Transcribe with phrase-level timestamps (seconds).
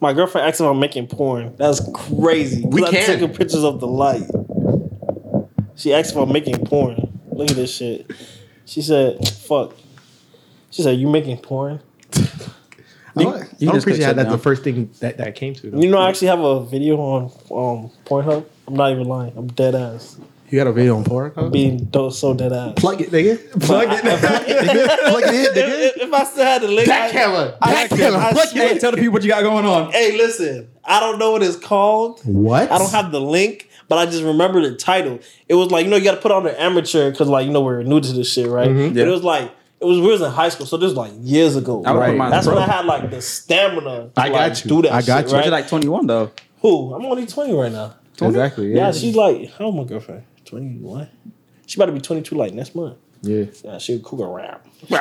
[0.00, 1.54] My girlfriend asked if I'm making porn.
[1.56, 2.64] That's crazy.
[2.64, 3.06] We I'm can.
[3.06, 4.22] taking pictures of the light.
[5.74, 7.20] She asked if I'm making porn.
[7.32, 8.10] Look at this shit.
[8.64, 9.74] She said, "Fuck."
[10.70, 11.80] She said, "You making porn?"
[13.16, 13.22] I,
[13.58, 15.70] You I'm just pretty click sure that's the first thing that, that came to.
[15.70, 15.80] Though.
[15.80, 18.44] You know, I actually have a video on um, Pornhub.
[18.66, 19.32] I'm not even lying.
[19.36, 20.18] I'm dead ass.
[20.50, 21.32] You got a video on porn?
[21.34, 21.48] Huh?
[21.50, 22.72] Being do- so dead ass.
[22.76, 23.60] Plug it, nigga.
[23.60, 25.08] Plug it, nigga.
[25.10, 25.86] Plug it in, if, nigga.
[25.96, 27.58] if- if I still had the link, Back I- camera.
[27.60, 28.28] I- Back camera.
[28.32, 29.92] Plug it Hey, tell the people what you got going on.
[29.92, 30.68] Hey, listen.
[30.84, 32.20] I don't know what it's called.
[32.24, 32.70] What?
[32.72, 35.18] I don't have the link, but I just remember the title.
[35.48, 37.52] It was like you know you got to put on the amateur because like you
[37.52, 38.70] know we're new to this shit, right?
[38.70, 38.94] Mm-hmm.
[38.94, 41.12] But it was like it was we was in high school, so this was like
[41.20, 41.82] years ago.
[41.84, 42.54] I would put mine That's pro.
[42.56, 44.08] when I had like the stamina.
[44.08, 44.68] To, I got like, you.
[44.70, 44.92] Do that.
[44.92, 45.30] I got shit, you.
[45.32, 45.44] But Right?
[45.44, 46.30] you're like 21 though.
[46.62, 46.94] Who?
[46.94, 47.94] I'm only 20 right now.
[48.22, 48.72] Exactly.
[48.72, 48.92] Yeah, Yeah.
[48.92, 50.22] she's like how old my girlfriend?
[50.48, 51.08] 21.
[51.66, 52.96] She about to be 22 like next month.
[53.22, 53.44] yeah.
[53.64, 54.64] Yeah, she a cougar rap.
[54.88, 55.00] but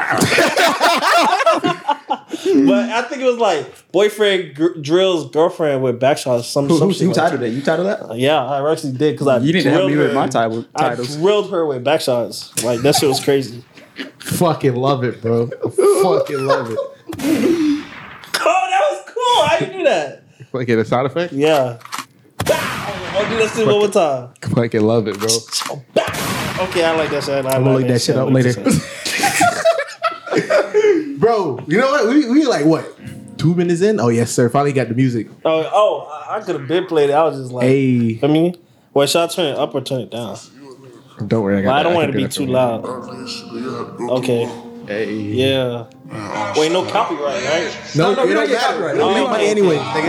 [2.89, 6.43] I think it was like boyfriend gr- drills girlfriend with backshots.
[6.45, 7.49] Some, Who, some who, shit who like titled it?
[7.53, 8.07] You titled that?
[8.07, 8.17] that.
[8.17, 10.89] Yeah, I actually did because I You didn't help drilled me with my title, I
[10.89, 11.15] titles.
[11.17, 12.63] drilled her with backshots.
[12.63, 13.63] Like that shit was crazy.
[14.19, 15.47] Fucking love it, bro.
[15.47, 16.79] Fucking love it.
[18.39, 19.47] Oh, that was cool.
[19.47, 20.23] How you do that?
[20.51, 21.33] Fucking a sound effect?
[21.33, 21.79] Yeah.
[23.29, 23.35] Bow.
[23.35, 24.29] I'll do that shit one more time.
[24.55, 25.27] Fucking love it, bro.
[26.59, 27.45] Okay, I like that shit.
[27.45, 28.51] I I'm gonna like look that shit up later.
[31.19, 32.07] Bro, you know what?
[32.09, 32.83] We, we like what?
[33.37, 33.99] Two minutes in?
[33.99, 34.49] Oh yes, sir.
[34.49, 35.27] Finally got the music.
[35.45, 37.13] oh, oh, I, I could have been played it.
[37.13, 38.19] I was just like, Hey.
[38.23, 38.55] I mean,
[38.93, 40.35] well, should I turn it up or turn it down?
[41.27, 42.83] Don't worry, I got But I don't want it to be too loud.
[42.85, 44.47] Okay.
[44.47, 44.83] for you.
[44.87, 45.13] Hey.
[45.13, 45.85] Yeah.
[46.57, 47.71] Wait, no copyright, right?
[47.95, 48.73] No, no, it we don't don't get matter.
[48.73, 48.93] copyright.
[48.95, 49.51] We don't make Oh, money okay.
[49.51, 49.77] anyway.
[49.77, 50.07] All nigga.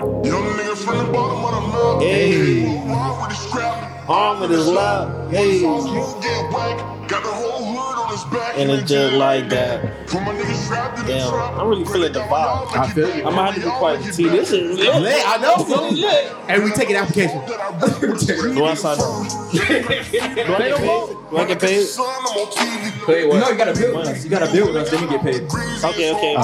[0.00, 0.47] right.
[0.88, 2.08] Young nigga from the bottom of the mountain.
[2.08, 2.64] Hey.
[2.88, 4.08] Ride with the scrap.
[4.08, 5.30] Arm with his loud.
[5.30, 5.58] Hey.
[5.58, 7.08] You get whack.
[7.08, 8.58] Got the whole hood on his back.
[8.58, 10.08] And it just like that.
[10.08, 11.34] For my niggas trapped in the Damn.
[11.34, 12.76] I'm really feeling the vibe.
[12.76, 13.24] I feel you.
[13.24, 14.52] I'm gonna have to be quiet see this.
[14.52, 15.02] Is lit.
[15.02, 15.90] Lit, I know, bro.
[15.90, 16.32] This is lit.
[16.48, 17.40] And we taking application.
[18.54, 19.50] Do I sign up?
[19.52, 21.30] Do I get paid?
[21.30, 21.84] Do I get paid?
[21.84, 23.08] Son, I'm on TV.
[23.08, 23.40] Wait, what?
[23.40, 24.24] No, you gotta build with us.
[24.24, 25.42] You gotta build with us, then you get paid.
[25.84, 26.34] Okay, okay.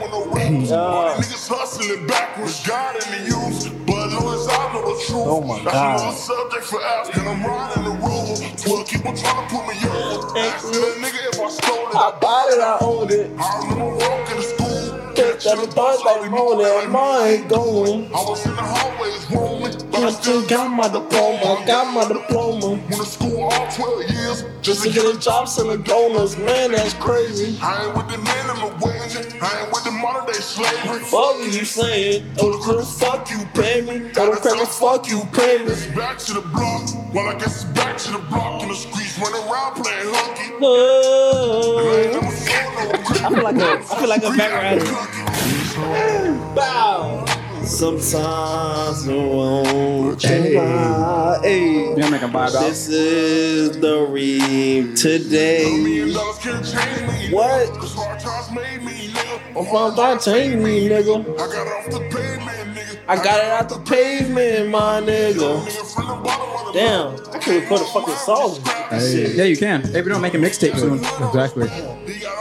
[0.65, 1.15] Yeah.
[1.19, 5.27] Niggas hustling backwards, God in the use, but Lewis, I know the truth.
[5.27, 6.01] Oh my That's God.
[6.01, 7.27] another subject for African.
[7.27, 8.35] I'm riding the rover.
[8.67, 10.39] Well, keep on trying to put me over.
[10.39, 11.95] Ask that nigga if I stole it.
[11.95, 12.61] I bought it.
[12.61, 13.31] I owned it.
[13.39, 15.13] I remember walking to school.
[15.15, 18.07] Bitch, every Thursday morning, mine going.
[18.13, 21.61] I was in the hallways roaming, but I I still still got my diploma.
[21.61, 22.67] I Got my diploma.
[22.75, 26.93] went to school all 12 years Just to get a job selling donuts, man, that's
[26.95, 27.57] crazy.
[27.61, 29.15] I ain't with the minimum wage.
[29.41, 31.03] I ain't with the modern day slavery.
[31.03, 34.11] Fuck you saying, oh, the fuck you pay me.
[34.13, 35.95] Don't crack fuck you pay me.
[35.95, 36.89] Back to the block.
[37.13, 40.53] Well, I guess it's back to the block in the streets, running around playing hooky.
[40.59, 40.67] I
[42.03, 42.91] ain't never saw no
[43.23, 44.81] I feel like a, I feel like a background.
[46.55, 47.42] Bow.
[47.65, 50.53] Sometimes I won't Hey.
[50.53, 51.39] try.
[51.43, 51.89] Hey.
[51.89, 52.61] You gonna make them buy it out?
[52.61, 56.11] This is the ream today.
[56.11, 57.33] Dollars can't change me.
[57.33, 57.69] What?
[57.79, 59.57] Cause hard times made me, nigga.
[59.57, 61.23] I'm from that chain me, nigga.
[61.33, 62.97] I got it off the pavement, nigga.
[63.07, 65.65] I got it out the pavement, my nigga.
[65.65, 68.59] Nigga from the bottom Damn, I can record a fucking song.
[68.89, 69.33] Hey.
[69.35, 69.83] Yeah, you can.
[69.83, 70.95] Hey, we don't make a mixtape soon.
[71.27, 71.69] Exactly.
[71.69, 72.33] He got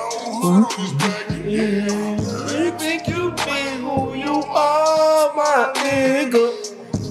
[4.87, 6.45] you my nigga?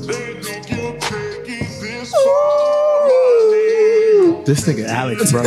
[0.08, 1.82] They think you take it
[4.46, 4.86] this nigga.
[4.88, 5.42] Alex, bro.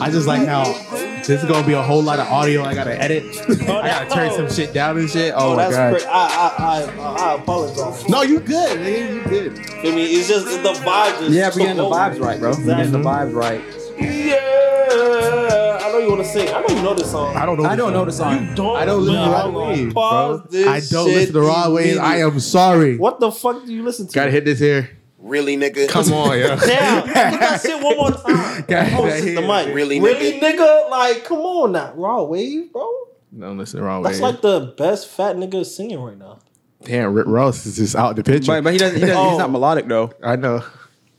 [0.00, 3.00] I just like how this is gonna be a whole lot of audio I gotta
[3.00, 3.24] edit.
[3.68, 5.32] Oh, I gotta turn some shit down and shit.
[5.36, 5.90] Oh, Oh, my that's god.
[5.92, 6.06] crazy.
[6.06, 6.10] I,
[6.58, 8.08] I, I, I apologize.
[8.08, 9.14] No, you good, nigga.
[9.14, 9.52] You good.
[9.60, 11.18] I mean, it's just the vibe.
[11.20, 11.94] Just Yeah, we getting the over.
[11.94, 12.54] vibes right, bro.
[12.56, 13.60] We getting the vibes right.
[14.00, 16.48] Yeah, I know you want to sing.
[16.48, 17.36] I know you know this song.
[17.36, 17.64] I don't know.
[17.68, 18.48] I don't know the song.
[18.48, 18.76] You Don't.
[18.76, 20.50] I don't listen to Man, Raw I'm gonna Waves, pause bro.
[20.50, 21.98] this I don't shit listen to Rod Waves.
[21.98, 22.96] I am sorry.
[22.96, 24.12] What the fuck do you listen to?
[24.14, 24.90] Gotta hit this here.
[25.18, 25.86] Really, nigga?
[25.88, 26.56] Come on, yeah.
[26.66, 28.64] Damn, get that shit one more time.
[28.66, 29.66] Gotta Oh, hit shit, that the here.
[29.66, 29.74] mic.
[29.74, 30.88] Really, really, nigga?
[30.90, 32.90] Like, come on now, Rod Wave, bro.
[33.38, 36.38] Don't listen to Raw That's like the best fat nigga singing right now.
[36.82, 38.46] Damn, Rick Ross is just out the picture.
[38.50, 38.98] But, but he doesn't.
[38.98, 39.28] He doesn't Oh.
[39.30, 39.52] He's not oh.
[39.52, 40.10] melodic though.
[40.22, 40.64] I know.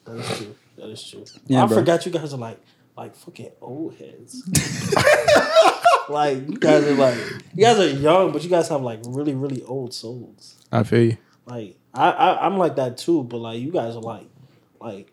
[0.06, 0.56] That is true.
[0.82, 1.24] That is true.
[1.46, 1.78] Yeah, I bro.
[1.78, 2.60] forgot you guys are like
[2.98, 4.42] like fucking old heads.
[6.10, 7.18] like you guys are like
[7.54, 10.56] you guys are young, but you guys have like really really old souls.
[10.72, 11.18] I feel you.
[11.46, 14.28] Like I, I I'm like that too, but like you guys are like
[14.80, 15.12] like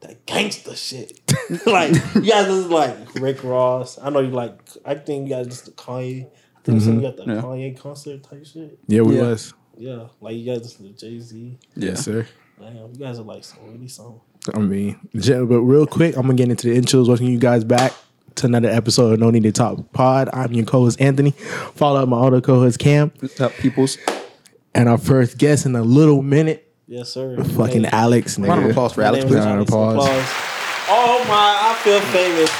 [0.00, 1.18] that gangster shit.
[1.66, 3.98] like you guys is like Rick Ross.
[3.98, 4.58] I know you like.
[4.84, 6.26] I think you guys just to Kanye.
[6.26, 7.00] I think you mm-hmm.
[7.00, 7.40] got the Yeah.
[7.40, 8.78] Kanye concert type shit.
[8.86, 9.28] Yeah, we Yeah.
[9.28, 9.54] was.
[9.78, 11.58] Yeah, like you guys listen to Jay Z.
[11.76, 12.26] Yes, sir.
[12.60, 14.20] Damn, you guys are like so really some.
[14.54, 17.08] I mean, gen- but real quick, I'm gonna get into the intros.
[17.08, 17.92] Welcome you guys back
[18.36, 20.28] to another episode of No Need to Talk Pod.
[20.32, 21.32] I'm your co-host Anthony.
[21.32, 23.98] Follow up my other co-host Cam, What's up, peoples?
[24.74, 27.36] and our first guest in a little minute, Yes, sir.
[27.42, 28.38] fucking Hey, Alex.
[28.38, 28.70] Round of Nigga.
[28.70, 29.34] applause for my Alex, please.
[29.36, 30.04] Round of Alex.
[30.04, 30.28] applause.
[30.90, 32.50] Oh my, I feel famous.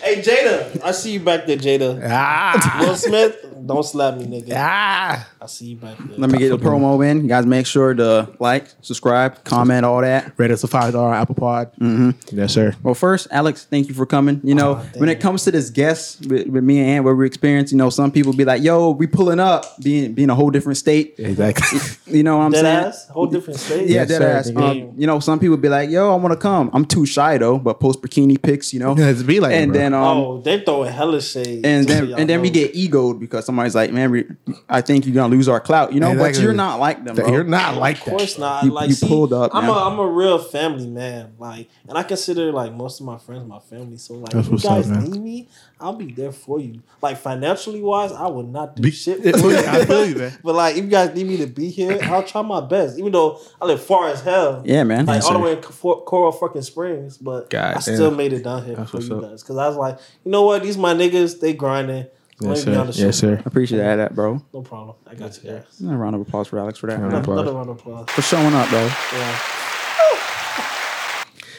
[0.00, 2.00] Hey Jada, I see you back there, Jada.
[2.10, 3.36] Ah, Will Smith,
[3.66, 4.54] don't slap me, nigga.
[4.56, 5.28] ah.
[5.40, 6.18] I see you back there.
[6.18, 7.22] Let me get the promo in.
[7.22, 10.32] You guys make sure to like, subscribe, comment, all that.
[10.36, 11.72] Rate us a five dollar Apple Pod.
[11.80, 12.36] Mm-hmm.
[12.38, 12.74] Yes, sir.
[12.82, 14.40] Well, first, Alex, thank you for coming.
[14.44, 17.12] You know, Aw, when it comes to this guest with, with me and Ant, what
[17.16, 20.34] we experience, you know, some people be like, "Yo, we pulling up," being being a
[20.34, 21.14] whole different state.
[21.18, 21.78] Exactly.
[22.12, 22.84] You know what I'm Dead saying?
[22.88, 23.88] ass, whole different state.
[23.88, 24.52] Yeah, Yes, dead sir, ass.
[24.54, 27.38] Um, you know, some people be like, "Yo, I want to come." I'm too shy
[27.38, 28.94] though, but post bikini pics, you know.
[28.98, 29.80] It's be like, and bro.
[29.80, 31.64] then um, Oh, they throwing hella shade.
[31.64, 34.24] and just so then and then we get egoed because somebody's like, "Man, we,
[34.68, 36.14] I think you're gonna lose our clout," you know.
[36.16, 37.16] But you're not like them.
[37.16, 37.28] Bro.
[37.30, 38.10] You're not like Of that.
[38.10, 38.64] course not.
[38.64, 39.70] You- like you see, pulled up, I'm man.
[39.70, 41.34] a I'm a real family man.
[41.38, 43.96] Like, and I consider like most of my friends my family.
[43.98, 45.48] So like, That's if you what's up, guys need me,
[45.80, 46.82] I'll be there for you.
[47.02, 49.20] Like financially wise, I would not do Be- shit.
[49.26, 49.84] I For you.
[49.86, 50.38] feel you, man.
[50.42, 52.98] But like, if you guys need me to be here, I'll try my best.
[52.98, 54.62] Even though I live far as hell.
[54.64, 55.06] Yeah, man.
[55.06, 58.16] Like Yes, all the way in Co- Coral fucking Springs, but God I still damn.
[58.16, 59.22] made it down here That's for you up.
[59.22, 62.06] guys because I was like, you know what, these my niggas, they grinding.
[62.42, 62.78] Let Yes, sir.
[62.80, 63.04] on the show.
[63.06, 63.36] Yes, sir.
[63.38, 64.42] I appreciate that, bro.
[64.52, 64.96] No problem.
[65.06, 65.80] I got you guys.
[65.80, 66.94] A round of applause for Alex for that.
[66.98, 67.20] Round of man.
[67.22, 67.40] applause.
[67.40, 68.10] Another round of applause.
[68.10, 68.80] For showing up, bro.
[68.84, 69.38] Yeah.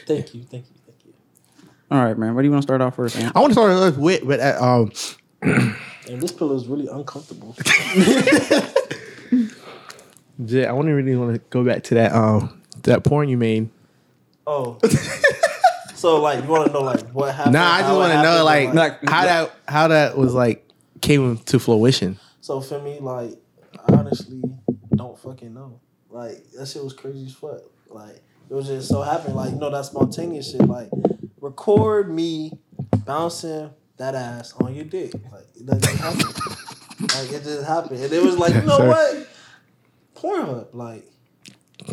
[0.06, 1.14] Thank you, thank you, thank you.
[1.90, 2.36] All right, man.
[2.36, 3.16] What do you want to start off first?
[3.18, 3.34] Ant?
[3.36, 4.92] I want to start off with, but uh, um,
[6.10, 7.56] And this pillow is really uncomfortable.
[10.46, 13.38] Jay, I want to really want to go back to that um that porn you
[13.38, 13.70] made.
[14.46, 14.78] Oh.
[15.96, 17.54] so like you want to know like what happened?
[17.54, 19.88] Nah, I just how it want to know happened, like, and, Like- how that how
[19.90, 20.68] that was like
[21.04, 22.18] came to fruition.
[22.42, 23.34] So for me, like
[23.88, 24.42] I honestly
[24.96, 25.80] don't fucking know.
[26.10, 27.62] Like that shit was crazy as fuck.
[27.90, 29.36] Like it was just so happened.
[29.36, 30.62] Like you know that spontaneous shit.
[30.62, 30.90] Like
[31.42, 32.54] record me
[33.06, 35.14] bouncing that ass on your dick.
[35.32, 36.20] Like it doesn't happen.
[37.02, 38.88] like it just happened, and it was like you know Sir.
[38.88, 39.28] what?
[40.16, 41.06] Pornhub, like.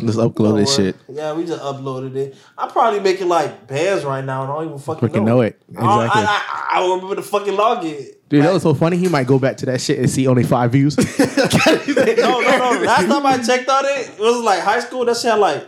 [0.01, 0.95] Let's upload this shit.
[1.09, 2.37] Yeah, we just uploaded it.
[2.57, 5.35] I'm probably making like bands right now, and I don't even fucking, Fucking know.
[5.35, 5.61] know it.
[5.67, 6.21] I, Exactly.
[6.21, 8.07] I, I, I don't remember the fucking login.
[8.31, 8.95] Dude, that was so funny.
[8.97, 10.97] He might go back to that shit and see only five views.
[11.19, 12.81] no, no, no.
[12.85, 15.03] Last time I checked on it, it was like high school.
[15.05, 15.67] That shit had like,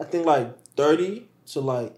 [0.00, 1.92] I think like thirty to like,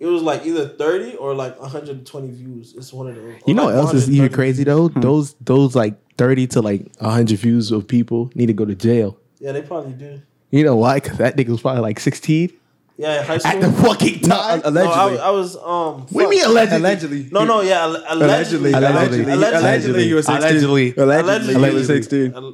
[0.00, 2.74] it was like either thirty or like one hundred and twenty views.
[2.76, 3.34] It's one of those.
[3.46, 4.34] You know Or, what else is even 130.
[4.34, 4.88] crazy though?
[4.88, 5.00] Hmm.
[5.00, 9.16] Those those like thirty to like hundred views of people need to go to jail.
[9.38, 10.20] Yeah, they probably do.
[10.50, 10.96] You know why?
[11.00, 12.52] Because that nigga was probably like sixteen
[12.98, 13.60] Yeah, in high at school.
[13.60, 14.60] the fucking time.
[14.60, 15.18] no, I, allegedly.
[15.20, 16.06] I was um.
[16.08, 16.30] what do you fuck.
[16.30, 16.76] mean allegedly?
[16.78, 17.28] Allegedly.
[17.30, 18.72] No, no, yeah, alle- allegedly, Allegedly.
[18.72, 19.32] Allegedly.
[19.32, 19.58] Allegedly.
[19.58, 20.04] Allegedly.
[20.04, 20.42] he was 16.
[20.46, 20.94] Allegedly.
[20.96, 21.54] Allegedly.
[21.54, 22.30] he was Allegedly.
[22.30, 22.34] 16.
[22.34, 22.52] Al-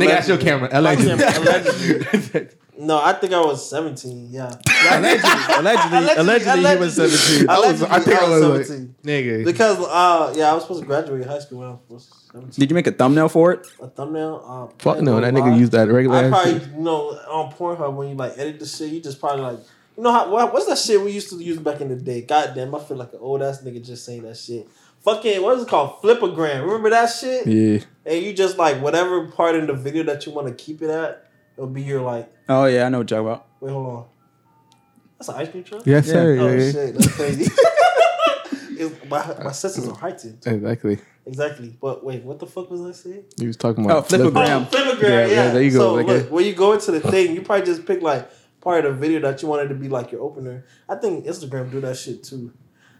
[0.00, 0.68] Nigga, that's your camera.
[0.72, 1.12] Allegedly.
[1.12, 2.48] Allegedly.
[2.78, 4.28] No, I think I was seventeen.
[4.30, 4.52] Yeah,
[4.92, 5.30] Allegedly.
[5.56, 5.98] Allegedly.
[5.98, 6.16] Allegedly.
[6.20, 7.48] allegedly, He was 17.
[7.48, 8.94] I was- I think I was like- seventeen.
[9.04, 9.44] Nigga.
[9.44, 12.25] Because uh, yeah, I was supposed to graduate high school when I was seventeen.
[12.50, 13.66] Did you make a thumbnail for it?
[13.80, 14.44] A thumbnail.
[14.46, 15.56] Uh, Fuck no, that nigga lie.
[15.56, 16.68] used that regular I probably shit.
[16.70, 19.58] you know on Pornhub when you like edit the shit, you just probably like
[19.96, 22.22] you know how what, what's that shit we used to use back in the day?
[22.22, 24.68] God damn, I feel like an old ass nigga just saying that shit.
[25.04, 26.02] Fucking what is it called?
[26.02, 26.62] Flipagram.
[26.64, 27.46] Remember that shit?
[27.46, 27.78] Yeah.
[28.04, 30.90] And you just like whatever part in the video that you want to keep it
[30.90, 32.32] at, it'll be your like.
[32.48, 32.86] Oh, yeah.
[32.86, 33.46] I know what you're talking about.
[33.60, 34.04] Wait, hold on.
[35.18, 35.86] That's an ice cream truck.
[35.86, 36.12] Yes, Yeah.
[36.12, 36.38] sir.
[36.40, 36.70] Oh yeah.
[36.72, 37.50] shit, that's crazy.
[38.78, 40.42] It's- my, my senses are heightened.
[40.44, 40.98] Exactly.
[41.26, 41.76] Exactly.
[41.80, 43.24] But wait, what the fuck was I saying?
[43.38, 44.44] He was talking Oh, about flip a flipper.
[44.46, 44.62] gram.
[44.70, 45.26] Oh, Flipagram, Yeah, yeah.
[45.26, 47.42] yeah, there you go, So like look, a- when you go into the thing, you
[47.42, 50.22] probably just pick like part of the video that you wanted to be like your
[50.22, 50.64] opener.
[50.88, 52.52] I think Instagram do that shit too.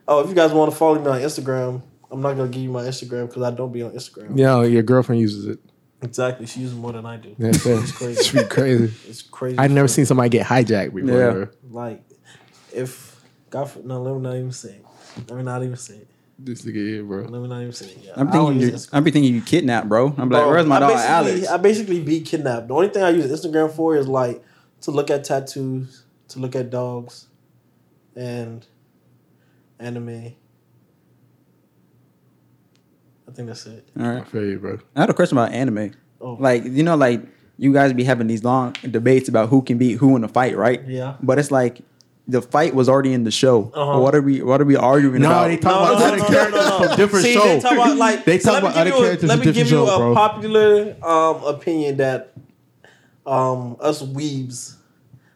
[0.08, 2.70] Oh, if you guys want to follow me on Instagram, I'm not gonna give you
[2.70, 4.36] my Instagram because I don't be on Instagram.
[4.38, 5.58] Yeah, oh, your girlfriend uses it.
[6.02, 6.46] Exactly.
[6.46, 7.34] She uses more than I do.
[7.38, 7.80] Yes, sir.
[7.80, 8.18] It's crazy.
[8.20, 8.94] It's pretty crazy.
[9.08, 9.58] It's crazy.
[9.58, 11.18] I've never seen somebody get hijacked before.
[11.40, 11.44] Yeah.
[11.70, 12.02] like
[12.72, 14.84] if God for, no, let me not even say it.
[15.28, 16.08] Let me not even say it.
[16.38, 17.22] This nigga here, bro.
[17.22, 17.98] Let me not even say it.
[18.02, 18.88] Yeah, I'm thinking, you Instagram.
[18.92, 20.14] I'm be thinking you kidnapped, bro.
[20.18, 21.48] I'm like, where's my I dog basically- Alex?
[21.48, 22.68] I basically be kidnapped.
[22.68, 24.42] The only thing I use Instagram for is like
[24.82, 27.28] to look at tattoos, to look at dogs,
[28.14, 28.66] and
[29.78, 30.34] anime.
[33.28, 33.88] I think that's it.
[33.98, 34.78] All I feel you, bro.
[34.94, 35.92] I had a question about anime.
[36.20, 37.22] Oh, Like, you know, like
[37.58, 40.56] you guys be having these long debates about who can beat who in a fight,
[40.56, 40.86] right?
[40.86, 41.16] yeah.
[41.22, 41.80] But it's like
[42.28, 43.70] the fight was already in the show.
[43.74, 44.00] Uh-huh.
[44.00, 44.42] What are we?
[44.42, 45.46] What are we arguing No, about?
[45.48, 46.86] they talk No, about no, other no, no, characters no, no.
[46.88, 47.44] from different See, shows.
[47.44, 49.38] They talk about like They talk let me about give other you a- characters Let
[49.38, 52.32] me give different you shows, a popular um, opinion that
[53.24, 54.76] um, us weebs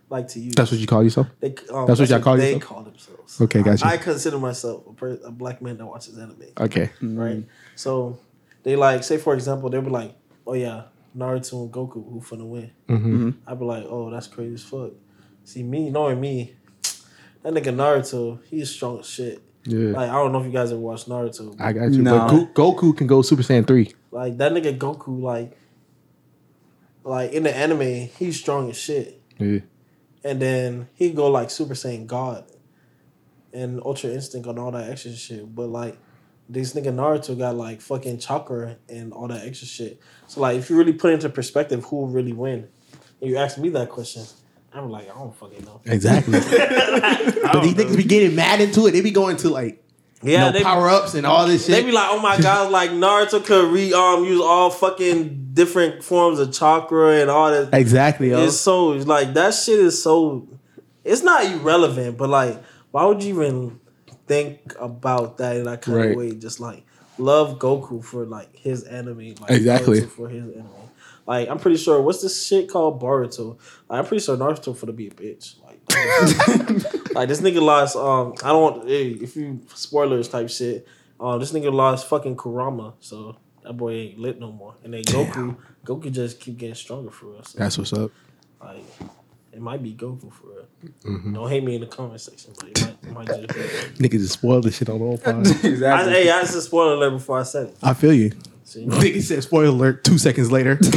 [0.09, 0.54] like to use.
[0.54, 1.28] That's what you call yourself?
[1.40, 2.62] They, um, That's what y'all call they yourself?
[2.64, 3.40] call themselves.
[3.40, 3.87] Okay, gotcha.
[3.87, 6.42] I, I consider myself a, per, a black man that watches anime.
[6.59, 6.90] Okay.
[7.00, 7.44] right?
[7.76, 8.18] So
[8.62, 10.14] they like say for example they'll be like,
[10.47, 10.85] oh yeah,
[11.16, 12.70] Naruto and Goku who finna win.
[12.88, 13.30] Mm-hmm.
[13.47, 14.90] I'd be like, oh that's crazy as fuck.
[15.44, 16.54] See me knowing me,
[17.42, 19.42] that nigga Naruto he's strong as shit.
[19.64, 19.90] Yeah.
[19.90, 21.54] Like I don't know if you guys ever watched Naruto.
[21.61, 22.02] I got you.
[22.02, 22.28] Nah.
[22.28, 23.92] But Goku can go Super Saiyan three.
[24.11, 25.56] like that nigga Goku, like,
[27.04, 29.20] like in the anime, he's strong as shit.
[29.38, 29.61] Yeah.
[30.23, 32.44] and then he go like Super Saiyan God
[33.52, 35.54] and Ultra Instinct and all that extra shit.
[35.54, 35.99] But like
[36.49, 40.00] this nigga Naruto got like fucking chakra and all that extra shit.
[40.26, 42.68] So like if you really put into perspective who will really win,
[43.20, 44.25] and you ask me that question,
[44.73, 45.81] I'm like I don't fucking know.
[45.87, 46.33] Exactly.
[46.41, 48.93] but these niggas be getting mad into it.
[48.93, 49.83] They be going to like
[50.23, 51.75] Yeah, you know, they power ups and all this shit.
[51.77, 56.05] they be like, oh my god, like Naruto could re um use all fucking different
[56.05, 57.75] forms of chakra and all that.
[57.75, 58.31] exactly.
[58.31, 58.45] Yo.
[58.45, 60.47] It's so like that shit is so.
[61.05, 63.81] It's not irrelevant, but like, why would you even
[64.27, 66.11] think about that in that kind Right.
[66.11, 66.33] of way?
[66.37, 66.85] Just like
[67.19, 70.00] love Goku for like his enemy, like Exactly.
[70.03, 70.69] Naruto for his enemy.
[71.31, 73.57] Like I'm pretty sure what's this shit called Boruto?
[73.89, 75.55] Like, I'm pretty sure Naruto for to be a bitch.
[75.63, 75.79] Like,
[77.15, 77.95] like this nigga lost.
[77.95, 80.89] Um, I don't want hey, if you spoilers type shit.
[81.21, 84.75] Um, this nigga lost fucking Kurama, so that boy ain't lit no more.
[84.83, 87.51] And then Goku, Goku just keep getting stronger for us.
[87.51, 87.59] So.
[87.59, 88.11] That's what's up.
[88.61, 88.83] Like,
[89.53, 90.67] it might be Goku for real.
[91.05, 91.35] Mm-hmm.
[91.35, 94.03] Don't hate me in the comment section, but it might, it might just be.
[94.09, 95.45] Niggas just spoil this shit on all time.
[95.47, 97.77] I, hey, I just a spoiler alert before I said it.
[97.85, 98.33] I feel you.
[98.71, 98.87] See?
[98.87, 100.77] Nigga said spoiler alert two seconds later.
[100.81, 100.87] hey,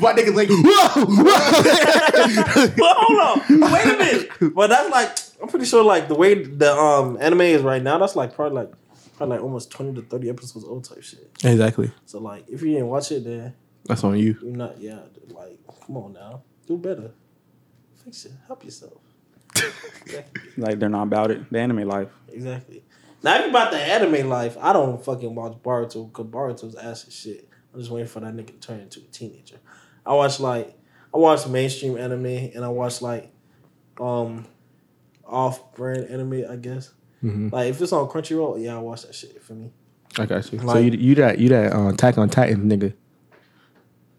[0.00, 2.66] my nigga's like, whoa, whoa.
[2.78, 4.54] but hold on, wait a minute.
[4.54, 5.10] But that's like,
[5.42, 8.56] I'm pretty sure like the way the um anime is right now, that's like probably
[8.56, 8.72] like
[9.18, 11.30] probably like almost twenty to thirty episodes old type shit.
[11.44, 11.90] exactly.
[12.06, 13.52] So like, if you didn't watch it, then
[13.84, 14.38] That's on you.
[14.40, 14.80] you're not.
[14.80, 17.10] Yeah, like, come on now, do better.
[18.02, 18.32] Fix it.
[18.46, 19.02] Help yourself.
[20.06, 20.40] exactly.
[20.56, 21.50] Like they're not about it.
[21.52, 22.08] The anime life.
[22.32, 22.82] Exactly.
[23.22, 27.06] Now, if you about the anime life, I don't fucking watch Boruto because Boruto's ass
[27.08, 27.48] as shit.
[27.72, 29.56] I'm just waiting for that nigga to turn into a teenager.
[30.04, 30.78] I watch like
[31.12, 33.32] I watch mainstream anime and I watch like
[34.00, 34.46] um
[35.26, 36.92] off brand anime, I guess.
[37.24, 37.50] Mhm.
[37.52, 39.72] Like if it's on Crunchyroll, yeah, I watch that shit for me.
[40.18, 40.58] I got you.
[40.60, 42.94] so you, you that you that uh, Attack on Titan nigga.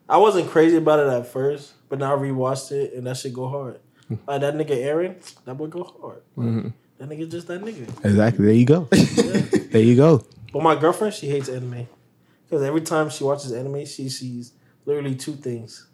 [0.10, 3.34] I wasn't crazy about it at first, but now I rewatched it and that shit
[3.34, 3.80] go hard.
[4.28, 6.22] Like that nigga Eren, that boy go hard.
[6.36, 7.88] Like, That nigga just that nigga.
[8.06, 8.46] Exactly.
[8.46, 8.88] There you go.
[8.94, 9.42] Yeah.
[9.72, 10.26] there you go.
[10.54, 11.88] But my girlfriend, she hates anime.
[12.46, 14.54] Because every time she watches anime, she sees
[14.86, 15.88] literally two things.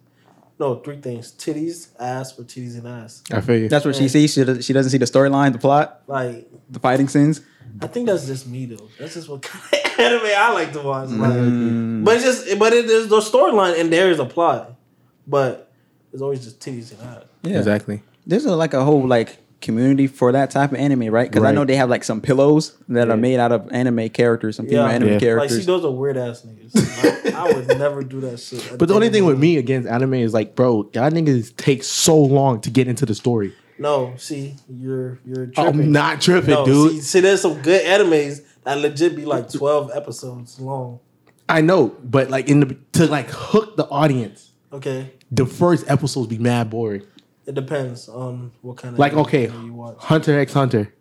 [0.58, 1.32] No, three things.
[1.32, 3.24] Titties, ass, or titties and ass.
[3.32, 3.68] I feel you.
[3.68, 4.32] That's what she sees.
[4.32, 7.40] She, does, she doesn't see the storyline, the plot, Like, the fighting scenes.
[7.82, 8.88] I think that's just me though.
[9.00, 11.08] That's just what kind of anime I like to watch.
[11.08, 12.04] Like, Mm.
[12.04, 14.76] But it's just but it is the storyline and there is a plot.
[15.26, 15.72] But
[16.12, 17.24] it's always just titties and ass.
[17.42, 17.58] Yeah.
[17.58, 18.02] Exactly.
[18.26, 21.28] There's a, like a whole like community for that type of anime, right?
[21.30, 23.14] Because I know they have like some pillows that Yeah.
[23.14, 24.92] are made out of anime characters, some female Yeah.
[24.92, 25.34] anime Yeah.
[25.34, 27.34] Like see, those are weird ass niggas.
[27.34, 28.62] I, I would never do that shit.
[28.78, 32.16] But the only thing with me against anime is like, bro, y'all niggas take so
[32.16, 33.52] long to get into the story.
[33.78, 35.80] No, see, you're you're tripping.
[35.80, 36.92] I'm not tripping, No, dude.
[36.92, 41.00] See, see, there's some good animes that legit be like 12 episodes long.
[41.48, 45.12] I know, but like in the to like hook the audience, Okay.
[45.32, 47.02] the first episodes be mad boring.
[47.46, 49.96] It depends on what kind of Like okay, you watch.
[49.98, 50.92] Hunter x Hunter.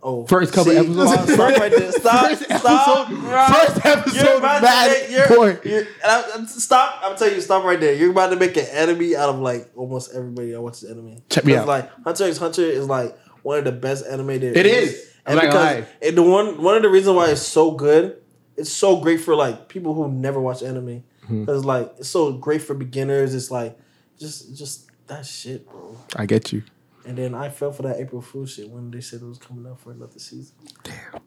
[0.00, 1.10] Oh, First couple see, episodes.
[1.10, 1.90] Stop, stop right there.
[1.92, 2.26] Stop.
[2.28, 3.08] First stop.
[3.10, 3.46] episode- bro.
[3.48, 7.00] first episode You're about to make- you're- you're- I'm- I'm- stop.
[7.02, 7.94] I'm telling you, stop right there.
[7.94, 11.16] You're about to make an enemy out of like almost everybody that watches anime.
[11.28, 11.66] Check me out.
[11.66, 15.04] Like Hunter x Hunter is like one of the best anime there It is.
[15.26, 18.18] I'm And gonna because and the one one of the reasons why it's so good,
[18.56, 21.02] it's so great for like people who never watch anime.
[21.24, 21.40] Mm-hmm.
[21.40, 23.34] Because like it's so great for beginners.
[23.34, 23.76] It's like
[24.18, 25.96] just just that shit, bro.
[26.16, 26.62] I get you.
[27.06, 29.66] And then I fell for that April Fool shit when they said it was coming
[29.66, 30.54] out for another season.
[30.82, 31.22] Damn.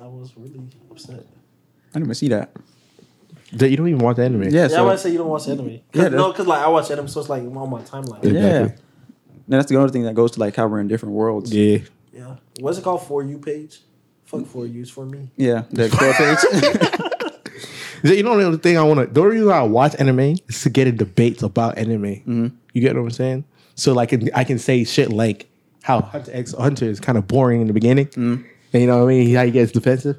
[0.00, 1.16] I was really upset.
[1.20, 2.52] I didn't even see that.
[3.52, 4.44] That You don't even watch the anime.
[4.44, 5.80] Yeah, Yeah, I so might say you don't watch anime.
[5.92, 8.22] Cause, Yeah, no, because like I watch anime, so it's like on my timeline.
[8.22, 8.30] Yeah.
[8.30, 8.40] Yeah.
[8.40, 8.58] yeah.
[8.60, 11.52] And that's the other thing that goes to like how we're in different worlds.
[11.52, 11.78] Yeah.
[12.12, 12.36] Yeah.
[12.60, 13.02] What's it called?
[13.02, 13.80] For you page?
[14.24, 15.28] Fuck for yous for me.
[15.36, 16.38] Yeah, the explore page.
[18.02, 19.06] You know the other thing I want to.
[19.06, 22.02] The only reason I watch anime is to get in debates about anime.
[22.02, 22.46] Mm-hmm.
[22.72, 23.44] You get what I'm saying?
[23.74, 25.48] So like I can say shit like
[25.82, 29.10] how Hunter x Hunter is kind of boring in the beginning, and you know what
[29.12, 29.34] I mean?
[29.34, 30.16] How he gets defensive.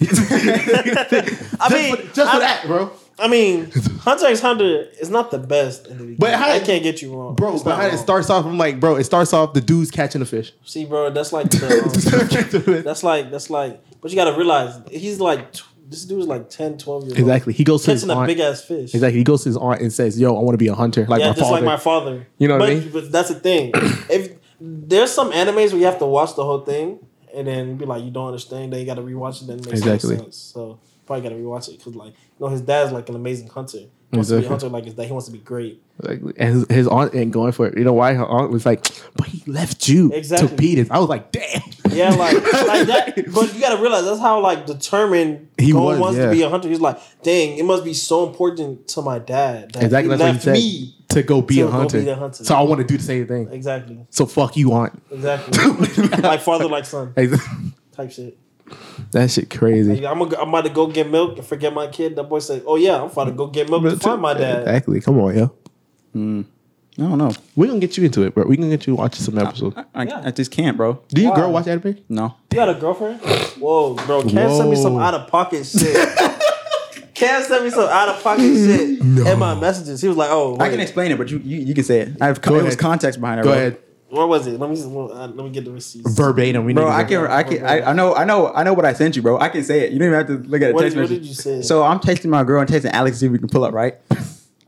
[0.00, 2.90] I mean, just for I- that, bro.
[3.18, 6.16] I mean, Hunter x Hunter is not the best in the beginning.
[6.18, 8.46] But how- I can't get you wrong, Bro, It's but not how it starts off,
[8.46, 10.52] I'm like, bro, it starts off the dude's catching a fish.
[10.64, 13.80] See, bro, that's like the, um, that's like that's like.
[14.00, 17.12] But you got to realize he's like tw- this dude is like 10, 12 years
[17.12, 17.18] old.
[17.20, 17.52] exactly.
[17.52, 18.94] He goes old, to his catching a big ass fish.
[18.94, 19.18] Exactly.
[19.18, 21.20] He goes to his aunt and says, "Yo, I want to be a hunter, like
[21.20, 22.26] yeah, my just father." like my father.
[22.38, 22.90] You know what but, I mean?
[22.90, 23.70] But that's the thing.
[24.10, 27.84] if there's some animes where you have to watch the whole thing and then be
[27.84, 29.46] like you don't understand, then you got to rewatch it.
[29.46, 30.16] Then it makes Exactly.
[30.16, 30.36] sense.
[30.36, 33.48] So probably got to rewatch it because like you know his dad's like an amazing
[33.48, 33.84] hunter.
[34.12, 35.06] He wants to be a hunter like dad.
[35.06, 35.82] He wants to be great.
[36.06, 37.76] And his, his aunt ain't going for it.
[37.78, 38.12] You know why?
[38.14, 40.48] Her aunt was like, "But he left you Exactly.
[40.48, 43.24] to beat it." I was like, "Damn." Yeah, like like that.
[43.34, 46.26] But you gotta realize that's how like determined He was, wants yeah.
[46.26, 46.68] to be a hunter.
[46.68, 50.12] He's like, dang, it must be so important to my dad that Exactly.
[50.12, 50.96] he That's what he left me.
[51.10, 52.00] to go be to a hunter.
[52.02, 52.44] be a hunter.
[52.44, 53.48] So I want to do the same thing.
[53.50, 55.02] Exactly, So fuck you, aunt.
[55.10, 56.06] exactly.
[56.22, 57.72] like father, like son Exactly.
[57.92, 58.38] type shit.
[59.12, 60.06] That shit crazy.
[60.06, 62.16] I'm, gonna, I'm about to go get milk and forget my kid.
[62.16, 64.60] That boy said, "Oh yeah, I'm about to go get milk to find my dad."
[64.62, 65.00] Exactly.
[65.00, 65.46] Come on, yo.
[66.12, 66.42] Hmm.
[66.98, 67.32] I don't know.
[67.56, 68.44] We're gonna get you into it, bro.
[68.46, 69.76] We're gonna get you watching some episodes.
[69.94, 70.22] I, Yeah.
[70.24, 71.00] I just can't, bro.
[71.08, 71.36] Do your Why?
[71.36, 71.96] girl watch anime?
[72.10, 72.34] No.
[72.50, 73.18] You got a girlfriend?
[73.58, 74.22] Whoa, bro.
[74.22, 76.18] Cam sent me some out of pocket shit.
[77.14, 80.02] Cam sent me some out of pocket shit in my messages.
[80.02, 82.16] He was like, "Oh, I can explain it, but you you, you can say it.
[82.20, 83.44] I have Go there was context behind it.
[83.44, 83.58] Go bro.
[83.58, 83.78] ahead.
[84.12, 84.60] What was it?
[84.60, 86.02] Let me uh, let me get the receipt.
[86.06, 86.66] Verbatim.
[86.66, 88.84] We Bro, need I can, I can, I, I know, I know, I know what
[88.84, 89.38] I sent you, bro.
[89.38, 89.92] I can say it.
[89.92, 91.22] You don't even have to look at the What text did- what message.
[91.22, 91.62] did you say?
[91.62, 93.72] So I'm texting my girl and texting Alex to see if we can pull up,
[93.72, 93.94] right?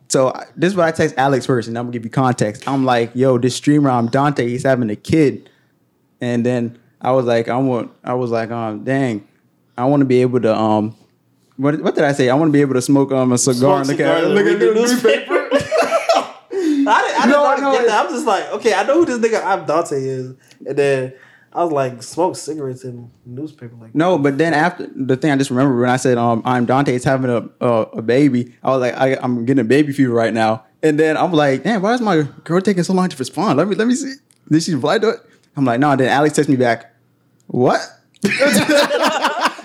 [0.09, 2.67] So this is what I text Alex first, and I'm gonna give you context.
[2.67, 4.49] I'm like, yo, this streamer, ImDontai.
[4.49, 5.51] He's having a kid,
[6.23, 9.27] and then I was like, I want, I was like, um, dang,
[9.77, 10.97] I want to be able to, um,
[11.59, 12.31] what, what did I say?
[12.31, 14.35] I want to be able to smoke um a cigar and Smoke look at, and
[14.35, 15.44] look at the the newspaper.
[17.25, 18.07] I didn't, I didn't No, know how to no, get it's- that.
[18.07, 20.35] I'm just like, okay, I know who this nigga ImDontai is,
[20.67, 21.13] and then
[21.53, 23.75] I was like, smoke cigarettes in newspaper.
[23.81, 26.89] Like, No, but then after the thing I just remember when I said um ImDontai
[26.89, 30.13] is having a a, a baby, I was like I, I'm getting a baby fever
[30.13, 33.17] right now, and then I'm like, damn, why is my girl taking so long to
[33.17, 33.59] respond?
[33.59, 34.15] Let me let me see.
[34.51, 35.21] Did she reply to it?
[35.57, 35.95] I'm like, no.
[35.97, 36.93] Then Alex texts me back.
[37.47, 37.81] What?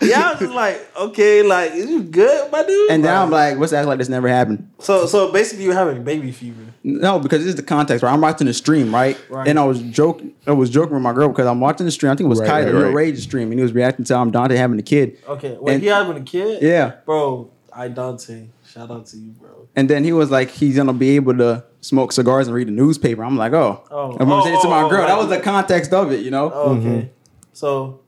[0.01, 2.91] yeah, I was just like, okay, like, is you good, my dude?
[2.91, 3.85] And then I'm like, what's that?
[3.85, 4.69] Like this never happened.
[4.79, 6.61] so, so basically, you're having baby fever.
[6.83, 8.03] No, because this is the context.
[8.03, 9.17] Right, I'm watching the stream, right?
[9.29, 9.47] Right.
[9.47, 10.33] And I was joking.
[10.47, 12.11] I was joking with my girl because I'm watching the stream.
[12.11, 12.93] I think it was Right, Kyler, right, right, right.
[12.93, 15.17] Rage stream, and he was reacting to ImDontai having a kid.
[15.27, 16.61] Okay, wait, And- he having a kid?
[16.61, 16.93] Yeah.
[17.05, 17.51] bro.
[17.71, 19.67] I Dante, shout out to you, bro.
[19.75, 22.71] And then he was like, he's gonna be able to smoke cigars and read the
[22.71, 23.23] newspaper.
[23.23, 24.17] I'm like, oh, Oh.
[24.19, 24.99] I'm gonna say it to Oh, my oh, girl.
[25.01, 25.07] right.
[25.07, 26.51] That was the context of it, you know.
[26.53, 26.83] Oh, okay.
[26.87, 27.07] Mm-hmm.
[27.53, 27.99] So, you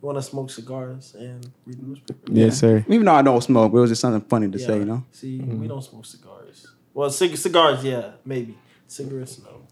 [0.00, 2.20] want to smoke cigars and read the newspaper?
[2.32, 2.84] Yes, sir.
[2.88, 4.66] Even though I don't smoke, it was just something funny to Yeah.
[4.66, 5.04] say, you know.
[5.12, 5.60] See, Mm-hmm.
[5.60, 6.66] we don't smoke cigars.
[6.94, 8.56] Well, cig- cigars, yeah, maybe.
[8.86, 9.62] Cigarettes, no.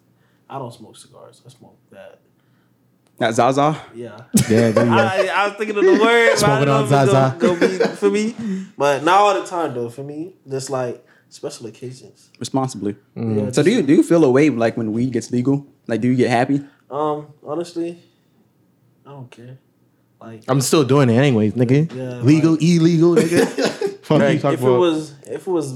[0.48, 1.42] I don't smoke cigars.
[1.44, 2.20] I smoke that.
[3.18, 3.76] That Zaza.
[3.94, 4.16] Yeah.
[4.34, 4.82] Yeah, there you go.
[4.92, 6.00] I, I was thinking of the word.
[6.00, 7.36] but I Smoking don't know on if it's Zaza.
[7.38, 8.34] Gonna, gonna be for me,
[8.78, 9.88] but not all the time though.
[9.90, 12.30] For me, just like special occasions.
[12.38, 12.92] Responsibly.
[13.16, 13.38] Mm-hmm.
[13.38, 15.66] Yeah, So do you do you feel a way like when weed gets legal?
[15.88, 16.64] Like, do you get happy?
[16.88, 17.98] Um, honestly,
[19.04, 19.58] I don't care.
[20.20, 21.94] Like, I'm still doing it anyways, nigga.
[21.94, 23.98] Yeah, Legal, like- illegal, nigga.
[24.02, 24.78] Fuck you talking if it about.
[24.80, 25.72] was, if it was,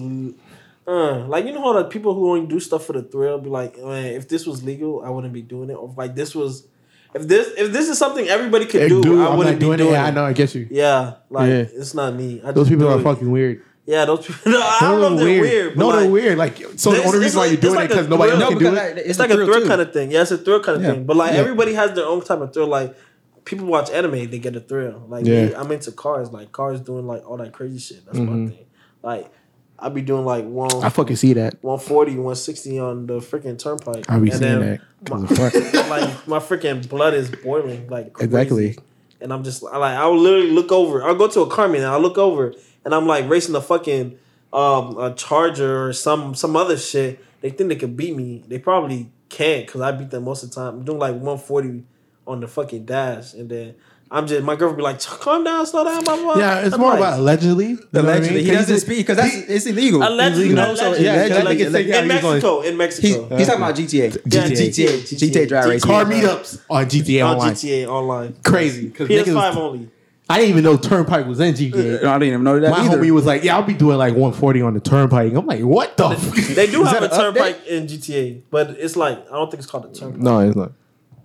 [0.86, 3.48] uh, like you know how the people who only do stuff for the thrill be
[3.50, 5.74] like, man, if this was legal, I wouldn't be doing it.
[5.74, 6.66] Or if, like this was,
[7.14, 9.78] if this if this is something everybody could Hey, do, I I'm wouldn't be doing,
[9.78, 9.96] doing it.
[9.96, 10.00] it.
[10.00, 10.66] I know, I get you.
[10.70, 11.54] Yeah, like Yeah.
[11.72, 12.40] it's not me.
[12.44, 13.02] I Those people are it.
[13.04, 13.62] fucking weird.
[13.84, 14.40] Yeah, those people.
[14.52, 15.74] No, I don't know if They're they're weird.
[15.76, 16.38] but no, they're like, weird.
[16.38, 18.48] Like, so the only it's reason why you're doing it's it because nobody else No,
[18.48, 18.78] can do it.
[18.78, 19.68] I- It's, like a thrill too.
[19.68, 20.10] kind of thing.
[20.10, 20.90] Yeah, it's a thrill kind of Yeah.
[20.92, 21.04] thing.
[21.04, 21.40] But like Yeah.
[21.40, 22.68] everybody has their own type of thrill.
[22.68, 22.96] Like
[23.44, 25.04] people watch anime, they get a thrill.
[25.08, 25.46] Like Yeah.
[25.46, 26.30] me, I'm into cars.
[26.32, 28.04] Like cars doing like all that crazy shit.
[28.06, 28.26] That's Mhm.
[28.28, 28.64] my thing.
[29.02, 29.30] Like
[29.78, 30.70] I be doing like one.
[30.84, 31.54] I fucking see that.
[31.62, 34.04] 140, 160 on the freaking turnpike.
[34.08, 35.28] I be And seeing then that.
[35.28, 35.54] fuck.
[35.90, 38.26] like my freaking blood is boiling like crazy.
[38.26, 38.78] Exactly.
[39.20, 41.02] And I'm just like I'll literally look over.
[41.02, 43.60] I'll go to a car meet and I'll look over and I'm like racing a
[43.60, 44.18] fucking
[44.52, 47.18] um a charger or some some other shit.
[47.40, 48.44] They think they could beat me.
[48.46, 50.74] They probably can't because I beat them most of the time.
[50.78, 51.84] I'm doing like 140
[52.26, 53.74] on the fucking dash and then
[54.10, 56.34] I'm just my girl be like, calm down, slow down, blah blah.
[56.34, 57.68] blah." Yeah, it's I'm more like, about allegedly.
[57.68, 60.02] You know what I Allegedly, he doesn't speak because that's it's illegal.
[60.06, 60.74] Allegedly, you know.
[60.74, 61.92] So yeah, allegedly, allegedly.
[61.98, 63.06] in Mexico, in Mexico.
[63.28, 64.14] He's, he's talking about GTA.
[64.26, 65.90] Yeah, GTA, GTA dry racing.
[65.90, 67.52] Car meetups on GTA on Online.
[67.54, 68.36] GTA online.
[68.44, 68.90] Crazy.
[68.90, 69.88] 'cause PS5 niggas- only.
[70.28, 72.04] I didn't even know Turnpike was in GTA.
[72.04, 72.98] I didn't even know that My either.
[72.98, 75.96] homie was like, "Yeah, I'll be doing like 140 on the Turnpike." I'm like, "What
[75.96, 76.34] the?" fuck?
[76.54, 79.62] They do have a that an turnpike in GTA, but it's like I don't think
[79.62, 80.20] it's called a turnpike.
[80.20, 80.72] no, it's not.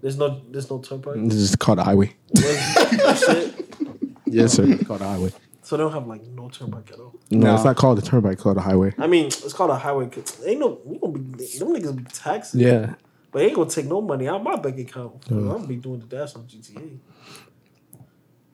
[0.07, 1.17] There's no there's no turnpike.
[1.17, 2.15] It's just called a highway.
[2.31, 3.65] What's- shit.
[4.25, 4.63] Yes, sir.
[4.65, 5.33] It's called a highway.
[5.63, 7.13] So they don't have like no turnpike at all.
[7.29, 7.55] No, No.
[7.55, 8.31] it's not called a turnpike.
[8.33, 8.93] It's called a highway.
[8.97, 10.07] I mean, it's called a highway.
[10.07, 12.61] 'cause ain't no we gonna be them niggas be taxing.
[12.61, 12.93] Yeah.
[13.33, 15.15] But ain't gonna take no money out my bank account.
[15.29, 16.99] I'm gonna be doing the dash on GTA.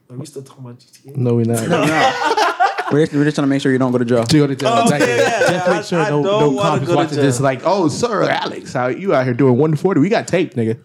[0.10, 1.16] Are we still talking about GTA.
[1.18, 1.60] No, we're not.
[2.94, 4.24] we're, just, we're just trying to make sure you don't go to jail.
[4.24, 4.70] To go to jail.
[4.74, 5.16] Oh, okay, Exactly.
[5.18, 7.24] yeah, Just make sure I- I no, don't no wanna cops go watching jail.
[7.26, 7.40] this.
[7.42, 10.00] Like, oh, sir, Alex, how you out here doing 140?
[10.00, 10.80] We got tape, nigga.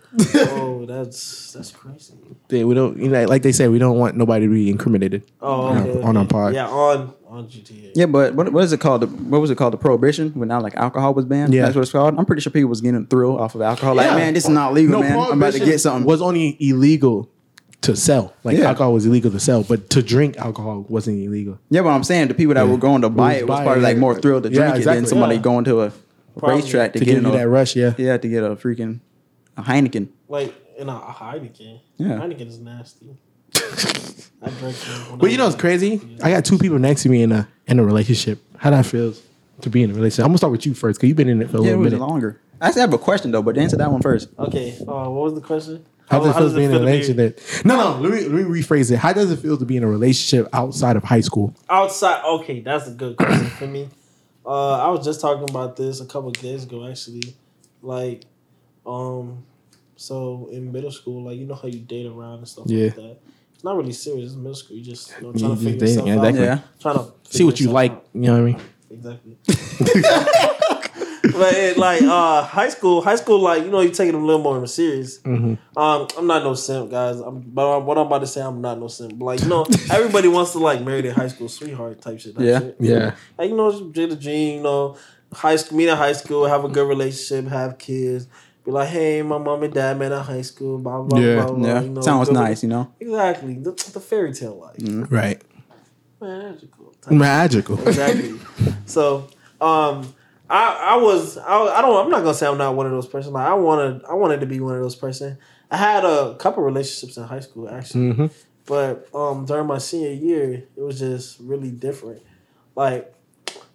[0.52, 2.14] oh, that's that's crazy.
[2.50, 2.96] Yeah, we don't.
[2.98, 5.22] You know, like they say, we don't want nobody to be incriminated.
[5.40, 6.30] Oh, On okay, our- on our okay.
[6.32, 6.54] pod.
[6.54, 7.92] Yeah, on on GTA.
[7.94, 9.02] Yeah, but what, what is it called?
[9.02, 9.74] The- What was it called?
[9.74, 11.52] The prohibition when now like alcohol was banned.
[11.52, 11.62] Yeah.
[11.62, 12.18] that's what it's called.
[12.18, 13.94] I'm pretty sure people was getting a thrill off of alcohol.
[13.96, 14.16] Like, Yeah.
[14.16, 15.18] man, this is not legal, man.
[15.18, 16.06] I'm about to get something.
[16.06, 17.28] Was only illegal
[17.82, 18.32] to sell.
[18.44, 18.64] Like Yeah.
[18.68, 21.58] alcohol was illegal to sell, but to drink alcohol wasn't illegal.
[21.70, 22.70] yeah, but I'm saying the people that Yeah.
[22.72, 24.70] were going to buy Who was it was buying probably like more thrilled to Yeah,
[24.72, 25.42] drink it than somebody Yeah.
[25.42, 25.92] going to a
[26.36, 26.56] Probably.
[26.62, 27.94] racetrack to, To get give you a, that rush, yeah.
[27.96, 29.00] Yeah, to get a freaking
[29.56, 30.08] a Heineken.
[30.28, 31.80] Like And a, a Heineken.
[31.98, 32.18] Yeah.
[32.18, 33.16] Heineken is nasty.
[34.42, 34.76] I drank
[35.18, 36.00] But you know was- what's crazy?
[36.22, 38.38] I got two people next to me in a in a relationship.
[38.56, 39.20] How that feels
[39.62, 40.24] to be in a relationship?
[40.24, 41.70] I'm gonna start with you first because you've been in it for a Yeah, it
[41.70, 42.06] little was minute.
[42.06, 42.40] longer.
[42.60, 44.28] I actually have a question though, but answer that one first.
[44.38, 44.76] Okay.
[44.80, 45.84] Uh, what was the question?
[46.10, 47.64] How does it feel to be in a feel to be relationship?
[47.64, 48.00] No, no.
[48.00, 48.96] Let me let me rephrase it.
[48.96, 51.54] How does it feel to be in a relationship outside of high school?
[51.68, 52.22] outside?
[52.24, 53.88] Okay, that's a good question for me.
[54.46, 57.34] Uh, I was just talking about this a couple of days ago, actually.
[57.82, 58.22] Like,
[58.86, 59.44] um,
[59.96, 62.86] so in middle school, like you know how you date around and stuff Yeah.
[62.86, 63.16] like that.
[63.54, 64.26] It's not really serious.
[64.26, 64.76] It's middle school.
[64.76, 66.28] You just you know, You trying to just figure dating, yourself yeah, out.
[66.28, 66.44] exactly.
[66.44, 66.58] Yeah.
[66.80, 67.92] Trying to See what you like.
[67.92, 68.06] out.
[68.14, 68.60] You know what I mean?
[68.90, 69.36] Exactly.
[71.32, 74.18] but it, like uh, high school, high school, like you know, you take it a
[74.18, 75.18] little more serious.
[75.20, 75.78] Mm-hmm.
[75.78, 77.18] Um, I'm not no simp, guys.
[77.20, 79.18] I'm, but I'm, what I'm about to say, I'm not no simp.
[79.18, 82.36] But like you know, everybody wants to like marry their high school sweetheart type shit.
[82.36, 82.58] Type Yeah.
[82.60, 82.76] shit.
[82.80, 83.14] Yeah.
[83.36, 84.56] Like you know, J the dream.
[84.58, 84.96] You know,
[85.32, 88.26] high school, meet in high school, have a good relationship, have kids.
[88.64, 90.78] Be like, hey, my mom and dad met in high school.
[90.78, 91.34] Blah blah Yeah.
[91.44, 91.52] blah.
[91.54, 92.92] blah Yeah, you know, sounds good- nice, you know.
[93.00, 94.76] Exactly, the, the fairy tale life.
[95.10, 95.40] Right.
[96.20, 96.94] Magical.
[97.00, 97.88] type Magical.
[97.88, 98.34] exactly.
[98.86, 99.28] so,
[99.60, 100.12] um,
[100.50, 103.06] I I was I, I don't I'm not gonna say I'm not one of those
[103.06, 103.32] person.
[103.32, 105.38] Like I wanted I wanted to be one of those person.
[105.70, 108.26] I had a couple relationships in high school actually, hmm
[108.66, 112.22] but um during my senior year it was just really different.
[112.74, 113.12] Like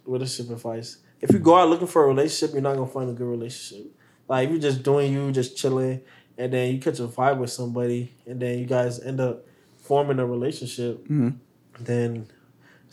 [0.06, 3.12] relationship advice: if you go out looking for a relationship, you're not gonna find a
[3.12, 3.86] good relationship.
[4.28, 6.00] Like if you're just doing you, just chilling,
[6.38, 9.44] and then you catch a vibe with somebody, and then you guys end up
[9.76, 11.34] forming a relationship, Mhm.
[11.80, 12.26] then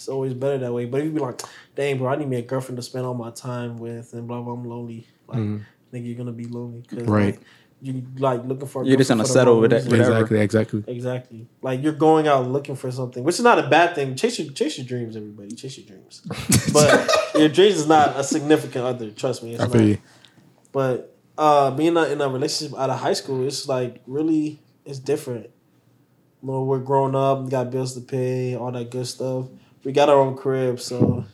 [0.02, 0.86] it's always better that way.
[0.86, 1.42] But if you be like,
[1.76, 4.42] dang, bro, I need me a girlfriend to spend all my time with, and blah
[4.42, 5.08] blah, I'm lonely.
[5.28, 5.62] Like, Mhm.
[5.94, 7.36] nigga, you're gonna be lonely because Right.
[7.36, 7.42] like,
[7.84, 8.82] you like looking for.
[8.84, 10.12] A You're just girlfriend gonna settle with that- whatever.
[10.18, 10.40] Exactly.
[10.40, 10.84] Exactly.
[10.88, 11.48] Exactly.
[11.62, 14.16] Like you're going out looking for something, which is not a bad thing.
[14.16, 15.54] Chase your chase your dreams, everybody.
[15.56, 16.22] Chase your dreams.
[16.74, 19.10] But your dreams is not a significant other.
[19.12, 19.54] Trust me.
[19.54, 19.74] It's I not.
[19.74, 19.98] feel you.
[20.72, 25.00] But uh, being a, in a relationship out of high school, it's like really it's
[25.00, 25.48] different.
[26.44, 29.46] You know, we're grown up, we got bills to pay, all that good stuff.
[29.84, 31.26] We got our own crib, so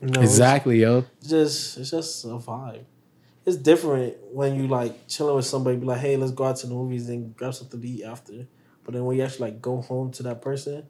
[0.00, 1.04] you know, Exactly, yo.
[1.22, 2.84] just it's just a vibe.
[3.44, 6.66] It's different when you like chilling with somebody, be like, hey, let's go out to
[6.66, 8.46] the movies and grab something to eat after.
[8.84, 10.86] But then when you actually like go home to that person,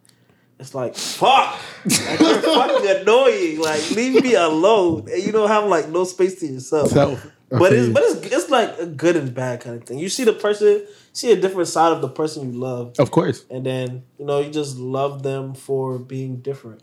[0.59, 3.61] it's like fuck, like, you're fucking annoying.
[3.61, 6.91] Like leave me alone, and you don't have like no space to yourself.
[6.91, 9.99] So, I but it's but it's it's like a good and bad kind of thing.
[9.99, 10.85] You see the person,
[11.19, 13.45] see a different side of the person you love, of course.
[13.51, 16.81] and then you know you just love them for being different.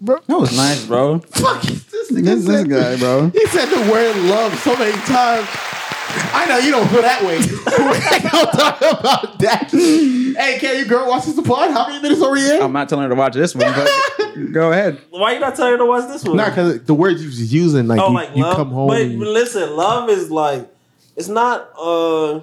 [0.00, 1.18] Bro, That was nice, bro.
[1.18, 3.28] fuck this nigga This, this guy, bro.
[3.30, 5.46] He said the word love so many times.
[6.32, 7.38] I know you don't feel that way.
[7.38, 9.70] we don't talk about that.
[9.70, 11.70] Hey, can you girl watch this pod?
[11.70, 12.62] How many minutes are we in?
[12.62, 13.88] I'm not telling her to watch this one, but
[14.52, 14.98] go ahead.
[15.10, 16.36] Why you not telling her to watch this one?
[16.36, 18.88] Not because the words you was using, like, oh, you, like you come home.
[18.88, 20.68] But, and but you- listen, love is like
[21.14, 21.70] it's not.
[21.78, 22.40] uh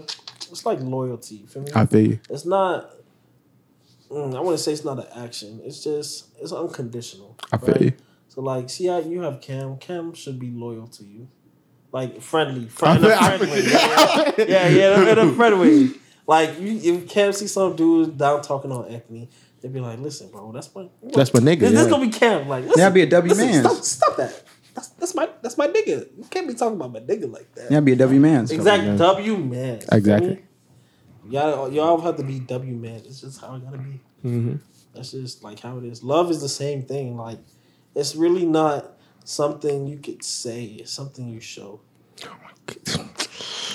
[0.52, 1.72] It's like loyalty for me.
[1.76, 2.20] I feel you.
[2.30, 2.92] It's not.
[4.10, 5.60] Mm, I want to say it's not an action.
[5.64, 7.38] It's just it's unconditional.
[7.52, 7.94] I feel you.
[8.30, 9.78] So like, see how you have Cam.
[9.78, 11.28] Cam should be loyal to you,
[11.92, 15.20] like friendly, I friend, feel- in a I friend feel- Yeah, yeah, yeah, yeah, in
[15.20, 15.90] a friend way.
[16.26, 19.30] Like you, if Cam see some dude down talking on Anthony,
[19.62, 22.48] they'd be like, "Listen, bro, that's my That's my nigga, This, this gonna be Cam.
[22.48, 23.64] Like, listen, That'd be a W man.
[23.64, 24.44] Stop, stop that.
[25.48, 26.08] That's that's my nigga.
[26.18, 27.72] You can't be talking about my nigga like that.
[27.72, 28.44] Yeah, be a W man.
[28.52, 28.98] Exactly.
[28.98, 29.80] W man.
[29.92, 30.44] Exactly.
[31.30, 33.02] Y'all, y'all have to be W man.
[33.06, 34.00] It's just how it gotta be.
[34.26, 34.60] Mhm.
[34.94, 36.04] That's just like how it is.
[36.04, 37.16] Love is the same thing.
[37.18, 37.40] Like,
[37.96, 40.64] it's really not something you could say.
[40.66, 41.80] It's something you show.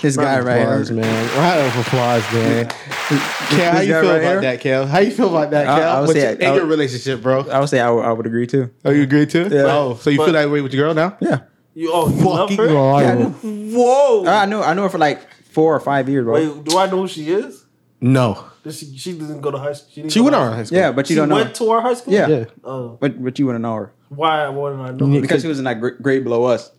[0.02, 0.98] This guy right applause, here.
[1.00, 1.38] man.
[1.38, 2.66] Round of applause, man.
[2.68, 4.40] Kel, how you feel right about here?
[4.40, 4.87] that, Kel?
[4.87, 5.88] How you feel about that, I- Kel?
[5.88, 7.48] I would What's say your, I- I in your relationship, bro?
[7.48, 8.70] I would say I would, I would agree too.
[8.85, 9.48] Oh, you agree too?
[9.50, 9.66] Yeah.
[9.68, 11.16] Oh, so you But- feel that way with your girl now?
[11.20, 11.40] Yeah.
[11.74, 12.72] You oh you love Fucking her?
[12.72, 13.04] liar.
[13.18, 13.76] Yeah, I.
[13.76, 14.24] Whoa.
[14.26, 16.35] I know I knew her for like four or five years, bro.
[16.35, 17.64] Wait, do I know who she is?
[18.00, 18.44] No.
[18.62, 19.94] Did she she didn't go to high school.
[19.94, 20.78] didn't She go went to on high school.
[20.78, 21.37] yeah, but you She don't know.
[21.37, 22.12] went to our high school.
[22.12, 22.28] Yeah.
[22.28, 22.44] Yeah.
[22.64, 24.48] Oh, But but you wouldn't know her why?
[24.48, 25.06] Why did I know?
[25.06, 25.20] Her?
[25.22, 26.70] because she was in that gr- grade below us.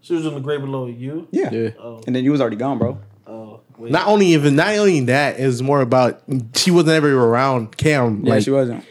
[0.00, 1.26] She was in the grade below you.
[1.30, 1.50] Yeah.
[1.50, 1.70] Yeah.
[1.80, 2.98] Oh, And then you was already gone, bro.
[3.26, 3.90] oh, wait.
[3.90, 6.22] Not only even not only that, it was more about
[6.54, 8.22] she wasn't ever around Cam.
[8.24, 8.84] Yeah, like, she wasn't.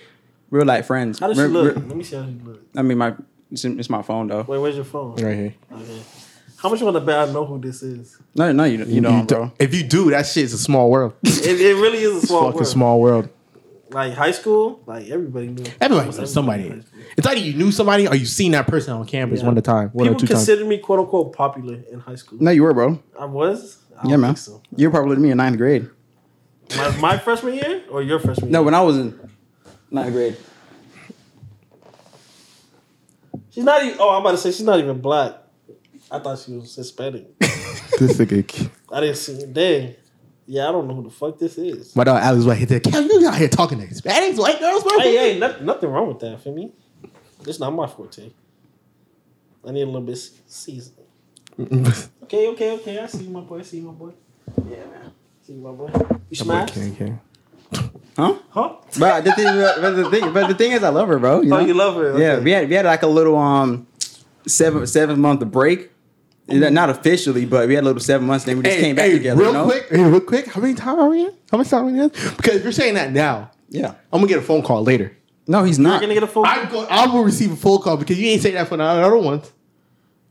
[0.50, 1.20] We were like friends.
[1.20, 1.76] How does she Re- look?
[1.76, 2.62] re- Let me see how she look.
[2.76, 3.14] I mean, my
[3.52, 4.42] it's, it's my phone though.
[4.48, 5.16] Wait, where's your phone?
[5.16, 5.56] right here.
[5.72, 6.02] Okay.
[6.58, 8.18] How much you want to bet I know who this is?
[8.36, 9.52] No, no, you you don't, bro.
[9.60, 11.14] If you do, that shit's a small world.
[11.24, 12.68] It, it really is a It's small fucking world.
[12.68, 13.30] small world.
[13.90, 15.64] Like high school, like everybody knew.
[15.80, 16.68] Everybody Almost knows somebody.
[16.68, 16.84] in.
[17.16, 19.46] It's either you knew somebody or you seen that person on campus Yeah.
[19.46, 20.40] one at a time, one or People two times.
[20.40, 22.38] considered me quote unquote popular in high school.
[22.42, 23.00] No, you were, bro.
[23.18, 23.78] I was.
[23.98, 24.30] I don't Yeah, man.
[24.36, 24.62] think so.
[24.76, 25.90] You're probably with me in ninth grade.
[26.76, 29.18] My, my freshman year or your freshman No, when I was in
[29.90, 30.36] ninth grade.
[33.58, 33.98] She's not even.
[34.00, 35.34] Oh, I'm about to say she's not even black.
[36.12, 37.38] I thought she was Hispanic.
[37.40, 38.70] this nigga.
[38.92, 39.46] I didn't see.
[39.52, 39.96] Dang.
[40.46, 41.96] Yeah, I don't know who the fuck this is.
[41.96, 42.84] My dog Alex White hit that.
[42.84, 45.00] Cal, you out here talking to Hispanics, white girls, bro?
[45.00, 46.72] Hey, hey, not, nothing wrong with that for me.
[47.46, 48.32] It's not my forte.
[49.66, 51.06] I need a little bit seasoning.
[52.28, 53.00] Okay, okay, okay.
[53.00, 53.60] I see you, my boy.
[53.60, 54.12] I see you, my boy.
[54.70, 55.14] Yeah, man.
[55.42, 55.90] See you, my boy.
[56.30, 56.72] You smash?
[56.72, 57.14] Okay, okay.
[58.18, 58.36] Huh?
[58.50, 58.74] Huh?
[58.98, 61.42] But the thing, but the thing, but the thing is, I love her, bro.
[61.42, 61.66] You Oh, know?
[61.66, 62.20] you love her?
[62.20, 63.86] Yeah, we had we had like a little um
[64.48, 65.92] seven seven month break.
[66.50, 68.46] Not officially, but we had a little seven months.
[68.48, 69.40] And then we just came back together.
[69.42, 69.66] Real you know?
[69.66, 70.48] quick, hey, real quick.
[70.48, 71.34] How many times are we in?
[71.52, 72.08] How much time are we in?
[72.10, 73.96] Because if you're saying that now, Yeah.
[74.14, 75.16] I'm gonna get a phone call later.
[75.46, 75.96] No, he's not.
[76.02, 76.46] You're gonna get a phone.
[76.46, 76.54] Call?
[76.60, 79.02] I'm going, I will receive a phone call because you ain't saying that for another
[79.04, 79.52] other ones.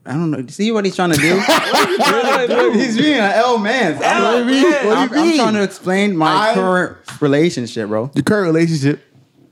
[0.07, 0.47] I don't know.
[0.47, 1.35] See what he's trying to do?
[2.79, 3.95] he's being an L man.
[3.97, 4.65] I'm, L man.
[4.65, 5.37] I'm- What do you I'm mean?
[5.39, 8.11] trying to explain my I- current relationship, bro.
[8.15, 9.03] Your current relationship.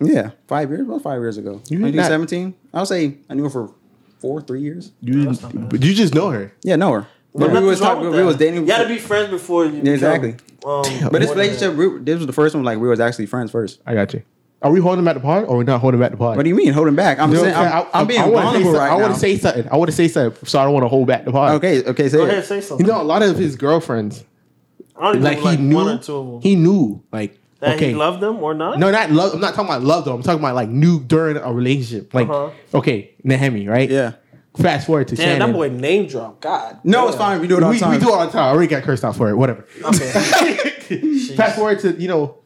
[0.01, 0.83] Yeah, five years.
[0.83, 1.61] About five years ago.
[1.69, 2.55] You did not- 2017.
[2.73, 3.73] I'll say I knew her for
[4.19, 4.93] four, three years.
[5.01, 5.25] You,
[5.71, 6.53] but you just know her.
[6.63, 7.07] Yeah, know her.
[7.33, 8.11] Well, But we was talking.
[8.11, 8.61] We was dating.
[8.63, 9.81] You gotta be friends before you.
[9.83, 10.33] Yeah, exactly.
[10.61, 12.65] Become, um, But this relationship, we, this was the first one.
[12.65, 13.81] Like we was actually friends first.
[13.87, 14.23] I got you.
[14.65, 16.37] Are we holding him at the pod or we not holding him at the pod?
[16.37, 17.19] What do you mean holding back?
[17.21, 17.87] I'm You know saying what I'm, saying?
[17.95, 18.81] I'm being I wanna say vulnerable something.
[18.81, 19.03] right I now.
[19.03, 19.69] want to say something.
[19.71, 21.55] I want to say something, so I don't want to hold back the pod.
[21.57, 22.31] Okay, okay, say Go it.
[22.31, 22.87] ahead, say something.
[22.87, 24.25] You know, a lot of his girlfriends,
[24.97, 26.41] I don't like know, like he knew, one or two of them.
[26.41, 28.79] he knew, like that okay, he loved them or not?
[28.79, 29.35] no, not love.
[29.35, 30.15] I'm not talking about love though.
[30.15, 32.15] I'm talking about like knew during a relationship.
[32.15, 32.51] Like, Uh-huh.
[32.79, 33.91] okay, Nehemi, right?
[33.91, 34.13] Yeah.
[34.57, 35.49] Fast forward to Damn, Shannon.
[35.51, 36.41] that boy name drop.
[36.41, 36.79] God.
[36.85, 37.19] No, it's damn.
[37.33, 37.41] fine.
[37.41, 37.91] We do it all we, the time.
[37.91, 38.45] we do it all the time.
[38.45, 39.35] I already got cursed out for it.
[39.37, 39.67] Whatever.
[39.85, 40.11] Okay.
[41.37, 42.37] Fast forward to you know,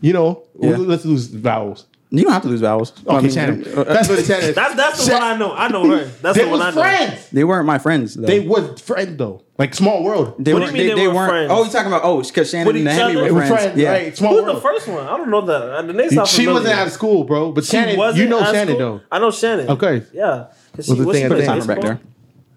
[0.00, 0.76] you know, Yeah.
[0.76, 1.86] let's lose vowels.
[2.10, 2.92] You don't have to lose vowels.
[3.08, 3.64] I Okay, mean, Shannon.
[3.76, 4.54] uh, Fast forward to Shannon.
[4.54, 5.52] That's that's the Sha- one I know.
[5.52, 6.04] I know her.
[6.22, 6.80] That's They the one I know.
[6.80, 7.28] friends.
[7.30, 8.14] They weren't my friends.
[8.14, 8.26] Though.
[8.26, 10.34] They was friends though, like small world.
[10.38, 10.76] They What do weren't.
[10.76, 11.30] you mean they, they they were weren't.
[11.30, 11.50] friends?
[11.52, 12.02] Oh, you talking about?
[12.04, 13.34] Oh, because Shannon With and each Hemi other?
[13.34, 13.50] were friends.
[13.64, 13.90] friends, yeah.
[13.90, 14.16] right?
[14.16, 14.56] Small Who's world.
[14.56, 15.04] the first one?
[15.06, 15.62] I don't know that.
[15.62, 16.54] Uh, The name's not She familiar.
[16.60, 17.50] wasn't out of school, bro.
[17.52, 18.78] But She Shannon, wasn't you know out Shannon school?
[18.98, 19.00] though.
[19.10, 19.68] I know Shannon.
[19.70, 19.94] Okay.
[19.96, 20.00] Yeah.
[20.14, 20.44] Yeah.
[20.76, 22.00] 'Cause Was she, the what, thing at the back there.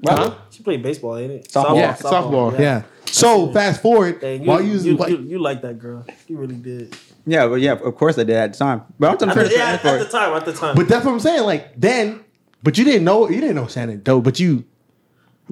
[0.06, 0.34] Huh?
[0.52, 1.48] She played baseball, ain't it?
[1.52, 1.76] Softball.
[1.76, 2.60] Yeah, softball.
[2.60, 2.84] Yeah.
[3.06, 6.06] So fast forward while you, you, like, you, you like that girl.
[6.28, 6.96] You really did.
[7.30, 8.84] Yeah, but yeah, of course I did at the time.
[8.98, 10.34] But I'm, I'm At trying to yeah, for at the time.
[10.34, 10.76] At the time.
[10.76, 11.44] but that's what I'm saying.
[11.44, 12.24] Like then,
[12.64, 14.20] but you didn't know you didn't know Shannon though.
[14.20, 14.66] But you,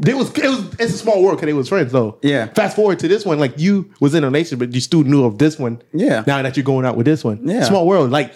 [0.05, 2.17] it was it was it's a small world because they was friends though.
[2.23, 2.47] Yeah.
[2.47, 5.23] Fast forward to this one, like you was in a relationship, but you still knew
[5.23, 5.81] of this one.
[5.93, 6.23] Yeah.
[6.25, 7.63] Now that you're going out with this one, Yeah.
[7.63, 8.09] Small world.
[8.09, 8.33] Like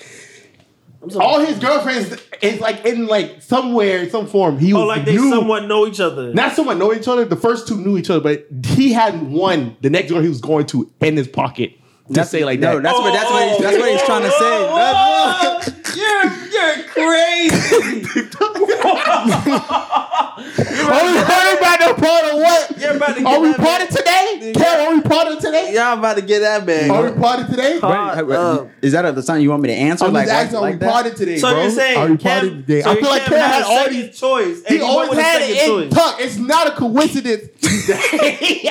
[1.01, 4.60] I'm all his girlfriends is like in like somewhere, some form.
[4.60, 6.32] He oh, was oh, like they knew, somewhat know each other.
[6.32, 7.25] Not someone know each other.
[7.25, 9.77] The first two knew each other, but he had one.
[9.82, 11.73] The next girl he was going to in his pocket.
[12.12, 12.84] Just say like no, that.
[12.84, 14.63] that's what that's what he's, that's what he's trying to say.
[14.67, 18.28] Whoa, That's you're you're crazy.
[20.41, 22.78] Are we partying about the part of what?
[22.80, 24.54] You're about to get Are we partying today?
[24.56, 25.74] Kel, are we partying today?
[25.74, 26.89] Y'all about to get that bag.
[26.89, 27.80] Are we partying today?
[27.80, 30.06] Hot, uh, Is that the time you want me to answer?
[30.06, 31.62] I'm like just asking, like, are we like partying today, So bro?
[31.62, 32.82] you're saying are we partying today?
[32.82, 34.19] So I feel like Cam Cam had had all these.
[34.19, 34.63] choice.
[34.67, 35.93] He always had it in choice.
[35.93, 36.15] tuck.
[36.19, 37.43] It's not a coincidence
[37.88, 38.67] that he,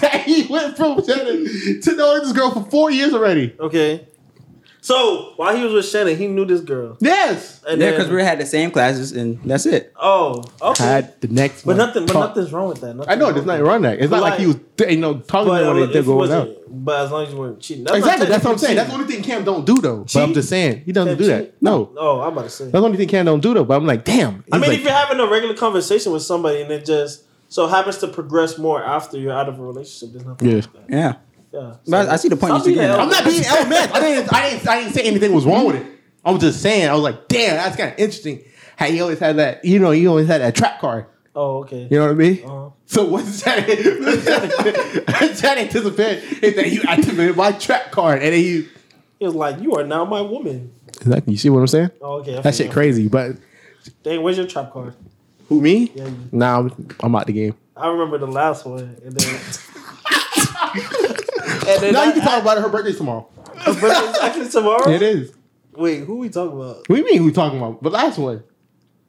[0.00, 3.54] that he went from Shannon to knowing this girl for four years already.
[3.58, 4.08] Okay.
[4.80, 6.98] So while he was with Shannon, he knew this girl.
[7.00, 7.62] Yes.
[7.66, 9.94] And Yeah, because we had the same classes, and that's it.
[9.98, 10.84] Oh, okay.
[10.84, 11.76] Had the next but one.
[11.78, 12.04] nothing.
[12.04, 12.28] But talk.
[12.28, 12.94] nothing's wrong with that.
[12.94, 13.70] Nothing I know wrong there's with nothing that.
[13.70, 13.98] wrong with that.
[14.00, 14.56] It's But not like, like- he was,
[14.90, 16.48] you know, talking But, to her uh, when if they it going out.
[16.68, 18.26] but as long as you weren't cheating, That's Exactly.
[18.26, 18.76] That's what I'm saying.
[18.76, 20.04] technically That's the only thing Cam don't do though.
[20.12, 21.40] But I'm just saying he doesn't Cam do that.
[21.44, 21.54] cheat?
[21.62, 21.90] No.
[21.96, 22.64] Oh, I'm about to say.
[22.64, 23.64] That's the only thing Cam don't do though.
[23.64, 24.44] But I'm like, damn.
[24.52, 27.68] I mean, like, if you're having a regular conversation with somebody and it just so
[27.68, 30.54] happens to progress more after you're out of a relationship, there's nothing Yeah.
[30.56, 30.84] wrong.
[30.90, 31.14] Yeah,
[31.54, 31.74] Yeah.
[31.86, 32.94] but I see the point Stop you're being getting.
[32.94, 33.04] an at.
[33.04, 33.90] I'm not being L man.
[33.92, 35.86] I didn't, I didn't, I didn't say anything was wrong with it.
[36.24, 36.88] I was just saying.
[36.88, 38.42] I was like, damn, that's kind of interesting.
[38.76, 41.06] How he always had that, you know, he always had that trap card.
[41.36, 41.86] Oh, okay.
[41.90, 42.44] You know what I mean?
[42.44, 42.70] Uh-huh.
[42.86, 43.66] So what's that?
[45.42, 48.68] that anticipate is that you activated my trap card, and then you.
[49.18, 51.32] He was like, "You are now my woman." Exactly.
[51.32, 51.90] You see what I'm saying?
[52.00, 52.32] Oh, okay.
[52.32, 52.72] I That feel shit you.
[52.72, 53.08] crazy.
[53.08, 53.36] But
[54.02, 54.94] Dang, where's your trap card?
[55.48, 55.92] who me?
[55.94, 57.54] Yeah, you- Nah, I'm, I'm out the game.
[57.76, 59.40] I remember the last one, and then.
[61.68, 62.62] and then Now I- you can talk about it.
[62.62, 63.28] Her birthday's tomorrow.
[63.56, 64.88] Her birthday's actually tomorrow.
[64.90, 65.32] It is.
[65.76, 66.76] Wait, who we talking about?
[66.76, 67.18] What do you mean?
[67.18, 67.82] Who we talking about?
[67.82, 68.42] The last one.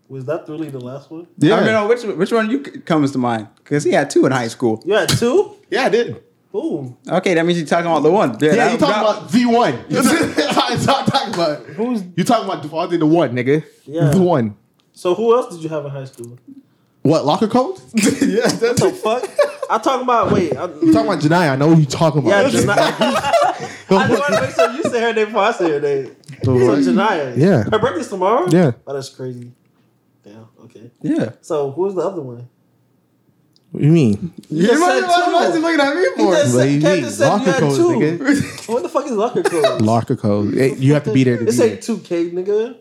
[0.07, 1.27] Was that really the last one?
[1.37, 1.55] Yeah.
[1.55, 3.47] I mean, oh, which which one you comes to mind?
[3.57, 4.81] Because he had two in high school.
[4.85, 5.55] You had two.
[5.69, 6.23] yeah, I did.
[6.51, 6.95] Who?
[7.07, 8.37] Okay, that means you're talking about the one.
[8.39, 9.85] Yeah, Yeah, that- you talking about V one?
[9.89, 11.65] That's what I'm talking about.
[11.65, 12.03] Who's?
[12.15, 13.65] You talking about Devontae the one, nigga?
[13.85, 14.09] Yeah.
[14.09, 14.55] the one.
[14.93, 16.37] So who else did you have in high school?
[17.05, 17.77] What locker coach?
[17.93, 19.29] yeah, that's What the fuck?
[19.69, 20.31] I'm talking about.
[20.31, 20.57] Wait.
[20.57, 21.51] I, You talking about Janai?
[21.51, 22.51] I know who you talking yeah, about.
[22.51, 22.95] Janaya.
[23.91, 26.15] I just want to make sure you say her name before I say her name.
[26.43, 27.37] So Janaya.
[27.37, 27.61] Yeah.
[27.65, 28.47] Her birthday's tomorrow.
[28.49, 28.71] Yeah.
[28.87, 29.51] Oh, that's crazy.
[30.23, 30.47] Damn.
[30.63, 30.89] Okay.
[31.03, 31.33] Yeah.
[31.41, 32.49] So who's the other one?
[33.69, 34.33] What do you mean?
[34.49, 35.61] You just said two.
[35.61, 37.03] looking at me You just said, What you mean?
[37.03, 37.89] just said Locker had codes, two.
[37.89, 38.67] nigga.
[38.73, 39.81] What the fuck is locker code?
[39.83, 40.55] Locker code.
[40.55, 41.77] Hey, You have to be there to It be say there.
[41.81, 42.77] two K, nigga.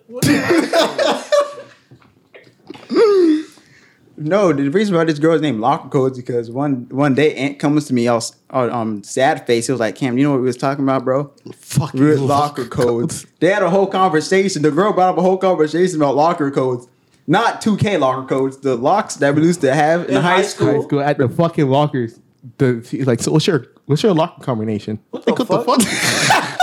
[4.16, 7.34] What the No, the reason why this girl's named Locker Codes because one one day
[7.34, 9.66] Aunt comes to me all s- all, um sad face.
[9.66, 11.32] He was like, "Cam, you know what we was talking about, bro?
[11.54, 14.62] Fucking Real locker codes." They had a whole conversation.
[14.62, 16.86] The girl brought up a whole conversation about locker codes,
[17.26, 20.36] not two K locker codes, the locks that we used to have in, In high
[20.36, 20.66] high school.
[20.72, 22.20] High school at the fucking lockers.
[22.58, 24.98] The he's like, so what's your what's your locker combination?
[25.10, 26.58] What the Like, fuck?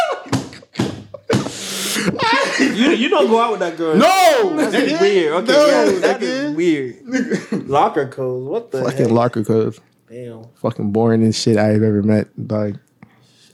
[2.60, 3.96] You you don't go out with that girl.
[3.96, 5.00] no, That's nigga.
[5.02, 5.34] weird.
[5.34, 7.68] Okay, No, yeah, that is weird.
[7.70, 8.48] Locker codes.
[8.48, 9.12] What the Fucking heck?
[9.12, 9.80] locker codes.
[10.10, 10.46] Damn.
[10.56, 12.28] Fucking boring and shit I've ever met.
[12.38, 12.76] Like,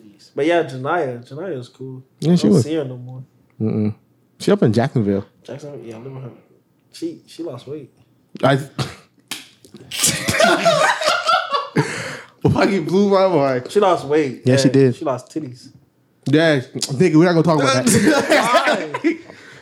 [0.01, 0.31] Jeez.
[0.35, 1.27] But yeah, Janaya.
[1.27, 2.03] Janaya is cool.
[2.19, 2.63] Yeah, she I don't was.
[2.63, 3.23] see her no more.
[3.61, 3.93] mm-mm.
[4.39, 5.25] she up in Jacksonville.
[5.43, 5.85] Jacksonville.
[5.85, 6.31] Yeah, I with her.
[6.93, 7.91] She she lost weight.
[8.43, 8.57] I
[12.51, 13.71] fucking blew my mind.
[13.71, 14.41] She lost weight.
[14.45, 14.95] Yeah, she did.
[14.95, 15.71] She lost titties.
[16.29, 18.53] Yeah, nigga, we're not gonna talk about that.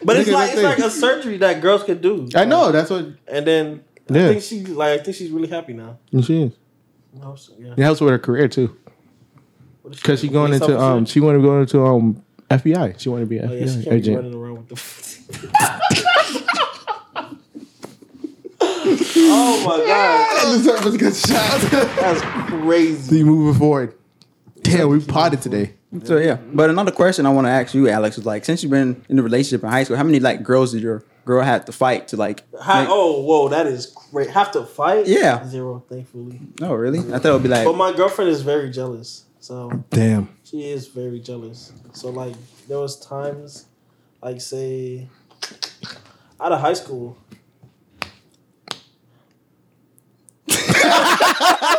[0.03, 2.27] But it's like it's like a surgery that girls could do.
[2.35, 4.25] I know that's what And then Yeah.
[4.29, 5.97] I think she like I think she's really happy now.
[6.21, 6.51] she is.
[7.57, 7.71] Yeah.
[7.77, 8.75] It helps with her career too,
[9.89, 12.99] because she going into um she wanted to go into um FBI.
[12.99, 14.15] She wanted to be an Oh, yeah, she FBI agent.
[14.17, 14.75] running around with the.
[18.61, 21.61] oh my god, That was a shot.
[21.71, 23.01] that's crazy.
[23.17, 23.95] See, moving forward.
[24.61, 25.73] Damn, we potted today.
[26.03, 28.71] So yeah, but another question I want to ask you, Alex, is like, since you've
[28.71, 31.65] been in a relationship in high school, how many like girls did your girl have
[31.65, 32.43] to fight to like?
[32.59, 34.29] Hi, make- oh, whoa, that is great.
[34.29, 35.07] Have to fight?
[35.07, 35.45] Yeah.
[35.47, 36.41] Zero, thankfully.
[36.61, 36.99] oh, really?
[36.99, 37.65] I thought it would be like.
[37.65, 39.23] But my girlfriend is very jealous.
[39.39, 40.29] So Damn.
[40.43, 41.71] she is very jealous.
[41.93, 42.35] So like
[42.67, 43.65] there was times,
[44.21, 45.07] like say,
[46.41, 47.17] out of high school.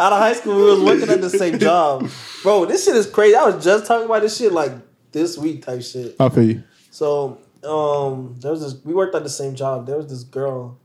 [0.00, 2.08] out of high school, we was working at the same job,
[2.42, 2.64] bro.
[2.64, 3.34] This shit is crazy.
[3.36, 4.72] I was just talking about this shit like
[5.12, 6.16] this week type shit.
[6.20, 6.62] I feel you.
[6.90, 8.84] So um, there was this.
[8.84, 9.86] We worked at the same job.
[9.86, 10.78] There was this girl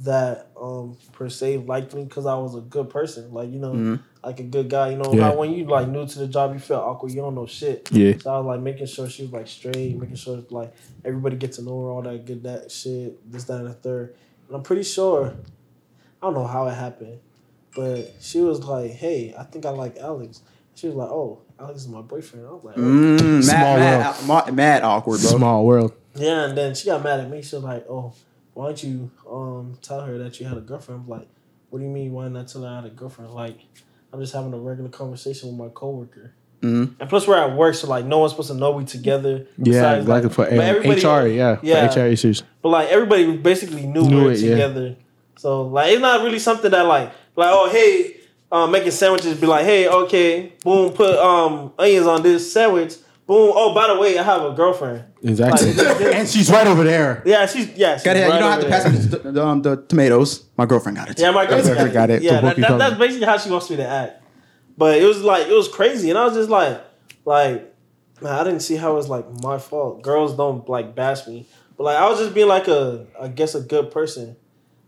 [0.00, 3.32] that um per se liked me because I was a good person.
[3.34, 4.90] Like you know, like a good guy.
[4.90, 5.34] You know Yeah.
[5.34, 7.12] when you like new to the job, you feel awkward.
[7.12, 7.88] You don't know shit.
[7.92, 8.16] Yeah.
[8.18, 10.72] So I was like making sure she was like straight, making sure like
[11.04, 14.14] everybody gets to know her, all that good that shit, this, that, and the third.
[14.48, 15.34] And I'm pretty sure,
[16.22, 17.18] I don't know how it happened,
[17.74, 20.42] but she was like, "Hey, I think I like Alex."
[20.74, 24.00] She was like, "Oh, Alex is my boyfriend." I was like, "Oh." Mm, Small mad,
[24.00, 25.30] mad, mad, mad awkward, bro.
[25.30, 25.92] Small world.
[26.14, 27.42] Yeah, and then she got mad at me.
[27.42, 28.12] She was like, "Oh,
[28.54, 31.28] why don't you um tell her that you had a girlfriend?" I'm like,
[31.70, 32.12] "What do you mean?
[32.12, 33.58] Why not tell her I had a girlfriend?" Like,
[34.12, 36.32] I'm just having a regular conversation with my coworker.
[36.62, 36.94] Mhm.
[37.00, 39.46] And plus, we're at work, so like, no one's supposed to know we together.
[39.56, 41.26] Yeah, Besides, exactly like- for but um, HR.
[41.28, 41.88] Yeah, yeah.
[41.88, 42.42] for HR issues.
[42.60, 44.50] But like, everybody basically knew, Knew we were it, yeah.
[44.50, 44.96] together.
[45.38, 48.16] So like, it's not really something that like, like, oh hey,
[48.52, 49.40] um, making sandwiches.
[49.40, 52.94] Be like, hey, okay, boom, put um onions on this sandwich.
[53.26, 53.52] Boom.
[53.54, 55.04] Oh, by the way, I have a girlfriend.
[55.22, 55.72] Exactly.
[55.72, 57.22] Like, and she's right over there.
[57.24, 57.94] Yeah, she's yeah.
[57.94, 58.28] She's Got it.
[58.28, 60.46] right you don't have to pass me the, the, um, the tomatoes.
[60.56, 61.20] My girlfriend got it.
[61.20, 62.22] Yeah, my girlfriend Girlfriend got it.
[62.22, 64.20] Yeah, that, that, that's basically how she wants me to act.
[64.76, 66.80] But it was like it was crazy, and I was just like,
[67.24, 67.72] like,
[68.20, 70.02] man, I didn't see how it was like my fault.
[70.02, 73.54] Girls don't like bash me, but like I was just being like a, I guess
[73.54, 74.34] a good person.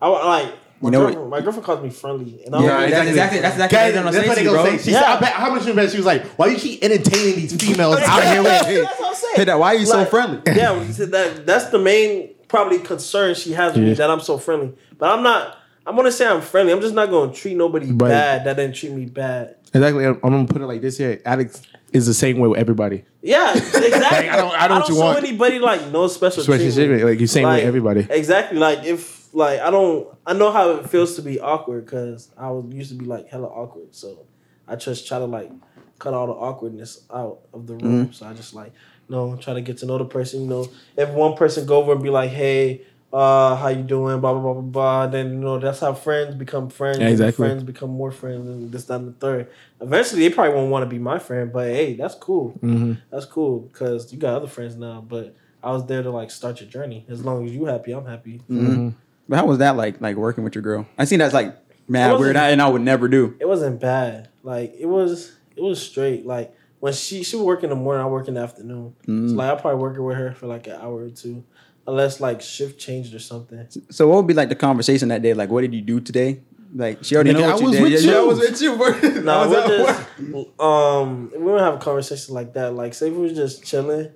[0.00, 1.30] I wa- like my You know girlfriend.
[1.30, 4.02] My girlfriend calls me friendly, and I Yeah, was that's exactly that's exactly Guys, what
[4.02, 4.76] they're that's what they gonna bro.
[4.76, 4.82] say.
[4.84, 5.00] She Yeah.
[5.00, 5.90] said, I bet, how much you bet?
[5.90, 8.50] She was like, why you keep entertaining these females out here with
[8.84, 9.34] That's what I'm saying.
[9.36, 10.42] Hey, that, why are you so friendly?
[10.46, 14.74] Yeah, that that's the main probably concern she has with me that I'm so friendly.
[14.98, 15.56] But I'm not.
[15.86, 16.72] I'm gonna say I'm friendly.
[16.72, 17.98] I'm just not gonna treat nobody Right.
[18.08, 19.56] bad that didn't treat me bad.
[19.74, 20.04] Exactly.
[20.04, 21.20] I'm, I'm gonna put it like this here.
[21.24, 23.04] Alex is the same way with everybody.
[23.20, 24.28] Yeah, exactly.
[24.28, 25.18] I don't- I know what you show want.
[25.18, 27.04] anybody like no special Especially treatment.
[27.04, 28.06] like you same with everybody.
[28.10, 28.58] Exactly.
[28.58, 32.50] Like if like I don't I know how it feels to be awkward because I
[32.50, 33.94] was used to be like hella awkward.
[33.94, 34.26] So
[34.68, 35.50] I just try to like
[35.98, 38.06] cut all the awkwardness out of the room.
[38.06, 38.12] Mm-hmm.
[38.12, 38.72] So I just like
[39.08, 40.42] you know try to get to know the person.
[40.42, 42.82] You know, if one person go over and be like, hey.
[43.14, 44.20] Uh, how you doing?
[44.20, 45.06] Blah blah blah blah blah.
[45.06, 46.98] Then you know that's how friends become friends.
[46.98, 47.46] Yeah, exactly.
[47.46, 49.50] Friends become more friends, and this, that, and the third.
[49.82, 52.52] Eventually, they probably won't want to be my friend, but hey, that's cool.
[52.62, 52.94] Mm-hmm.
[53.10, 55.04] That's cool because you got other friends now.
[55.06, 57.04] But I was there to like start your journey.
[57.06, 58.40] As long as you happy, I'm happy.
[58.48, 58.88] Mm-hmm.
[59.32, 59.98] But how was that like?
[59.98, 60.86] Like working with your girl?
[60.98, 61.56] I seen that's like It
[61.88, 63.34] mad wasn't- weird, and I would never do.
[63.40, 64.28] It wasn't bad.
[64.42, 66.26] Like it was, it was straight.
[66.26, 68.94] Like when she she would work in the morning, I work in the afternoon.
[69.08, 69.30] Mm.
[69.30, 71.44] So like I probably working with her for like an hour or two,
[71.86, 73.66] unless like shift changed or something.
[73.90, 75.32] So what would be like the conversation that day?
[75.32, 76.42] Like, what did you do today?
[76.74, 77.82] Like she already Nigga, know what I you was did.
[77.84, 78.76] with yeah, yeah, I was with you.
[78.76, 79.22] bro.
[79.22, 82.74] No, I was at we're just um we don't have a conversation like that.
[82.74, 84.10] Like say if we were just chilling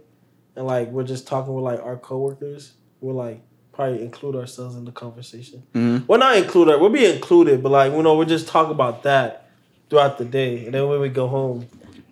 [0.57, 3.41] and like we're just talking with like our coworkers, we're like
[3.77, 5.63] probably include ourselves in the conversation.
[5.75, 6.09] Mhm.
[6.09, 9.03] Well not include our we'll be included, but like you know, we're just talk about
[9.05, 9.49] that
[9.89, 10.65] throughout the day.
[10.65, 11.67] And then when we go home,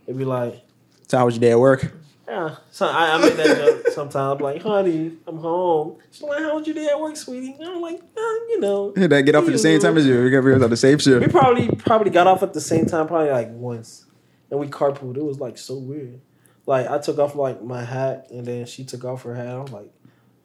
[0.06, 0.62] it'd be like
[1.08, 1.92] So how was your day at work?
[2.26, 3.88] Yeah, so I, I made that joke.
[3.92, 5.98] Sometimes I'm like, honey, I'm home.
[6.10, 7.54] She's like, how was your day at work, sweetie?
[7.62, 8.92] I'm like, uh, you know.
[8.96, 10.22] Did I get off at the same time as you?
[10.22, 11.20] We got on the same shift.
[11.20, 14.06] We probably probably got off at the same time, probably like once,
[14.50, 15.18] and we carpooled.
[15.18, 16.18] It was like so weird.
[16.66, 19.54] Like I took off like my hat, and then she took off her hat.
[19.54, 19.92] I'm like,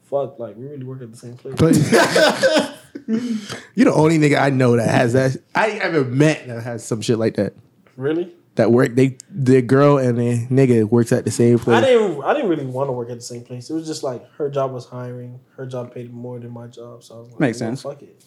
[0.09, 1.55] "Fuck!" Like we really work at the same place.
[3.07, 5.37] you the only nigga I know that has that.
[5.55, 7.53] I ain't ever met that has some shit like that.
[7.95, 8.35] really?
[8.55, 11.77] That work they the girl and the nigga works at the same place.
[11.77, 11.97] I place.
[11.97, 12.23] didn't.
[12.23, 13.69] I didn't really want to work at the same place.
[13.69, 15.39] It was just like her job was hiring.
[15.55, 17.81] Her job paid more than my job, so I was like, Makes "Well, sense.
[17.83, 18.21] Fuck it.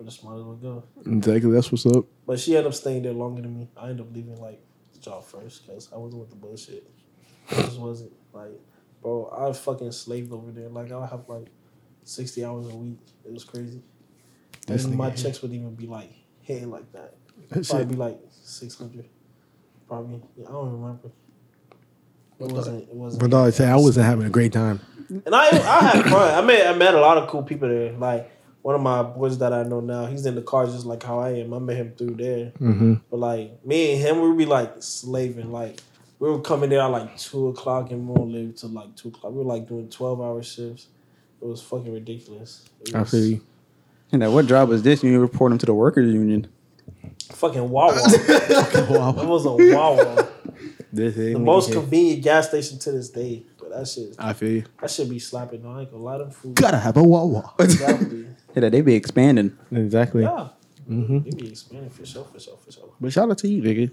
[0.00, 0.84] I just might as well go.
[1.04, 2.06] Exactly, that's what's up.
[2.26, 3.68] But she ended up staying there longer than me.
[3.76, 4.60] I ended up leaving like
[4.94, 6.88] the job first because I wasn't with the bullshit.
[7.50, 8.58] I just wasn't like,
[9.02, 9.32] bro.
[9.36, 10.68] I fucking slaved over there.
[10.68, 11.46] Like I would have like
[12.04, 12.98] sixty hours a week.
[13.24, 13.82] It was crazy.
[14.66, 16.10] This and my checks would even be like
[16.42, 17.14] hitting like that.
[17.48, 19.06] That Probably shit- be like six hundred.
[19.86, 20.20] Probably.
[20.36, 21.10] Yeah, I don't remember.
[22.40, 22.88] It wasn't.
[22.88, 23.20] It wasn't.
[23.22, 24.80] But dog, I say I wasn't having a great time.
[25.08, 26.34] And I I had fun.
[26.34, 27.92] I met I met a lot of cool people there.
[27.92, 28.30] Like
[28.62, 31.18] one of my boys that I know now, he's in the car just like how
[31.20, 31.54] I am.
[31.54, 32.52] I met him through there.
[32.60, 32.94] Mm-hmm.
[33.10, 35.50] But like me and him, we would be like slaving.
[35.50, 35.80] Like
[36.18, 39.08] we were coming there at like two o'clock and we won't live till like two
[39.08, 39.32] o'clock.
[39.32, 40.88] We were like doing twelve hour shifts.
[41.40, 42.68] It was fucking ridiculous.
[42.80, 43.40] It I was feel you.
[44.10, 45.02] And now, what job was this?
[45.04, 46.48] You report them to the workers union.
[47.32, 47.92] Fucking Wawa.
[48.06, 50.28] It was a Wawa.
[50.92, 53.44] This The most convenient gas station to this day.
[53.58, 54.64] But that shit, I feel you.
[54.80, 55.62] that should be slapping.
[55.62, 56.18] No, I ain't gonna lie.
[56.18, 56.54] Them food.
[56.56, 57.52] Gotta have a Wawa.
[57.58, 58.26] Exactly.
[58.56, 59.56] Yeah, they be expanding.
[59.70, 60.22] Exactly.
[60.22, 60.48] Yeah.
[60.88, 61.18] Mm-hmm.
[61.20, 62.88] They be expanding for sure, for sure, for sure.
[62.98, 63.92] But shout out to you, nigga.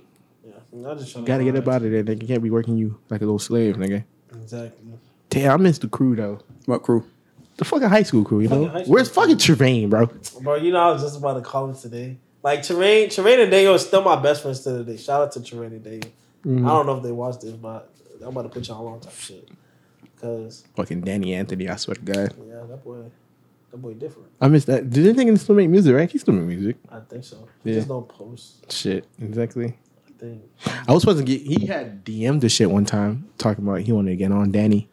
[0.75, 0.91] Yeah.
[0.91, 2.27] I just Gotta get up out of there, nigga.
[2.27, 4.03] Can't be working you like a little slave, nigga.
[4.33, 4.93] Exactly.
[5.29, 6.39] Damn, I miss the crew though.
[6.65, 7.03] What crew?
[7.57, 8.67] The fucking high school crew, you know?
[8.67, 10.09] High school Where's fucking Trevane, bro?
[10.41, 12.17] Bro, you know I was just about to call him today.
[12.43, 15.03] Like Terrain, Terrain and Dago are still my best friends to this day.
[15.03, 16.09] Shout out to Terrain and Dago.
[16.45, 16.65] Mm-hmm.
[16.67, 17.89] I don't know if they watch this, but
[18.21, 19.49] I'm about to put y'all on type shit.
[20.21, 22.33] Cause Fucking Danny Anthony, I swear to God.
[22.47, 22.97] yeah, that boy,
[23.71, 24.29] that boy different.
[24.39, 24.89] I miss that.
[24.89, 26.09] Did they think still make music, right?
[26.09, 26.77] He still make music.
[26.89, 27.47] I think so.
[27.63, 27.75] He Yeah.
[27.77, 28.71] just don't post.
[28.71, 29.75] Shit, exactly.
[30.25, 30.81] I.
[30.87, 31.41] I was supposed to get.
[31.41, 34.89] He had DM'd the shit one time talking about he wanted to get on Danny.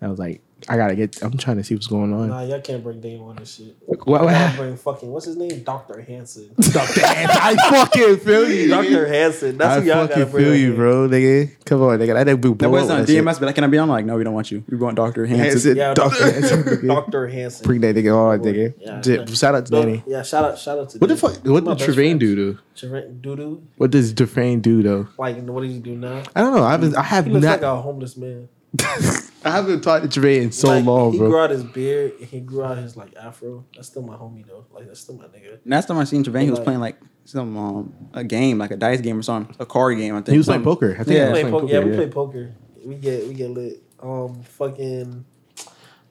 [0.00, 1.22] I was like, I gotta get.
[1.22, 2.28] I'm trying to see what's going on.
[2.28, 3.76] Nah, y'all can't bring Dame on this shit.
[3.86, 5.62] What, what bring fucking what's his name?
[5.62, 6.50] Doctor Hanson.
[6.58, 7.06] Dr.
[7.06, 7.38] Hanson.
[7.40, 9.06] I fucking feel you, Doctor.
[9.06, 9.58] Hanson.
[9.58, 11.50] That's I who y'all gotta fucking feel you, bro, nigga.
[11.64, 12.14] Come on, nigga.
[12.14, 13.24] That nigga That blow was up on that shit.
[13.24, 13.88] DMS, but like, can I be on?
[13.88, 14.64] Like, no, we don't want you.
[14.68, 15.44] We want Doctor Hanson.
[15.50, 15.76] Hanson.
[15.76, 16.32] Yeah, Dr.
[16.32, 16.86] Hanson.
[16.86, 17.64] Doctor Hanson.
[17.66, 18.74] Bring that nigga on, nigga.
[18.78, 19.00] Yeah.
[19.00, 20.02] J- Shout out to No, Danny.
[20.06, 20.98] Yeah, shout out, shout out to.
[20.98, 21.36] What the fuck?
[21.44, 22.20] What did best Trevane friends.
[22.20, 22.58] do though?
[22.76, 23.62] Trevane doo doo.
[23.76, 25.08] What does Trevane do though?
[25.18, 26.22] Like, what does he do now?
[26.34, 26.64] I don't know.
[26.64, 26.96] I haven't.
[26.96, 27.52] I have He looks not.
[27.52, 28.48] like a homeless man.
[28.80, 31.28] I haven't talked to Trevane in so Like, long, he bro.
[31.28, 33.64] grew out his beard and he grew out his like afro.
[33.74, 34.64] That's still my homie though.
[34.72, 35.58] Like that's still my nigga.
[35.66, 38.70] Last time I seen Trevane, he was Like- playing like some um, a game, like
[38.70, 40.14] a dice game or something, a card game.
[40.14, 40.92] I think he was playing poker.
[40.98, 41.26] I think Yeah.
[41.26, 41.72] he was play playing poker.
[41.72, 41.96] Yeah, we yeah.
[41.96, 42.54] play poker.
[42.84, 43.82] We get we get lit.
[44.02, 45.24] Um, fucking.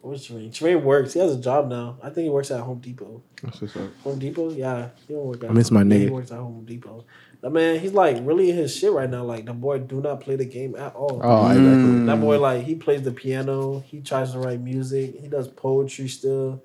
[0.01, 0.51] What's Tremaine?
[0.51, 1.13] Tremaine works.
[1.13, 1.97] He has a job now.
[2.01, 3.21] I think he works at Home Depot.
[3.43, 3.89] That's what's up.
[4.03, 4.49] Home Depot?
[4.51, 5.51] Yeah, he don't work at.
[5.51, 7.05] I miss my yeah, He works at Home Depot.
[7.41, 9.23] That man, he's like really in his shit right now.
[9.23, 11.19] Like the boy do not play the game at all.
[11.23, 11.63] Oh, exactly.
[11.71, 12.05] Mm.
[12.05, 13.79] That boy like he plays the piano.
[13.79, 15.19] He tries to write music.
[15.19, 16.61] He does poetry still.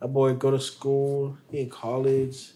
[0.00, 1.36] That boy go to school.
[1.50, 2.52] He in college.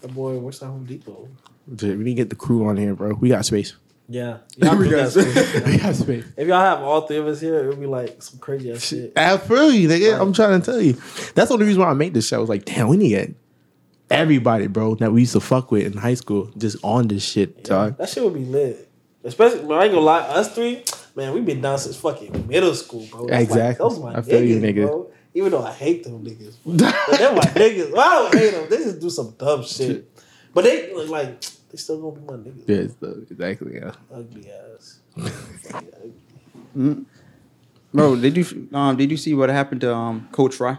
[0.00, 1.28] That boy works at Home Depot.
[1.72, 3.14] Dude, we need to get the crew on here, bro.
[3.14, 3.74] We got space.
[4.06, 5.66] Yeah, y'all We got that shit.
[5.66, 6.26] we got space.
[6.36, 8.84] If y'all have all three of us here, it would be like some crazy ass
[8.84, 9.12] shit.
[9.16, 10.20] I feel you, nigga.
[10.20, 10.92] I'm trying to tell you.
[11.34, 12.36] That's the only reason why I made this show.
[12.36, 13.34] I was like, damn, we need to get
[14.10, 17.64] everybody, bro, that we used to fuck with in high school just on this shit,
[17.64, 17.96] dog.
[17.98, 18.88] That shit would be lit.
[19.22, 20.84] Especially, man, I ain't gonna lie, us three,
[21.16, 23.26] man, we been down since fucking middle school, bro.
[23.26, 23.84] That's Exactly.
[23.84, 24.86] Like, those my I feel niggas, you, nigga.
[24.86, 25.10] bro.
[25.36, 27.90] Even though I hate them niggas, but they're my niggas.
[27.92, 28.66] Well, I don't hate them.
[28.70, 30.08] They just do some dumb shit.
[30.52, 31.40] But they look like
[31.70, 32.68] they still gonna be my niggas.
[32.68, 33.74] Yeah, it's exactly.
[33.74, 33.92] Yeah.
[34.12, 35.00] Ugly ass.
[35.16, 37.06] Fucking ugly.
[37.94, 40.78] Bro, did you um did you see what happened to um Coach Fry?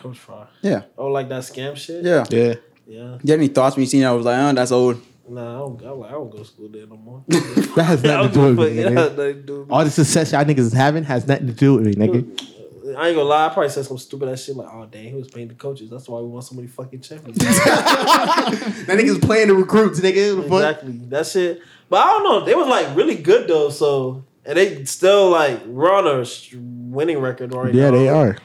[0.00, 0.46] Coach Fry.
[0.62, 2.04] Yeah, Oh, like that scam shit.
[2.04, 2.24] yeah.
[2.30, 2.54] Yeah.
[2.86, 3.18] Yeah.
[3.22, 4.08] You had any thoughts when you seen that?
[4.08, 5.00] I was like, oh, that's old.
[5.28, 5.82] Nah, I don't.
[5.84, 7.22] I'm I don't go to school there no more.
[7.28, 8.92] That has nothing to don't with me, a fuck.
[8.92, 8.96] It nigga.
[8.98, 9.74] has nothing to do with me.
[9.76, 12.96] All the success y'all niggas is having has nothing to do with me, nigga.
[12.98, 15.14] I ain't gonna lie, I probably said some stupid ass shit like, oh dang, he
[15.14, 15.88] was paying the coaches.
[15.88, 17.38] That's why we won so many fucking champions.
[17.38, 20.36] that nigga's playing the recruits, nigga.
[20.36, 20.92] What the exactly.
[21.08, 21.60] That shit.
[21.88, 22.44] But I don't know.
[22.44, 26.24] They was like really good though, so and they still like we're on a
[26.56, 27.96] winning record right Yeah, now.
[27.96, 28.36] they are.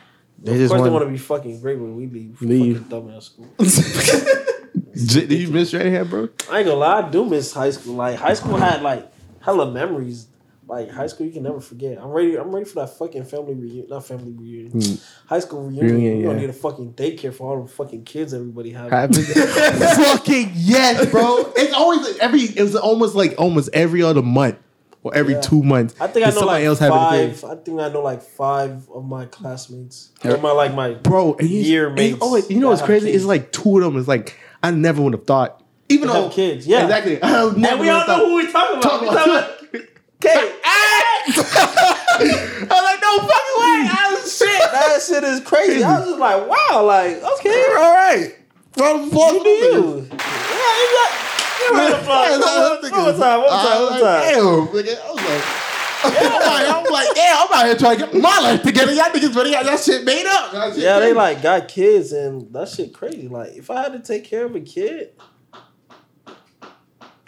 [0.46, 2.40] They of just course, they want want to be fucking great when we leave.
[2.40, 2.84] Leave.
[2.84, 3.48] Fucking dumb ass school.
[4.96, 6.30] J- Did you miss right here, bro?
[6.52, 7.96] I ain't gonna lie, I do miss high school.
[7.96, 10.28] Like high school had like hella memories.
[10.68, 12.00] Like high school, you can never forget.
[12.00, 12.38] I'm ready.
[12.38, 13.88] I'm ready for that fucking family reunion.
[13.90, 14.72] Not family reunion.
[14.82, 14.96] Hmm.
[15.28, 15.86] High school reunion.
[15.86, 16.42] Reunion, you don't yeah.
[16.42, 18.90] need a fucking daycare for all the fucking kids everybody have.
[19.16, 21.52] fucking yes, bro.
[21.56, 22.42] It's always every.
[22.42, 24.58] It was almost like almost every other month.
[25.06, 25.42] Or every Yeah.
[25.42, 25.94] two months.
[26.02, 27.36] I think I know somebody like else having a kid.
[27.38, 27.52] five.
[27.52, 30.10] I think I know like five of my classmates.
[30.24, 31.36] Or my like my bro.
[31.40, 32.18] And you, year and- mates.
[32.22, 33.06] oh, you know what's crazy?
[33.06, 33.18] kids.
[33.18, 35.62] It's like two of them It's like I never would have thought.
[35.90, 36.84] Even though kids, yeah.
[36.86, 37.20] exactly.
[37.22, 38.82] And we all know who we talking about.
[38.82, 39.52] Talk about- talking about
[40.22, 40.52] Kate.
[40.66, 43.90] I was like, no fucking way.
[43.92, 44.72] I was shit.
[44.72, 45.84] That shit is crazy.
[45.84, 48.36] I was just like, wow, like okay, All right.
[48.74, 50.08] Applause you do you.
[50.10, 51.25] Yeah, you got.
[51.60, 52.92] You round of applause.
[52.92, 54.22] One more time, one time, one time.
[54.22, 55.02] Damn, nigga.
[55.02, 55.66] I was like,
[56.06, 58.94] I'm like, I'm like, yeah, I'm out here trying to get my life together.
[58.94, 60.74] Y'all niggas really got that shit made up.
[60.74, 63.28] Shit Yeah, they like got kids and that shit crazy.
[63.28, 65.14] Like if I had to take care of a kid,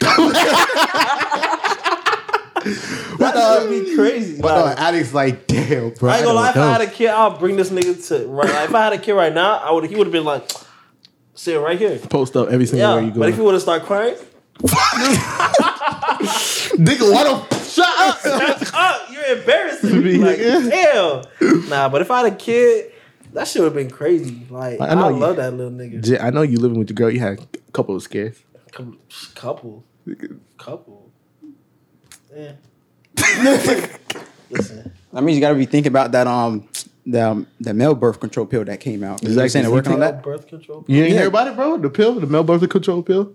[2.68, 4.40] that uh, would be crazy.
[4.40, 6.10] But Like, uh, Alex like, damn, bro.
[6.10, 6.50] I ain't gonna lie.
[6.50, 8.26] If I had a kid, I'll bring this nigga to.
[8.26, 9.84] Right, like, if I had a kid right now, I would.
[9.84, 10.50] He would have been like,
[11.38, 11.98] sitting right here.
[11.98, 13.20] post up every single Yeah, way you go.
[13.20, 14.16] but if you want to start crying,
[16.78, 18.18] Nigga, what the shut up?
[18.20, 19.08] Shut up!
[19.12, 20.18] You're embarrassing me.
[20.18, 20.70] Me, Like, nigga.
[21.40, 21.68] damn.
[21.68, 22.92] Nah, but if I had a kid,
[23.32, 24.46] that shit would have been crazy.
[24.50, 26.02] Like, I I, know you- love that little nigga.
[26.02, 27.10] J- I know you living with your girl.
[27.10, 28.36] You had a couple of scares.
[28.72, 28.96] Couple,
[29.34, 29.84] couple,
[30.58, 31.10] couple.
[32.34, 32.52] Yeah.
[34.50, 36.68] Listen, That means you got to be thinking about that um
[37.10, 39.22] the um, the male birth control pill that came out.
[39.22, 39.48] Is Exactly.
[39.48, 40.22] saying they're working on male that?
[40.22, 40.82] birth control.
[40.82, 40.94] Pill?
[40.94, 41.18] You ain't Yeah.
[41.20, 41.76] hear about it, bro?
[41.78, 43.32] The pill, the male birth control pill.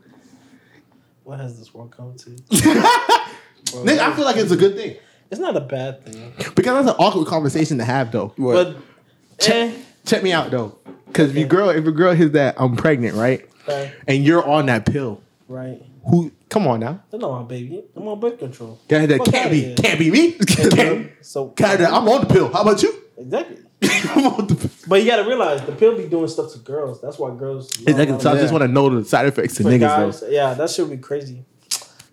[1.23, 2.29] What has this world come to?
[2.29, 4.97] Bro, Nigga, I feel like it's a good thing
[5.31, 8.33] it's not a bad thing, because that's an awkward conversation to have, though.
[8.37, 8.75] What?
[9.39, 9.73] but eh,
[10.05, 13.15] Check me out, though, because if your girl, if your girl hears that I'm pregnant,
[13.15, 15.81] right, right, and you're on that pill, right.
[16.07, 16.31] who?
[16.49, 17.83] Come on now, That's not my baby.
[17.95, 18.79] I'm on birth control.
[18.89, 19.75] that, that can't be, here.
[19.75, 20.33] can't be me.
[20.33, 22.53] Can't- So God, I'm on the pill.
[22.53, 22.93] How about you?
[23.17, 23.57] Exactly.
[23.83, 24.69] I'm on the pill.
[24.87, 27.01] But you gotta realize the pill be doing stuff to girls.
[27.01, 27.69] That's why girls.
[27.81, 28.19] Exactly.
[28.19, 30.27] So I just want to know the side effects to For niggas, guys, though.
[30.29, 31.43] yeah, that should be crazy.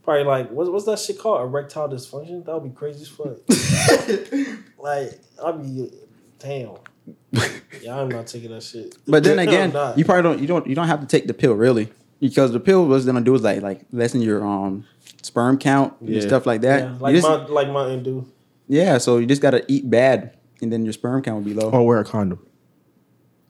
[0.03, 1.43] Probably like what's what's that shit called?
[1.43, 2.45] Erectile dysfunction.
[2.45, 3.39] That would be crazy as fuck.
[4.79, 5.91] like I'll be
[6.39, 6.77] damn.
[7.81, 8.97] Yeah, I'm not taking that shit.
[9.07, 9.97] But then again, not.
[9.99, 12.61] you probably don't you don't you don't have to take the pill really because the
[12.61, 14.85] pill was gonna do is like like lessen your um
[15.23, 16.81] sperm count and stuff like that.
[16.83, 18.27] yeah, like just- my like Mountain Dew.
[18.69, 21.71] yeah, so you just gotta eat bad and then your sperm count will be low.
[21.71, 22.47] Or wear a condom.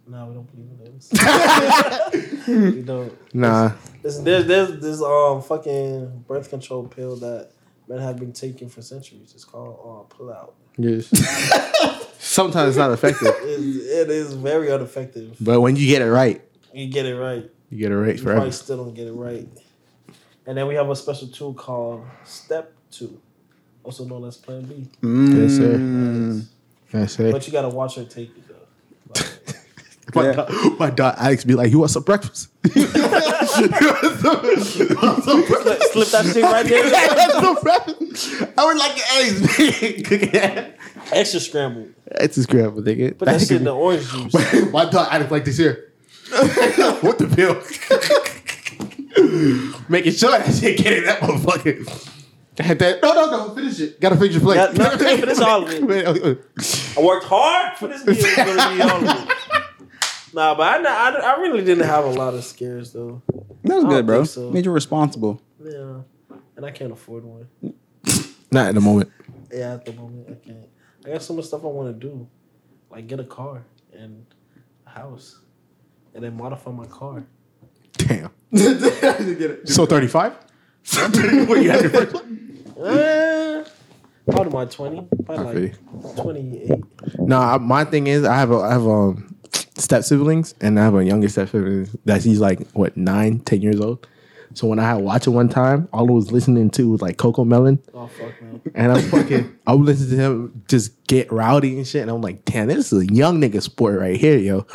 [0.07, 1.09] No, we don't believe in those.
[2.75, 3.35] we don't.
[3.35, 3.73] Nah.
[4.03, 7.51] Listen, there's there's this um fucking birth control pill that
[7.89, 9.33] men have been taking for centuries.
[9.35, 9.79] It's called
[10.11, 10.55] uh, pull out.
[10.77, 11.07] Yes.
[12.19, 15.37] Sometimes it's not effective, It is, it is very ineffective.
[15.41, 16.41] but when you get it right,
[16.73, 17.51] You get it right.
[17.71, 18.37] you get it right You forever.
[18.41, 19.49] probably still don't get it right.
[20.47, 23.21] And then we have a special tool called Step Two,
[23.85, 24.87] also known as Plan B.
[25.03, 26.43] Yes, sir.
[26.91, 27.01] Mm.
[27.01, 27.33] That's it.
[27.33, 28.55] But you gotta watch her take it though.
[29.15, 29.27] Like,
[30.15, 30.33] My, Yeah.
[30.33, 32.95] dog, my dog Alex be like, "You want some breakfast?" You want
[33.47, 35.93] some- you want some breakfast?
[35.93, 36.85] slip that shit right there.
[36.95, 38.45] I want some breakfast.
[38.59, 39.41] I would like eggs.
[40.09, 40.77] Cook it.
[41.13, 41.91] Extra scrambled.
[42.07, 43.17] It's a scramble, nigga.
[43.17, 44.35] Put that shit in the orange juice.
[44.73, 45.93] My dog Alex like this here.
[47.03, 47.55] what the pill?
[49.89, 52.09] Making sure that shit get in that motherfucker.
[52.65, 53.03] Had that.
[53.03, 53.55] No, no, no.
[53.55, 54.01] Finish it.
[54.01, 54.57] Gotta finish your plate.
[54.57, 55.83] Got- no, finish all of it.
[55.87, 56.07] Wait.
[56.07, 58.17] I worked hard for this meal.
[58.19, 59.37] It's gonna be all of it.
[60.33, 63.21] Nah, but I, I, I really didn't have a lot of scares though.
[63.65, 64.25] That was good, bro.
[64.25, 64.51] so.
[64.51, 65.43] Made you responsible.
[65.63, 66.03] Yeah,
[66.57, 67.49] and I can't afford one.
[68.53, 69.11] Not at the moment.
[69.53, 70.69] Yeah, at the moment I can't.
[71.05, 72.29] I got so much stuff I want to do,
[72.91, 74.25] like get a car and
[74.87, 75.39] a house,
[76.15, 77.25] and then modify my car.
[77.95, 78.31] Damn.
[79.67, 80.37] so thirty five.
[81.49, 82.65] What you have your first one?
[82.81, 83.65] Uh,
[84.31, 87.19] probably my twenty, probably like twenty eight.
[87.19, 89.35] No, I- my thing is I have a I have um
[89.77, 93.61] step siblings and I have a younger step sibling that he's like what nine, ten
[93.63, 94.07] years old.
[94.55, 97.19] So when I had watched it one time, all I was listening to was like
[97.19, 98.61] Cocomelon, Oh fuck man.
[98.75, 102.21] and I'm fucking I would listen to him just get rowdy and shit, and I'm
[102.21, 104.67] like, damn, this is a young nigga sport right here, yo.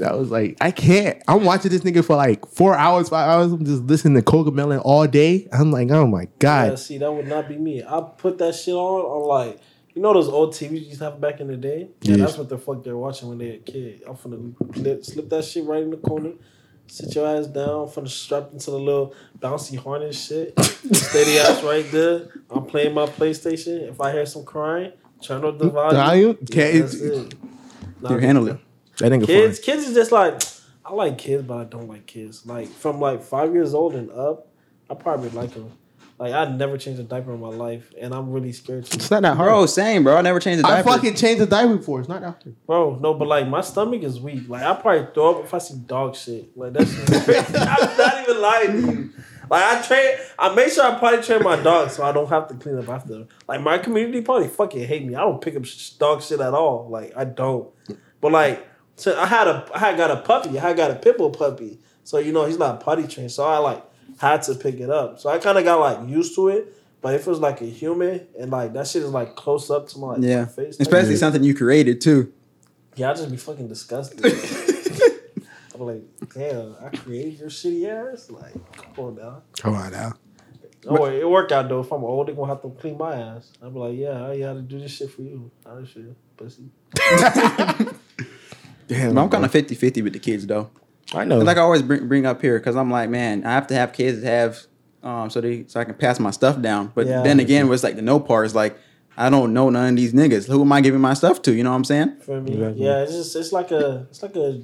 [0.00, 1.22] I was like, I can't.
[1.28, 3.52] I'm watching this nigga for like four hours, five hours.
[3.52, 5.48] I'm just listening to Cocomelon all day.
[5.52, 6.70] I'm like, oh my god.
[6.70, 7.82] Yeah, see, that would not be me.
[7.82, 9.00] I put that shit on.
[9.02, 9.60] on like,
[9.94, 11.88] you know those old TVs you used to have back in the day.
[12.02, 12.18] Yeah, Yes.
[12.18, 14.02] that's what the fuck they're watching when they're a kid.
[14.06, 16.32] I'm finna slip, that shit right in the corner.
[16.88, 17.88] Sit your ass down.
[17.88, 20.52] Finna strap into the little bouncy harness shit.
[20.92, 22.28] Steady ass right there.
[22.50, 23.88] I'm playing my PlayStation.
[23.88, 25.96] If I hear some crying, turn up the volume.
[26.04, 26.38] Volume?
[26.42, 27.34] Yeah, Can't- that's it.
[28.02, 28.58] Nah, You handle it.
[28.98, 29.64] That nigga Kids, fine.
[29.64, 30.42] kids is just like
[30.84, 32.46] I like kids, but I don't like kids.
[32.46, 34.48] Like from like five years old and up,
[34.88, 35.72] I probably like them.
[36.18, 38.96] Like I never changed a diaper in my life, and I'm really scared to.
[38.96, 39.48] It's not that hard.
[39.48, 40.16] Bro, same, bro.
[40.16, 40.74] I never changed the diaper.
[40.74, 40.96] I diaper.
[40.96, 42.00] fucking changed the diaper before.
[42.00, 42.66] It's not that hard.
[42.66, 44.48] Bro, no, but like my stomach is weak.
[44.48, 46.56] Like I probably throw up if I see dog shit.
[46.56, 46.90] Like that's
[47.54, 49.10] I'm not even lying to you.
[49.50, 52.48] Like I train, I make sure I potty train my dog so I don't have
[52.48, 53.28] to clean up after them.
[53.46, 55.14] Like my community probably fucking hate me.
[55.14, 55.64] I don't pick up
[55.98, 56.88] dog shit at all.
[56.88, 57.68] Like I don't.
[58.20, 58.66] But like,
[58.96, 60.58] so I had a, I had got a puppy.
[60.58, 61.78] I had got a pit bull puppy.
[62.04, 63.32] So you know he's not potty trained.
[63.32, 63.82] So I like
[64.18, 65.20] had to pick it up.
[65.20, 66.72] So I kind of got like used to it.
[67.02, 69.88] But if it was like a human and like that shit is like close up
[69.88, 72.32] to my, Yeah, my face, especially like, something you created too.
[72.96, 74.24] yeah, I just be fucking disgusted.
[75.74, 76.02] I'm like,
[76.34, 78.30] damn, I created your shitty ass.
[78.30, 78.54] Like,
[78.94, 79.42] come on now.
[79.58, 80.14] Come on now.
[80.88, 81.80] Oh, don't worry, it worked out though.
[81.80, 83.52] If I'm old, they gonna have to clean my ass.
[83.60, 85.50] I'm like, yeah, I gotta do this shit for you.
[85.66, 86.70] I shit, pussy.
[88.88, 90.70] Damn, But I'm kind of 50-50 with the kids though.
[91.14, 91.38] I know.
[91.38, 93.92] Like I always bring, bring up here because I'm like, man, I have to have
[93.92, 94.58] kids that have
[95.02, 96.92] um so they so I can pass my stuff down.
[96.94, 97.22] But Yeah.
[97.22, 98.76] then again, what's like the no part is like
[99.16, 100.46] I don't know none of these niggas.
[100.48, 101.52] Who am I giving my stuff to?
[101.54, 102.16] You know what I'm saying?
[102.20, 102.84] For me, Exactly.
[102.84, 104.62] yeah, it's just it's like a it's like a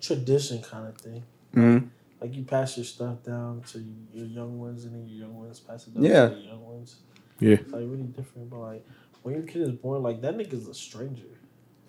[0.00, 1.22] tradition kind of thing.
[1.54, 1.86] Mm-hmm.
[2.20, 3.84] Like you pass your stuff down to
[4.14, 6.28] your young ones, and then your young ones pass it down Yeah.
[6.28, 6.96] to your young ones.
[7.40, 7.54] yeah.
[7.54, 8.48] It's like really different.
[8.50, 8.86] But like
[9.22, 11.22] when your kid is born, like that nigga's a stranger.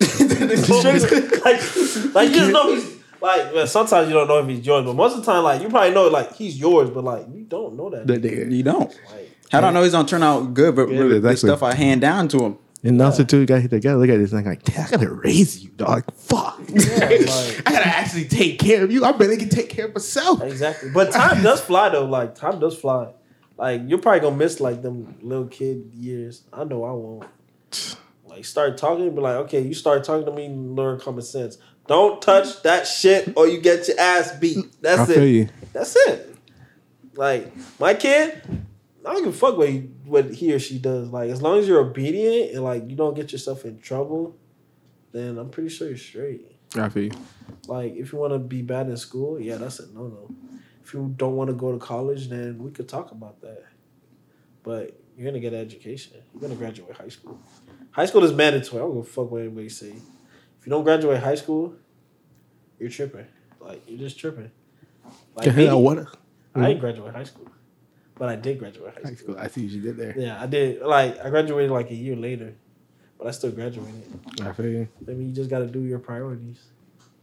[1.44, 3.54] like, like you just know he's like.
[3.54, 5.68] Well, sometimes you don't know if he's yours, but most of the time, like you
[5.68, 8.06] probably know like he's yours, but like you don't know that.
[8.06, 8.46] That nigga.
[8.46, 8.56] nigga.
[8.56, 8.88] You don't.
[9.10, 10.76] Like, How do I know he's gonna turn out good?
[10.76, 11.48] But Yeah, with the exactly.
[11.48, 12.58] stuff I hand down to him.
[12.84, 15.10] And also too, you gotta, you gotta look at this thing like, damn, I gotta
[15.10, 16.04] raise you, dog.
[16.14, 16.60] Fuck.
[16.68, 19.04] Yeah, like- I gotta actually take care of you.
[19.04, 20.40] I bet I can take care of myself.
[20.42, 20.90] Exactly.
[20.90, 22.04] But time does fly though.
[22.04, 23.12] Like time does fly.
[23.56, 26.42] Like you're probably gonna miss like them little kid years.
[26.52, 27.96] I know I won't.
[28.36, 31.56] Like start talking, be like, okay, you start talking to me, learn common sense.
[31.86, 34.66] Don't touch that shit or you get your ass beat.
[34.82, 35.50] That's I it.
[35.72, 36.36] That's it.
[37.14, 38.42] Like my kid,
[39.06, 41.08] I don't give a fuck what he, what he or she does.
[41.08, 44.36] Like as long as you're obedient and like you don't get yourself in trouble,
[45.12, 46.52] then I'm pretty sure you're straight.
[46.74, 47.12] I feel you.
[47.68, 50.30] Like, if you want to be bad in school, yeah, that's a no no.
[50.84, 53.64] If you don't want to go to college, then we could talk about that.
[54.62, 56.14] But you're gonna get an education.
[56.32, 57.40] You're gonna graduate high school.
[57.90, 58.82] High school is mandatory.
[58.82, 59.88] I don't give a fuck what anybody say.
[59.88, 61.74] If you don't graduate high school,
[62.78, 63.26] you're tripping.
[63.60, 64.50] Like you're just tripping.
[65.34, 65.98] Like me, what?
[66.54, 66.80] I didn't hmm?
[66.80, 67.50] graduate high school,
[68.16, 69.34] but I did graduate high High school.
[69.34, 69.38] school.
[69.38, 70.14] I see what you did there.
[70.18, 70.82] Yeah, I did.
[70.82, 72.54] Like I graduated like a year later,
[73.18, 74.04] but I still graduated.
[74.42, 74.88] I feel you.
[75.08, 76.62] I mean, you just got to do your priorities,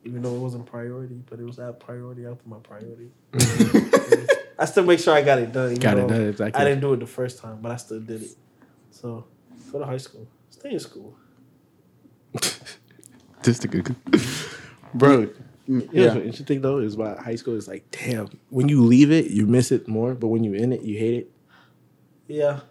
[0.03, 3.11] even though it wasn't priority, but it was that priority after my priority.
[4.63, 5.71] I still make sure I got it done.
[5.71, 6.61] even Got it done, exactly.
[6.61, 8.31] I didn't do it the first time, but I still did it.
[8.91, 9.25] So
[9.71, 10.25] go to high school.
[10.49, 11.15] Stay in school.
[13.43, 13.93] Just a good,
[14.93, 15.27] bro.
[15.67, 16.13] You know Yeah.
[16.13, 19.45] what's interesting though is about high school is like, damn, when you leave it, you
[19.45, 21.31] miss it more, but when you're in it, you hate it.
[22.27, 22.61] Yeah,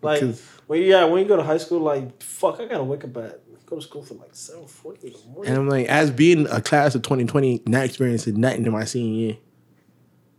[0.00, 2.84] like Because- when you yeah when you go to high school, like fuck, I gotta
[2.84, 5.52] wake up at go to school for like seven forty in the morning.
[5.52, 9.20] And I'm like, as being a class of 2020, not experiencing nothing in my senior
[9.26, 9.36] year,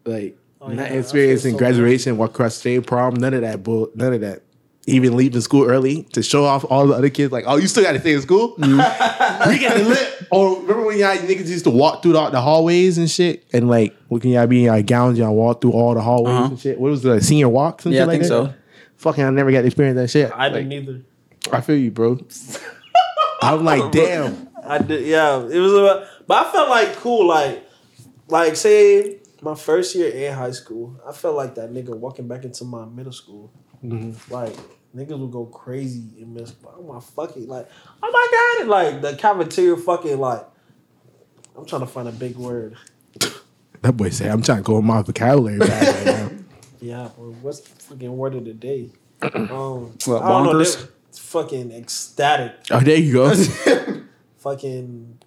[0.05, 3.63] like Oh, not I experiencing so graduation, walk across the stage prom, none of that,
[3.63, 4.43] bull, none of that.
[4.85, 7.83] Even leaving school early to show off all the other kids, like, oh, you still
[7.83, 8.53] got to stay in school.
[8.57, 10.27] we get the lit.
[10.31, 13.69] Or remember when y'all niggas used to walk through the, the hallways and shit, and
[13.69, 16.45] like, when y'all be in y'all gowns, y'all walk through all the hallways Uh-huh.
[16.45, 16.79] and shit.
[16.79, 18.27] What was the senior walks and Yeah, shit I like think that?
[18.27, 18.53] so.
[18.97, 20.31] Fucking, I never got to experience that shit.
[20.33, 21.01] I Like, didn't either.
[21.51, 22.19] I feel you, bro.
[23.41, 24.47] I'm like, damn.
[24.65, 25.37] I did, yeah.
[25.45, 27.63] It was, about, but I felt like cool, like,
[28.27, 32.43] like say my first year in high school, I felt like that nigga walking back
[32.45, 33.51] into my middle school.
[34.29, 34.55] Like
[34.95, 36.73] niggas would go crazy in middle school.
[36.77, 37.67] Oh my fucking like,
[38.01, 40.45] oh my god, and like the cafeteria fucking like.
[41.55, 42.77] I'm trying to find a big word.
[43.81, 45.69] That boy said, I'm trying to go on my vocabulary right
[46.05, 46.31] now.
[46.81, 48.89] Yeah, bro, what's the fucking word of the day?
[49.21, 50.53] Um, What, I don't know.
[50.53, 50.81] bonkers?
[50.81, 52.55] they- Fucking ecstatic.
[52.71, 53.33] Oh, there you go.
[54.39, 55.19] fucking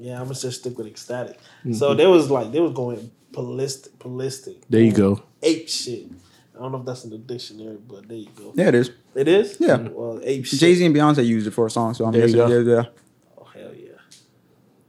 [0.00, 1.36] yeah, I'm gonna just stick with ecstatic.
[1.60, 1.72] Mm-hmm.
[1.74, 4.56] So they was like they was going ballistic, ballistic.
[4.68, 5.22] There you go.
[5.42, 6.06] Ape shit.
[6.56, 8.52] I don't know if that's in the dictionary, but there you go.
[8.56, 8.90] Yeah, it is.
[9.14, 9.56] It is.
[9.60, 9.76] Yeah.
[9.76, 10.58] Well, ape shit.
[10.58, 12.48] Jay Z and Beyonce used it for a song, so I'm There you go.
[12.48, 12.84] Yeah, yeah.
[13.38, 13.90] Oh hell yeah,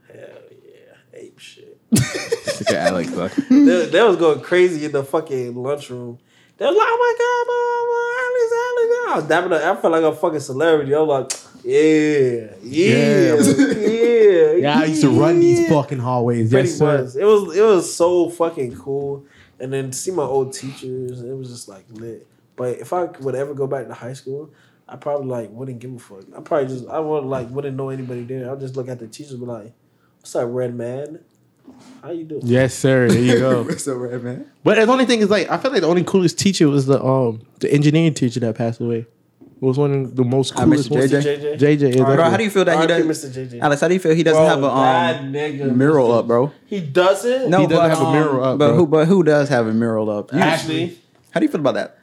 [0.08, 1.78] hell yeah, ape shit.
[1.92, 3.10] Look at Alex.
[3.10, 3.32] Look.
[3.48, 6.18] they, they was going crazy in the fucking lunchroom.
[6.56, 9.78] They was like, "Oh my god, blah, blah, Alex, Alex!" I was dapping up.
[9.78, 10.94] I felt like a fucking celebrity.
[10.94, 16.50] I was like, "Yeah, yeah, yeah." Yeah, I used to run these fucking hallways.
[16.50, 17.02] Pretty Yes, sir.
[17.04, 17.14] much.
[17.16, 19.24] It was it was so fucking cool.
[19.58, 22.26] And then to see my old teachers, it was just like lit.
[22.56, 24.50] But if I would ever go back to high school,
[24.88, 26.24] I probably like wouldn't give a fuck.
[26.36, 28.48] I probably just I would like wouldn't know anybody there.
[28.48, 29.72] I'll just look at the teachers and be like,
[30.20, 31.20] What's up, red man?
[32.02, 32.42] How you doing?
[32.44, 33.08] Yes, sir.
[33.08, 33.68] There you go.
[33.76, 34.46] so red man.
[34.64, 37.02] but the only thing is, like, I feel like the only coolest teacher was the
[37.02, 39.06] um the engineering teacher that passed away.
[39.60, 40.98] Was one of the most Uh, coolest Mr.
[40.98, 41.10] ones.
[41.12, 41.22] JJ?
[41.22, 41.58] JJ.
[41.58, 42.16] JJ, exactly.
[42.16, 43.08] Bro, how do you feel that he R.I.P.
[43.08, 43.24] does?
[43.24, 43.48] Mr.
[43.50, 43.60] JJ.
[43.60, 46.18] Alex, how do you feel he doesn't Bro, have a that um, nigga, mural Mr.
[46.18, 46.52] up, bro?
[46.66, 47.50] He doesn't.
[47.50, 48.76] No, He doesn't but, have a um, mural up, but bro.
[48.76, 48.86] who?
[48.86, 50.32] But who does have a mural up?
[50.34, 50.98] Ashley.
[51.30, 51.98] How do you feel about that?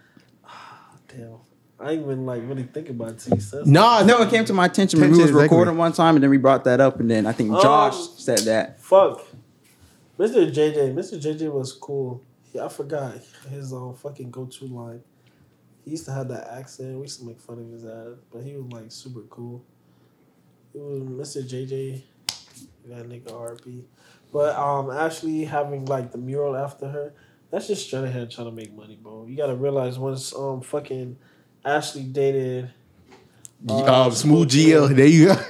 [1.07, 1.37] Damn.
[1.79, 4.45] I ain't even like really think about it till you said Nah, No, it came
[4.45, 5.57] to my attention when we was Attention, exactly.
[5.57, 7.97] recording one time, and then we brought that up, and then I think Um, Josh
[8.17, 8.79] said that.
[8.81, 9.23] Fuck.
[10.19, 10.51] Mr.
[10.51, 10.93] JJ.
[10.95, 11.21] Mr.
[11.21, 12.21] JJ was cool.
[12.53, 13.13] Yeah, I forgot
[13.49, 15.01] his um, fucking go to line.
[15.87, 16.95] He used to have that accent.
[16.95, 19.63] We used to make fun of his ass, but he was like super cool.
[20.73, 21.49] It was Mr.
[21.49, 22.01] JJ,
[22.87, 23.83] that nigga RP.
[24.33, 27.13] But um, Ashley having like the mural after her,
[27.49, 29.27] that's just straight ahead trying to make money, bro.
[29.29, 31.15] You gotta realize once um fucking
[31.63, 32.69] Ashley dated
[33.69, 34.87] um, Smooth Geo.
[34.87, 35.41] There you go.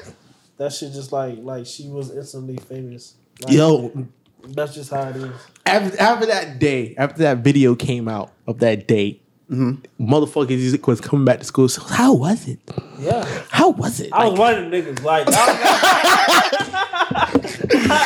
[0.57, 3.15] that shit just like like she was instantly famous.
[3.41, 4.07] Like, Yo,
[4.49, 5.31] that's just how it is.
[5.65, 8.87] after, after that day, after that video came out of that
[9.49, 9.55] day,
[9.99, 11.69] motherfuckers was coming back to school.
[11.69, 12.59] So how was it?
[12.99, 13.23] Yeah.
[13.49, 14.11] How was it?
[14.13, 15.31] I was one of the niggas like I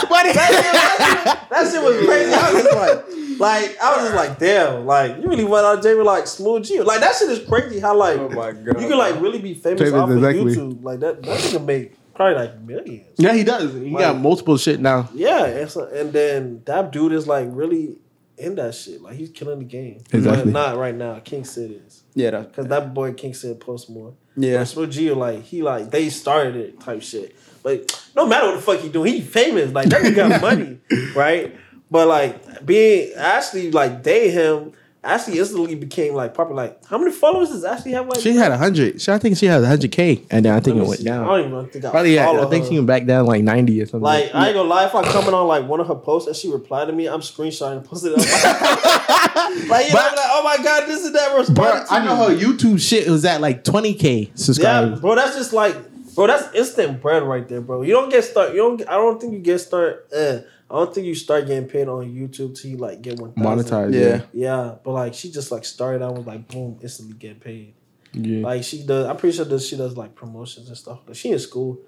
[0.10, 2.34] was- that shit was crazy.
[2.34, 5.82] I was just like, like I was just like, damn, like you really went out
[5.84, 6.82] Jamie like smooth G.
[6.82, 7.80] Like that shit is crazy.
[7.80, 8.82] How like Oh my God.
[8.82, 10.18] you can like really be famous Famous, off of.
[10.18, 10.84] YouTube.
[10.84, 13.08] Like that that nigga make probably like millions.
[13.18, 13.74] yeah, he does.
[13.74, 15.10] He got multiple shit now.
[15.14, 17.98] Yeah, and, so, and then that dude is like really
[18.42, 19.02] in that shit.
[19.02, 20.04] Like he's killing the game.
[20.12, 20.44] Exactly.
[20.44, 21.20] But not right now.
[21.20, 22.04] King Sid is.
[22.14, 24.14] Yeah, Cause that boy King Sid posts more.
[24.36, 24.64] yeah.
[24.64, 27.36] Smooth Geo, like he like they started it type shit.
[27.64, 29.72] But no matter what the fuck he doing, he famous.
[29.72, 30.80] Like that nigga got money,
[31.16, 31.56] right?
[31.90, 34.74] But like being actually like they him,
[35.04, 36.64] Ashley instantly became like popular.
[36.64, 38.08] Like how many followers does Ashley have?
[38.08, 39.02] Like She had a hundred.
[39.02, 41.10] She- I think she had a hundred k, and then I think it went see.
[41.10, 41.26] I down.
[41.26, 42.70] don't even think I Probably, yeah, I think her.
[42.70, 44.02] she went back down like ninety or something.
[44.02, 46.36] Like I ain't gonna lie, if I comment on like one of her posts and
[46.36, 48.20] she replied to me, I'm screenshotting and posting it.
[48.20, 48.84] up.
[49.70, 52.36] like you know, I'm like, oh my god, this is that to I know her
[52.36, 54.98] YouTube shit was at like twenty k subscribers.
[54.98, 55.76] Yeah, bro, that's just like,
[56.14, 57.82] bro, that's instant bread right there, bro.
[57.82, 58.52] You don't get start.
[58.52, 58.82] You don't.
[58.88, 60.08] I don't think you get start.
[60.16, 60.40] Uh,
[60.72, 63.94] I don't think you start getting paid on YouTube till you like get one Monetized.
[63.94, 64.22] Yeah.
[64.34, 67.74] Yeah, but like she just like started out with like boom, instantly get paid.
[68.14, 68.38] Yeah.
[68.38, 68.46] yeah.
[68.46, 69.06] Like she does.
[69.06, 71.00] I'm pretty sure that she does like promotions and stuff.
[71.06, 71.82] Like she in school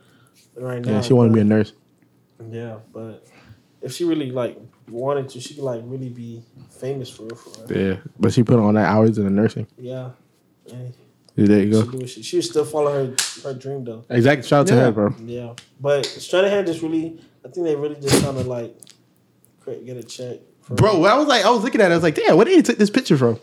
[0.55, 0.93] right now.
[0.93, 1.73] yeah, she wanted to be a nurse.
[2.49, 3.25] Yeah, but
[3.81, 4.57] if she really like
[4.89, 7.35] wanted to, she could like really be famous for real.
[7.35, 7.87] For real.
[7.87, 9.67] Yeah, but she put on that hours in the nursing.
[9.77, 10.11] Yeah.
[10.71, 10.93] And
[11.35, 11.83] There you go.
[11.83, 14.05] do what she, she would still follow her her dream though.
[14.09, 14.47] Exactly.
[14.47, 15.15] Shout out to her, bro.
[15.25, 18.75] Yeah, but Stranahan just really, I think they really just kind of like
[19.61, 20.39] cra- get a check.
[20.61, 21.93] For Bro, I was like, I was looking at it.
[21.93, 23.39] I was like, damn, where did he take this picture from?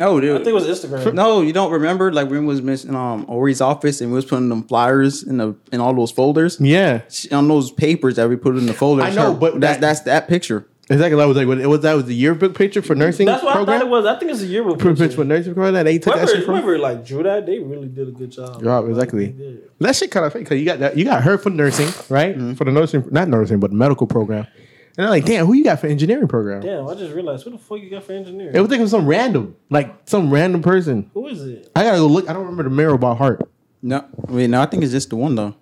[0.00, 0.32] Oh, dude.
[0.34, 1.12] I think it was Instagram.
[1.14, 2.12] No, you don't remember?
[2.12, 5.36] Like when we was missing um Ori's office and we was putting them flyers in
[5.36, 6.58] the in all those folders.
[6.60, 9.04] Yeah, She- On those papers that we put in the folders.
[9.04, 10.66] I know, her- but that's that- that's that picture.
[10.92, 11.20] Exactly.
[11.20, 13.54] I was like, what- it was that was the yearbook picture for nursing That's what
[13.54, 13.76] program.
[13.76, 14.06] I thought it was.
[14.06, 15.16] I think it's a yearbook Picture picture.
[15.16, 15.74] for nursing program.
[15.74, 16.54] That They took that Whoever, shit from.
[16.54, 18.62] whoever like drew that, they really did a good job.
[18.62, 19.26] Job, exactly.
[19.32, 19.56] they.
[19.80, 22.36] That shit kind of fake because you got that you got her for nursing, right?
[22.36, 22.54] Mm-hmm.
[22.54, 24.46] For the nursing, not nursing, but medical program.
[24.98, 26.60] And I'm like, damn, who you got for engineering program?
[26.60, 28.54] Damn, I just realized who the fuck you got for engineering?
[28.54, 31.10] It was thinking some random, like some random person.
[31.14, 31.70] Who is it?
[31.74, 32.28] I gotta go look.
[32.28, 33.40] I don't remember the mirror by heart.
[33.80, 35.54] No, wait, no, I think it's just the one though.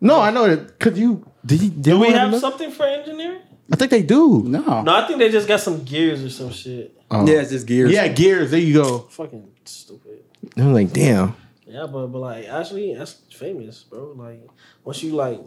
[0.00, 0.78] No, I know it.
[0.78, 1.62] because you did.
[1.62, 2.40] You, did Do we have look?
[2.42, 3.40] something for engineering?
[3.72, 4.42] I think they do.
[4.42, 4.82] No.
[4.82, 6.96] No, I think they just got some gears or some shit.
[7.10, 7.26] Oh.
[7.26, 7.92] Yeah, it's just gears.
[7.92, 8.50] Yeah, gears.
[8.50, 8.98] There you go.
[8.98, 10.24] Fucking stupid.
[10.56, 11.34] I'm like, damn.
[11.66, 14.12] Yeah, but but like actually, that's famous, bro.
[14.16, 14.46] Like
[14.84, 15.40] once you like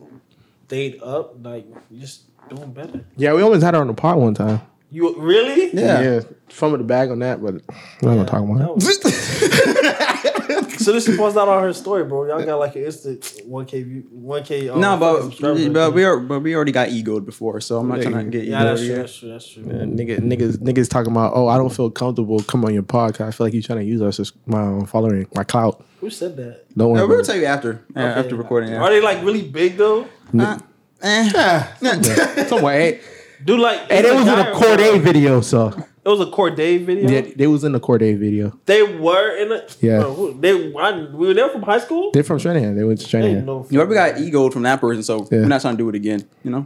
[0.67, 3.05] date up, like you just doing better.
[3.15, 4.61] Yeah, we almost had her on the pod one time.
[4.89, 5.69] You really?
[5.73, 6.21] Yeah.
[6.49, 7.55] fumbled the bag on that, but
[8.01, 10.13] we're not gonna talk about that it.
[10.87, 12.25] So this is post out on her story, bro.
[12.25, 14.69] Y'all got like an instant one k view, one k.
[14.69, 15.37] Um, No, but
[15.73, 18.31] but we are but we already got egoed before, so I'm not Yeah, trying to
[18.31, 18.51] get you.
[18.51, 18.95] yeah, that's egoed true.
[18.95, 19.29] That's true.
[19.29, 19.63] That's true.
[19.63, 23.27] Yeah, nigga, niggas, niggas talking about, oh, I don't feel comfortable come on your podcast.
[23.27, 25.83] I feel like you trying to use us as my following, my clout.
[25.99, 26.73] Who said that?
[26.77, 26.99] Don't worry.
[27.01, 28.19] No, we'll about tell you after uh, Okay.
[28.21, 28.73] after recording.
[28.73, 30.07] Are they like really big though?
[30.37, 30.57] Uh,
[31.01, 31.67] eh.
[31.81, 32.47] it.
[32.47, 33.01] Somewhere.
[33.43, 34.99] Dude, like And it was in a Corday girl?
[34.99, 35.67] video, so
[36.03, 37.09] It was a Corday video.
[37.09, 38.57] yeah, they was in the Corday video.
[38.65, 39.77] They were in it.
[39.81, 39.99] Yeah.
[39.99, 42.11] Bro, who- they I, we were there from high school.
[42.13, 42.75] They're from Stranahan.
[42.75, 43.71] They went to They Stranahan.
[43.71, 45.39] You ever we got egoed from that person, so Yeah.
[45.41, 46.25] we're not trying to do it again.
[46.43, 46.65] You know.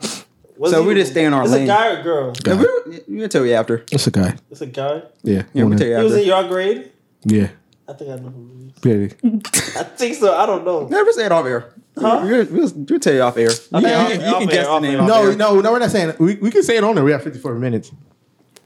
[0.58, 1.62] Was so we just stay in our Is lane.
[1.62, 2.34] it a guy or girl?
[2.46, 2.54] Yeah,
[2.88, 3.84] we we gonna tell you after.
[3.92, 4.36] It's a guy.
[4.52, 5.02] It's a guy.
[5.24, 5.44] Yeah.
[5.54, 6.92] Yeah, we'll tell you He was in your grade.
[7.26, 7.48] Yeah.
[7.90, 9.16] I think I know who he is.
[9.24, 9.32] Yeah.
[9.80, 10.36] I think so.
[10.36, 10.88] I don't know.
[10.88, 11.74] Never say it off air.
[11.98, 12.22] Huh?
[12.24, 13.52] We'll, we'll, we'll tell you off air.
[13.52, 14.98] You, Okay, can- off- you can, you off can air, guess the name.
[15.06, 17.04] No, no, no, we're not saying we, we can say it on there.
[17.04, 17.92] We have 54 minutes.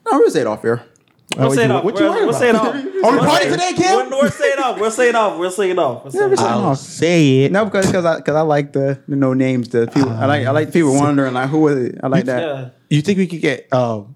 [0.09, 0.85] No, we'll say it off air.
[1.35, 1.83] We'll say it off.
[1.83, 2.67] what you We'll, we'll say it off.
[2.75, 4.09] Are we We'll partying say- today, Kim?
[4.09, 4.79] We'll, we'll say it off.
[4.79, 5.39] We'll say it off.
[5.39, 6.03] We'll say it off.
[6.03, 6.63] We'll say Yeah, it we'll off.
[6.65, 6.77] off.
[6.77, 7.51] say it.
[7.51, 9.69] No, because because I because I like the the no names.
[9.69, 11.99] The people I like I like the people wondering like who was it.
[12.03, 12.41] I like that.
[12.41, 12.69] Yeah.
[12.91, 14.13] You think we could get um,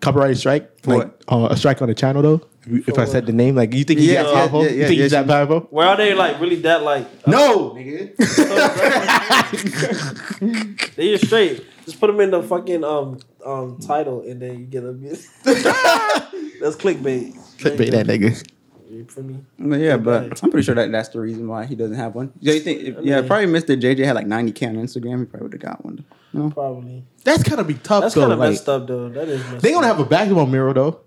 [0.00, 2.40] copyright strike, like uh, a strike on the channel though.
[2.70, 4.64] If, if I said the name, like you think he's Yeah, that yeah, powerful?
[4.64, 5.32] yeah, you think yeah, he's that yeah.
[5.32, 5.60] powerful?
[5.70, 7.26] Where are they like really that like?
[7.26, 8.12] No, nigga.
[10.96, 11.64] They just straight.
[11.84, 15.00] Just put them in the fucking um um title and then you get them.
[15.44, 17.34] That's clickbait.
[17.58, 18.52] Clickbait that nigga.
[18.90, 19.38] You feel me?
[19.58, 22.32] Well, yeah, but I'm pretty sure that that's the reason why he doesn't have one.
[22.40, 22.80] Yeah, you think?
[22.80, 23.80] If, yeah, mean- probably Mr.
[23.80, 25.20] JJ had like 90k on Instagram.
[25.20, 26.04] He probably would have got one.
[26.32, 26.50] You know?
[26.50, 27.04] Probably.
[27.24, 28.20] That's kind of be tough That's though.
[28.22, 29.08] kind of like, messed up though.
[29.08, 29.96] That is messed they gonna up.
[29.96, 31.00] have a basketball mirror though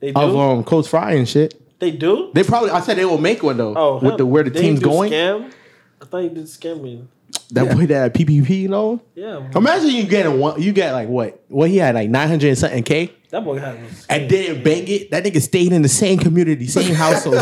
[0.00, 0.20] They do.
[0.20, 1.54] of um Coach Fry and shit.
[1.78, 2.30] they do.
[2.34, 2.70] They probably.
[2.70, 3.74] I said they will make one though.
[3.76, 5.12] Oh, with hell, the where the they team's do going.
[5.12, 5.52] Scam.
[6.00, 7.06] I thought you did scamming.
[7.52, 7.74] That Yeah.
[7.74, 9.00] boy that PPP, you know.
[9.14, 9.48] Yeah.
[9.54, 10.60] Imagine you getting one.
[10.60, 11.40] You get like what?
[11.48, 14.62] What he had like nine hundred and something k, That boy had was and didn't
[14.64, 15.10] bang it.
[15.10, 17.36] That nigga stayed in the same community, same household.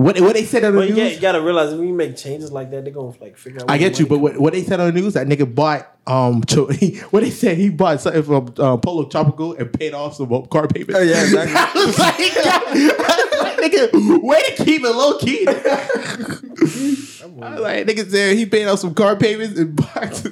[0.00, 1.04] What what they said on the But you, news?
[1.04, 3.70] get, you gotta realize when you make changes like that, they're gonna like figure out.
[3.70, 6.42] I get you, but what, what they said on the news, that nigga bought um,
[6.48, 10.14] cho- he, what they said he bought something from uh, Pollo Tropical and paid off
[10.14, 10.94] some uh, car payments.
[10.94, 11.54] Oh, yeah, exactly.
[11.56, 15.46] I was like, nigga, way to keep it low key.
[15.46, 15.52] I
[17.52, 20.24] was like, nigga said he paid off some car payments and bought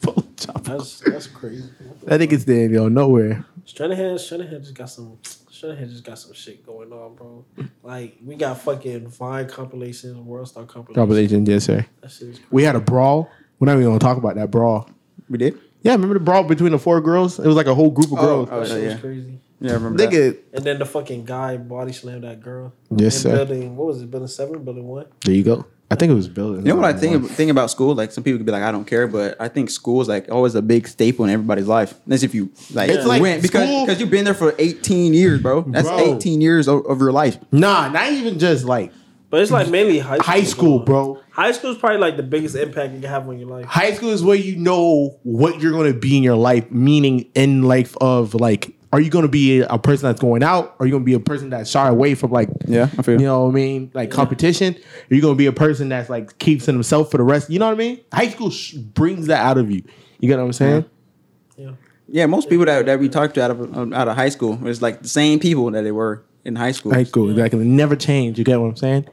[0.00, 0.78] Pollo Tropical.
[0.78, 1.68] That's that's crazy.
[2.04, 3.44] That nigga's there, yo, nowhere.
[3.66, 5.18] Stranahan, Stranahan just got some.
[5.62, 7.44] Stranahan just got some shit going on, bro.
[7.82, 10.96] Like we got fucking Vine compilations, World Star compilations.
[10.96, 11.86] Compilation, yes, sir.
[12.00, 12.48] That shit is crazy.
[12.50, 13.30] We had a brawl.
[13.58, 14.90] We're not even gonna talk about that brawl.
[15.28, 15.58] We did.
[15.82, 17.38] Yeah, remember the brawl between the four girls?
[17.38, 18.48] It was like a whole group of oh, girls.
[18.50, 18.92] oh, That shit yeah.
[18.92, 19.38] was crazy.
[19.60, 20.10] Yeah, I remember that.
[20.10, 22.72] Nigga, And then the fucking guy body slammed that girl.
[22.90, 23.36] Yes, in sir.
[23.36, 24.10] Building what was it?
[24.10, 25.06] Building seven, building one.
[25.24, 25.66] there you go.
[25.92, 26.66] I think it was building.
[26.66, 27.94] You know what I think think about school?
[27.94, 30.30] Like some people could be like, I don't care, but I think school is like
[30.30, 31.94] always a big staple in everybody's life.
[32.06, 35.14] That's if you like, It's like went because school- because you've been there for 18
[35.14, 35.62] years, bro.
[35.62, 36.16] That's Bro.
[36.16, 37.36] 18 years of, of your life.
[37.52, 38.92] Nah, not even just like
[39.30, 40.24] But it's like mainly high school.
[40.32, 40.84] high school, though.
[40.84, 41.18] bro.
[41.30, 43.64] High school is probably like the biggest impact you can have on your life.
[43.66, 47.30] High school is where you know what you're going to be in your life, meaning
[47.34, 50.76] in life of like, are you going to be a person that's going out?
[50.78, 53.18] Are you going to be a person that's shy away from like, Yeah, I feel
[53.18, 54.76] you know what I mean, like competition?
[55.10, 57.48] Are you going to be a person that's like keeps in himself for the rest?
[57.48, 58.00] You know what I mean?
[58.12, 59.82] High school sh- brings that out of you.
[60.20, 60.84] You get what I'm saying?
[61.56, 61.72] Yeah.
[62.08, 64.56] Yeah, most people that, that we talked to out of um, out of high school
[64.56, 66.92] was like the same people that they were in high school.
[66.92, 67.64] High school, exactly.
[67.64, 68.38] Never change.
[68.38, 69.08] You get what I'm saying?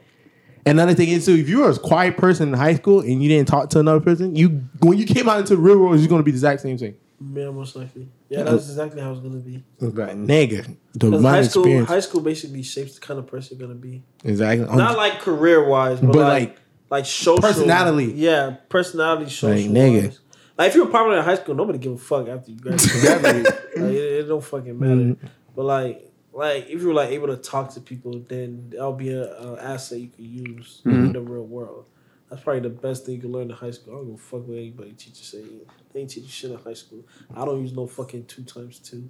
[0.66, 3.30] Another thing is too, if you were a quiet person in high school and you
[3.30, 6.08] didn't talk to another person, you when you came out into the real world, you're
[6.08, 6.94] gonna be the exact same thing.
[7.22, 8.08] Yeah, most likely.
[8.30, 9.62] Yeah, that's exactly how it's gonna be.
[9.78, 13.58] But nigga, the Because high school, experience, high school basically shapes the kind of person
[13.58, 14.02] you're gonna be.
[14.24, 14.66] exactly.
[14.74, 16.58] Not like career wise, but, But, like like,
[16.90, 18.12] like social personality.
[18.16, 19.50] Yeah, personality, social.
[19.50, 20.18] Like, nigga.
[20.56, 23.44] Like if you were popular in high school, nobody give a fuck after you graduate.
[23.44, 23.46] like,
[23.76, 24.94] it, it don't fucking matter.
[24.94, 25.26] Mm-hmm.
[25.56, 29.10] But like, like if you were like able to talk to people, then that'll be
[29.10, 31.04] a, a asset you could use Mm-hmm.
[31.06, 31.84] in the real world.
[32.30, 33.94] That's probably the best thing you can learn in high school.
[33.94, 35.44] I don't give a fuck what anybody teacher say.
[35.92, 37.04] They ain't teach you shit in high school.
[37.34, 39.08] I don't use no fucking two times two.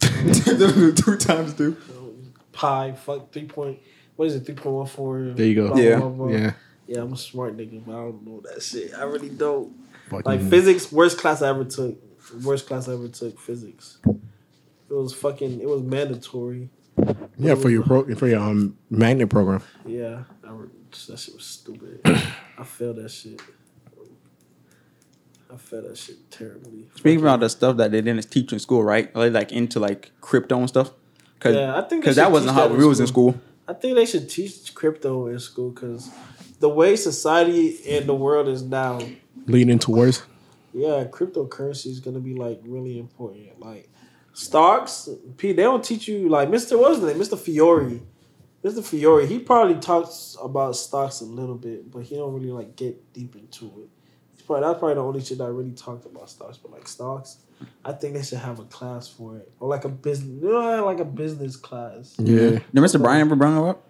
[0.00, 1.76] Two times two.
[2.52, 3.78] Pi, fuck three point.
[4.16, 4.46] What is it?
[4.46, 5.20] Three point one four.
[5.34, 5.76] There you go.
[5.76, 6.36] Yeah.
[6.38, 6.52] yeah.
[6.86, 8.94] Yeah, I'm a smart nigga, but I don't know that shit.
[8.94, 9.72] I really don't.
[10.08, 11.98] Fucking- Like physics, worst class I ever took.
[12.42, 13.98] Worst class I ever took physics.
[14.06, 15.60] It was fucking.
[15.60, 16.70] It was mandatory.
[17.38, 19.62] yeah, for your pro, for your um magnet program.
[19.86, 20.68] Yeah, I re-
[21.08, 22.00] that shit was stupid.
[22.04, 23.40] I failed that shit.
[25.52, 26.88] I failed that shit terribly.
[26.96, 29.10] Speaking about the stuff that they didn't teach in school, right?
[29.14, 30.92] Are they like into like crypto and stuff?
[31.40, 33.32] Cause, Yeah, I think because that wasn't how that we was in school.
[33.32, 33.42] school.
[33.66, 36.10] I think they should teach crypto in school because
[36.60, 39.00] the way society and the world is now,
[39.46, 40.22] leaning towards.
[40.74, 43.58] yeah, cryptocurrency is gonna be like really important.
[43.60, 43.88] Like
[44.32, 46.78] stocks, P, they don't teach you like Mr.
[46.78, 47.18] What's his name?
[47.22, 47.38] Mr.
[47.38, 48.00] Fiore.
[48.64, 48.84] Mr.
[48.84, 53.12] Fiore, he probably talks about stocks a little bit, but he don't really like get
[53.12, 53.88] deep into it.
[54.48, 56.56] He's probably that's probably the only shit that I really talked about stocks.
[56.56, 57.38] But like stocks,
[57.84, 59.52] I think they should have a class for it.
[59.60, 62.14] Or like a business you know, like a business class.
[62.18, 62.50] Yeah.
[62.50, 63.00] Did Mr.
[63.00, 63.86] Brian ever bring it up?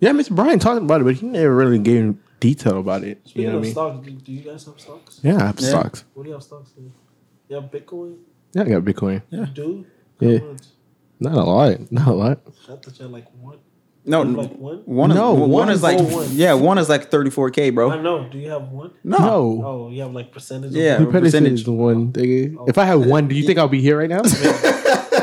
[0.00, 0.34] Yeah, Mr.
[0.34, 3.20] Brian talked about it, but he never really gave detail about it.
[3.24, 3.72] Speaking you know of what I mean?
[3.72, 5.20] stocks, do, do you guys have stocks?
[5.22, 5.68] Yeah, I have Yeah.
[5.68, 6.04] stocks.
[6.14, 6.92] What do you have stocks in?
[7.48, 8.16] You have Bitcoin?
[8.52, 9.22] Yeah, I got Bitcoin.
[9.30, 9.86] You do?
[10.20, 10.38] Yeah.
[10.38, 10.62] Much?
[11.20, 11.92] Not a lot.
[11.92, 12.40] Not a lot.
[12.68, 13.58] I thought you had like one.
[14.04, 14.78] No, like one?
[14.84, 16.26] one is, No, one, one is is like one.
[16.32, 17.90] yeah, one is like thirty four k, bro.
[17.90, 18.28] I know.
[18.28, 18.90] Do you have one?
[19.04, 19.62] No, No.
[19.64, 20.72] Oh, you have like percentage.
[20.72, 20.94] Yeah.
[20.94, 21.12] Of The one?
[21.12, 21.52] percentage percentage.
[21.60, 22.12] is the one.
[22.12, 22.68] Nigga.
[22.68, 24.22] If I had one, do you think I'll be here right now?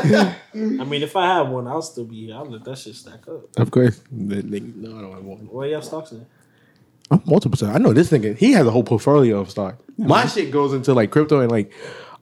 [0.02, 2.34] I mean, if I had one, I'll still be here.
[2.36, 3.42] I'll let that shit stack up.
[3.58, 4.00] of course.
[4.10, 5.38] No, I don't have one.
[5.50, 6.24] Where you have stocks in?
[7.10, 7.74] I'm multiple percent.
[7.74, 8.36] I know this nigga.
[8.36, 9.76] He has a whole portfolio of stock.
[9.98, 11.72] My shit goes into like crypto and like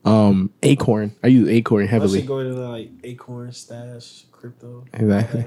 [0.03, 1.15] um Acorn.
[1.23, 2.19] I use Acorn I heavily.
[2.19, 5.45] should go into like Acorn, Stash, crypto, Exactly.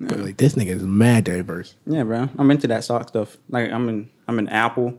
[0.00, 0.18] All that extra shit.
[0.18, 1.74] But like this nigga is mad diverse.
[1.86, 2.28] yeah, bro.
[2.38, 3.36] I'm into that sock stuff.
[3.48, 4.98] Like I'm in, I'm in Apple,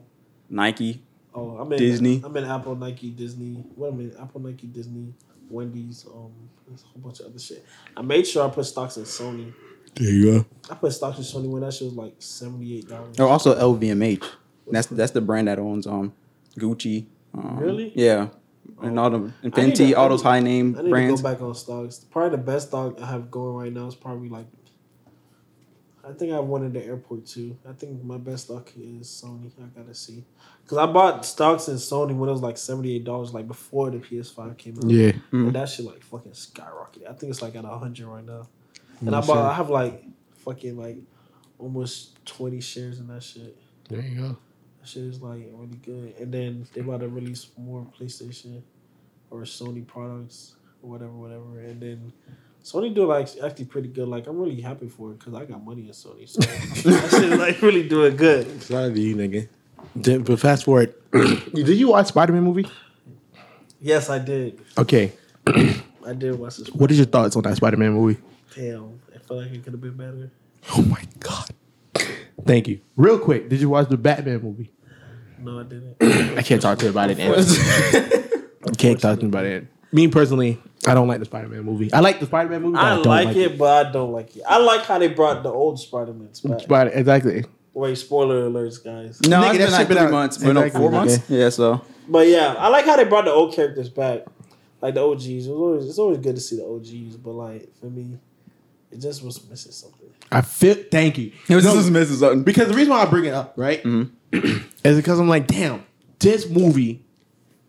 [0.49, 1.01] Nike.
[1.33, 2.21] Oh, I'm in Disney.
[2.23, 3.55] I'm in Apple, Nike, Disney.
[3.75, 4.17] What am I in?
[4.21, 5.13] Apple, Nike, Disney,
[5.49, 6.31] Wendy's, um,
[6.67, 7.65] there's a whole bunch of other shit.
[7.97, 9.53] I made sure I put stocks in Sony.
[9.95, 10.45] There you go.
[10.69, 13.15] I put stocks in Sony when that shit was like seventy eight dollars.
[13.19, 14.23] Oh, also LVMH.
[14.71, 16.13] That's that's the brand that owns um
[16.57, 17.05] Gucci.
[17.37, 17.91] Um, Really?
[17.95, 18.29] Yeah.
[18.81, 21.19] And all them I Fenty, to- all those high name I need brands.
[21.21, 21.99] to go back on stocks.
[22.11, 24.45] Probably the best stock I have going right now is probably like.
[26.07, 27.57] I think I have one in the airport too.
[27.67, 29.51] I think my best stock is Sony.
[29.59, 30.23] I gotta see,
[30.67, 33.89] cause I bought stocks in Sony when it was like seventy eight dollars, like before
[33.89, 34.89] the PS Five came out.
[34.89, 35.09] Yeah.
[35.09, 35.51] and mm-hmm.
[35.51, 37.09] that shit like fucking skyrocketed.
[37.09, 38.47] I think it's like at hundred right now.
[38.99, 39.37] And No I bought, shit.
[39.37, 40.03] I have like
[40.37, 40.97] fucking like
[41.57, 43.57] almost twenty shares in that shit.
[43.89, 44.37] There you go.
[44.81, 46.13] That shit is like really good.
[46.19, 48.61] And then they about to release more PlayStation
[49.31, 51.59] or Sony products or whatever, whatever.
[51.61, 52.13] And then
[52.65, 54.07] Sony do like actually pretty good.
[54.07, 56.27] Like I'm really happy for it because I got money in Sony.
[56.27, 56.39] So
[56.89, 58.63] that shit like really doing good.
[58.63, 59.47] Sorry to you, nigga.
[59.95, 60.95] Then- But fast forward.
[61.13, 62.67] Did you watch Spider Man movie?
[63.79, 64.59] Yes, I did.
[64.79, 65.11] Okay.
[65.47, 66.69] I did watch this.
[66.73, 68.19] What is your thoughts on that Spider Man movie?
[68.55, 70.31] Damn, I feel like it could have been better.
[70.75, 71.49] Oh my god.
[72.47, 72.79] Thank you.
[72.97, 74.71] Real quick, did you watch the Batman movie?
[75.39, 75.95] No, I didn't.
[76.37, 77.19] I can't talk to you about it.
[77.19, 79.67] I can't talk to you about it.
[79.91, 81.91] Me personally, I don't like the Spider Man movie.
[81.93, 82.73] I like the Spider Man movie.
[82.75, 84.43] But I, I don't like, it, but I don't like it.
[84.47, 86.67] I like how they brought the old Spider-Man back.
[86.67, 87.45] But exactly.
[87.73, 89.21] Wait, spoiler alerts, guys.
[89.27, 91.17] no, Nigga, it's that been shit like been three out- months, but no, four months.
[91.17, 91.39] nigga.
[91.39, 94.21] Yeah, so But yeah, I like how they brought the old characters back,
[94.81, 95.25] like the OGs.
[95.27, 98.17] It was always, it's always good to see the OGs, but like for me,
[98.91, 100.07] it just was missing something.
[100.31, 100.75] I feel.
[100.89, 101.31] Thank you.
[101.49, 102.43] it was No, just missing something.
[102.43, 104.57] because the reason why I bring it up, right, mm-hmm.
[104.83, 105.83] is because I'm like, damn,
[106.19, 107.04] this movie.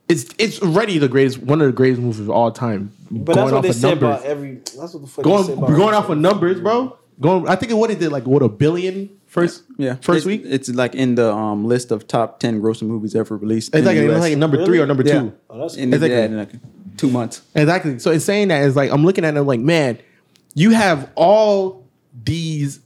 [0.09, 2.93] It's it's already the greatest, one of the greatest movies of all time.
[3.11, 4.09] But that's what off they of say numbers.
[4.19, 4.55] about every.
[4.57, 6.97] That's what the fuck going they say about going off of numbers, bro.
[7.21, 10.27] Going, I think it what it did like what a billion first Yeah, first it's,
[10.27, 10.43] week.
[10.45, 13.69] It's like in the um, list of top ten grossing movies ever released.
[13.75, 14.21] It's in like, the it's US.
[14.21, 14.81] like number three Really?
[14.81, 15.21] or number Yeah.
[15.21, 15.33] two.
[15.51, 15.95] Oh, that's in, cool.
[15.95, 16.51] It's like yeah, in like
[16.99, 17.43] two months.
[17.55, 17.99] Exactly.
[17.99, 19.99] So it's saying that is like I'm looking at it like, man,
[20.55, 21.85] you have all
[22.23, 22.81] these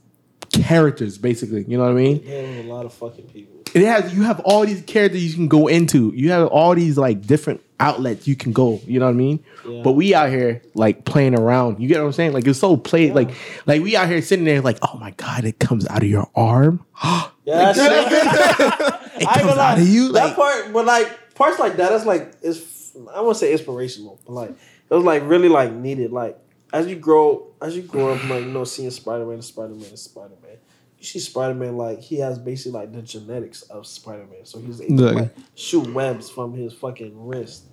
[0.51, 1.65] characters basically.
[1.67, 2.21] You know what I mean?
[2.23, 3.50] Yeah, a lot of fucking people.
[3.73, 6.11] It has you have all these characters you can go into.
[6.15, 8.81] You have all these like different outlets you can go.
[8.85, 9.43] You know what I mean?
[9.67, 9.81] Yeah.
[9.83, 11.79] But we out here like playing around.
[11.79, 12.33] You get what I'm saying?
[12.33, 13.13] Like it's so played.
[13.13, 13.31] Like
[13.65, 16.29] like we out here sitting there like, oh my god, it comes out of your
[16.35, 16.85] arm.
[17.43, 19.21] Yeah, that shit.
[19.21, 19.71] It I comes gonna lie.
[19.73, 20.11] out of you.
[20.13, 22.95] that Like, part, but like parts like that, that's like it's.
[23.13, 26.11] I won't say inspirational, but like it was like really like needed.
[26.11, 26.37] Like
[26.73, 29.95] as you grow, as you grow up, like you know, seeing Spider Man, Spider Man,
[29.97, 30.57] Spider Man.
[31.01, 34.59] You see Spider Man like he has basically like the genetics of Spider Man, so
[34.59, 37.63] he's able to Like- like, shoot webs from his fucking wrist.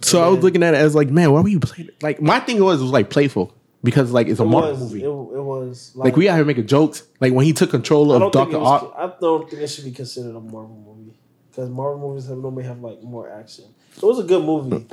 [0.00, 1.90] so I was looking at it as like, man, why were you playing?
[2.00, 3.52] Like my thing was it was like playful
[3.82, 5.02] because like it's a It Marvel was, movie.
[5.02, 7.02] It, it was like we out here making jokes.
[7.18, 8.94] Like when he took control of Doctor it Ock.
[8.96, 11.18] I don't think it should be considered a Marvel movie
[11.50, 13.64] because Marvel movies have normally have like more action.
[13.96, 14.86] So it was a good movie.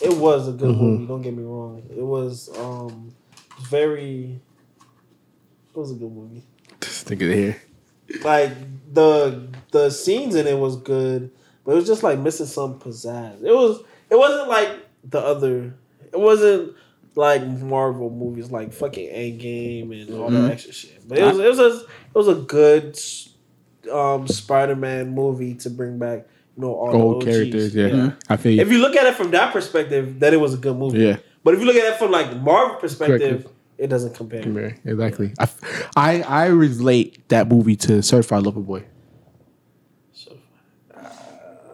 [0.00, 0.82] It was a good Mm-hmm.
[0.82, 1.06] movie.
[1.06, 1.82] Don't get me wrong.
[1.90, 3.12] It was um
[3.68, 4.40] very.
[5.74, 6.42] It was a good movie.
[6.90, 7.62] This it here.
[8.24, 8.52] Like
[8.92, 11.30] the the scenes in it was good,
[11.64, 13.42] but it was just like missing some pizzazz.
[13.42, 13.82] It was.
[14.10, 14.70] It wasn't like
[15.04, 15.74] the other.
[16.12, 16.74] It wasn't
[17.14, 20.42] like Marvel movies like fucking Endgame and all Mm-hmm.
[20.42, 21.08] that extra shit.
[21.08, 21.38] But it was.
[21.38, 21.58] It was.
[21.60, 22.98] A, it was a good
[23.92, 26.26] um Spider-Man movie to bring back.
[26.56, 28.12] You know all Old characters, yeah.
[28.28, 28.60] I feel you.
[28.60, 30.98] If you look at it from that perspective, then it was a good movie.
[30.98, 31.16] Yeah.
[31.44, 33.48] But if you look at it from like Marvel perspective.
[33.80, 34.42] It doesn't compare.
[34.84, 35.32] Yeah, exactly.
[35.38, 35.48] I,
[35.96, 38.84] I I relate that movie to Certified Lover Boy.
[40.12, 40.32] So,
[40.94, 41.08] uh,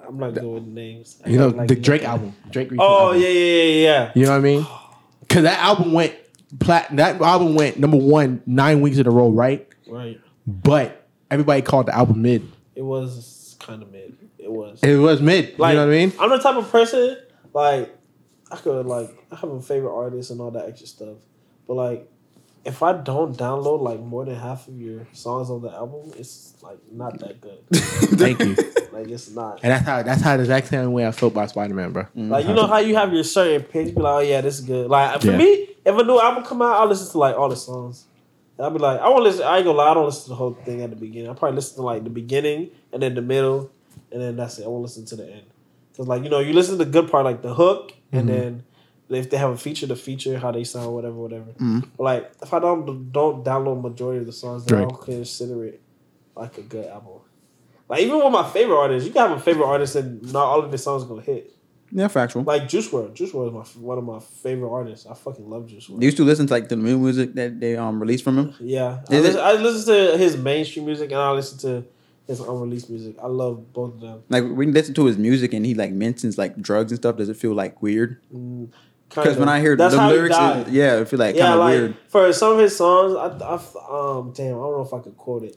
[0.08, 1.20] I'm not good with names.
[1.24, 2.34] I You know like, the Drake at- album.
[2.50, 2.70] Drake.
[2.78, 3.22] Oh album.
[3.22, 4.12] yeah, yeah, yeah, yeah.
[4.14, 4.66] You know what I mean?
[5.20, 6.14] Because that album went
[6.60, 6.86] plat.
[6.94, 9.66] That album went number one nine weeks in a row, right?
[9.88, 10.20] Right.
[10.46, 12.46] But everybody called the album mid.
[12.76, 14.16] It was kind of mid.
[14.38, 14.78] It was.
[14.84, 15.58] It was mid.
[15.58, 16.12] like, you know what I mean?
[16.20, 17.18] I'm the type of person
[17.52, 17.92] like
[18.52, 21.16] I could like I have a favorite artist and all that extra stuff,
[21.66, 22.10] but like
[22.66, 26.54] if I don't download like more than half of your songs on the album, it's
[26.62, 27.60] like not that good.
[27.72, 28.56] Thank you.
[28.92, 29.60] like it's not.
[29.62, 32.06] And that's how that's how the exact same way I felt by Spider Man, bro.
[32.16, 32.28] Mm.
[32.28, 34.64] Like you know how you have your certain page, be like, oh yeah, this is
[34.64, 34.90] good.
[34.90, 35.36] Like for Yeah.
[35.36, 38.06] me, if a new album come out, I'll listen to like all the songs.
[38.58, 39.44] And I'll be like, I won't listen.
[39.44, 41.30] I ain't gonna lie, I don't listen to the whole thing at the beginning.
[41.30, 43.70] I probably listen to like the beginning and then the middle,
[44.10, 44.64] and then that's it.
[44.64, 45.46] I won't listen to the end
[45.92, 48.38] because like you know you listen to the good part like the hook, and mm-hmm.
[48.38, 48.64] then
[49.08, 51.52] if they have a feature, the feature, how they sound, whatever, whatever.
[51.96, 54.88] But, like if I don't don't download majority of the songs, then I Right.
[54.88, 55.80] don't consider it
[56.34, 57.20] like a good album.
[57.88, 60.60] Like even with my favorite artists, you can have a favorite artist and not all
[60.64, 61.52] of the songs gonna hit.
[61.92, 62.42] Yeah, factual.
[62.42, 63.14] Like Juice WRLD.
[63.14, 65.06] Juice WRLD is my one of my favorite artists.
[65.06, 66.00] I fucking love Juice WRLD.
[66.02, 68.54] You used to listen to like the new music that they um released from him.
[68.58, 71.84] Yeah, I listen, I listen to his mainstream music and I listen to
[72.26, 73.14] his unreleased music.
[73.22, 74.22] I love both of them.
[74.28, 77.16] Like when you listen to his music and he like mentions like drugs and stuff,
[77.18, 78.20] does it feel like weird?
[79.08, 80.68] Because when I hear That's the how he lyrics, died.
[80.68, 81.96] it, yeah, it feel like yeah, kind of like weird.
[82.08, 83.54] for some of his songs, I, I,
[84.18, 85.56] um, damn, I don't know if I could quote it.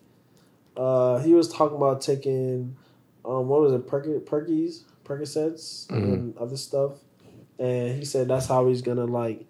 [0.78, 2.78] Uh, he was talking about taking,
[3.26, 6.14] um, what was it, Perky, Perkies, Percocets, Mm-hmm.
[6.14, 6.94] and other stuff,
[7.58, 9.46] and he said that's how he's gonna like,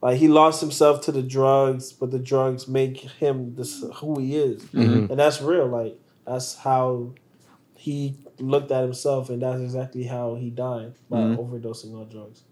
[0.00, 4.36] like he lost himself to the drugs, but the drugs make him this who he
[4.36, 5.10] is, Mm-hmm.
[5.10, 5.66] and that's real.
[5.66, 7.12] Like that's how
[7.76, 11.40] he looked at himself, and that's exactly how he died by Mm-hmm.
[11.40, 12.42] overdosing on drugs,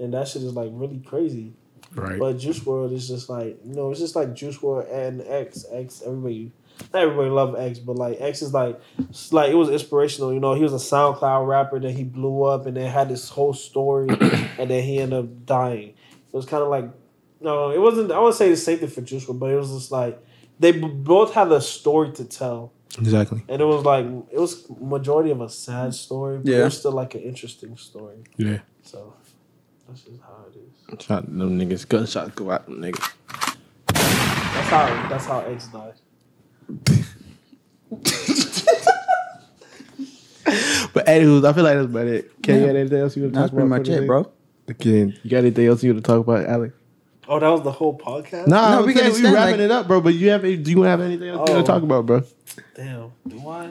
[0.00, 1.52] and that shit is like really crazy.
[1.94, 2.18] Right.
[2.18, 5.64] But Juice WRLD is just like you know, it's just like Juice WRLD and X.
[5.70, 6.52] X everybody
[6.92, 8.80] not everybody love X, but like X is like
[9.32, 10.54] like it was inspirational, you know.
[10.54, 14.08] He was a SoundCloud rapper, then he blew up and then had this whole story
[14.58, 15.90] and then he ended up dying.
[15.90, 16.90] It was kinda like
[17.40, 19.72] no, it wasn't I wouldn't say the same thing for Juice WRLD, but it was
[19.72, 20.24] just like
[20.58, 22.72] they b- both had a story to tell.
[22.98, 23.42] Exactly.
[23.48, 26.92] And it was like it was majority of a sad story, but it was still
[26.92, 28.18] like an interesting story.
[28.36, 28.58] Yeah.
[28.82, 29.14] So
[29.90, 30.56] that's just how it
[30.98, 31.04] is.
[31.04, 31.86] Shot them niggas.
[31.88, 33.12] Gunshots go out them niggas.
[33.92, 35.94] That's how that's how X died.
[40.92, 42.42] But anywho, I feel like that's about it.
[42.42, 43.84] Can you got anything else you want to That's talk about?
[43.84, 44.32] pretty much it, bro.
[44.66, 46.74] Again, you got anything else you want to talk about, Alex?
[47.28, 48.48] Oh, that was the whole podcast?
[48.48, 50.00] Nah, No, we we can can we extend, wrapping like- it up, bro.
[50.00, 51.56] But you have do you have anything else you Oh.
[51.56, 52.22] want to talk about, bro?
[52.74, 53.12] Damn.
[53.28, 53.70] Do I?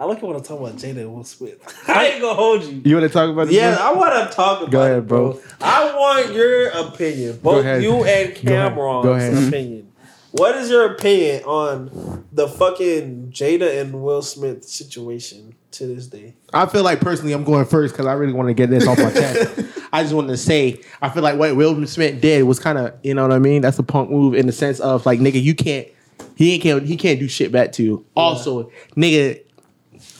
[0.00, 1.60] I like it when I talk about Jada and Will Smith.
[1.88, 2.80] I ain't gonna hold you.
[2.86, 3.52] You want to talk about it?
[3.52, 3.76] Yeah.
[3.78, 5.32] I want to talk about Go ahead, it, bro.
[5.34, 5.42] bro.
[5.60, 8.34] I want your opinion, both you and Go ahead.
[8.36, 9.48] Cameron's Go ahead.
[9.48, 9.92] opinion.
[10.30, 16.32] What is your opinion on the fucking Jada and Will Smith situation to this day?
[16.54, 18.96] I feel like personally, I'm going first because I really want to get this off
[18.96, 19.60] my chest.
[19.92, 22.94] I just wanted to say, I feel like what Will Smith did was kind of,
[23.02, 23.60] you know what I mean?
[23.60, 25.88] That's a punk move in the sense of like, nigga, you can't,
[26.36, 28.06] he ain't can't, he can't do shit back to you.
[28.14, 29.42] Also, nigga,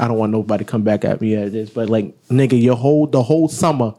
[0.01, 2.75] I don't want nobody to come back at me at this, but like, nigga, your
[2.77, 3.95] whole the whole summer,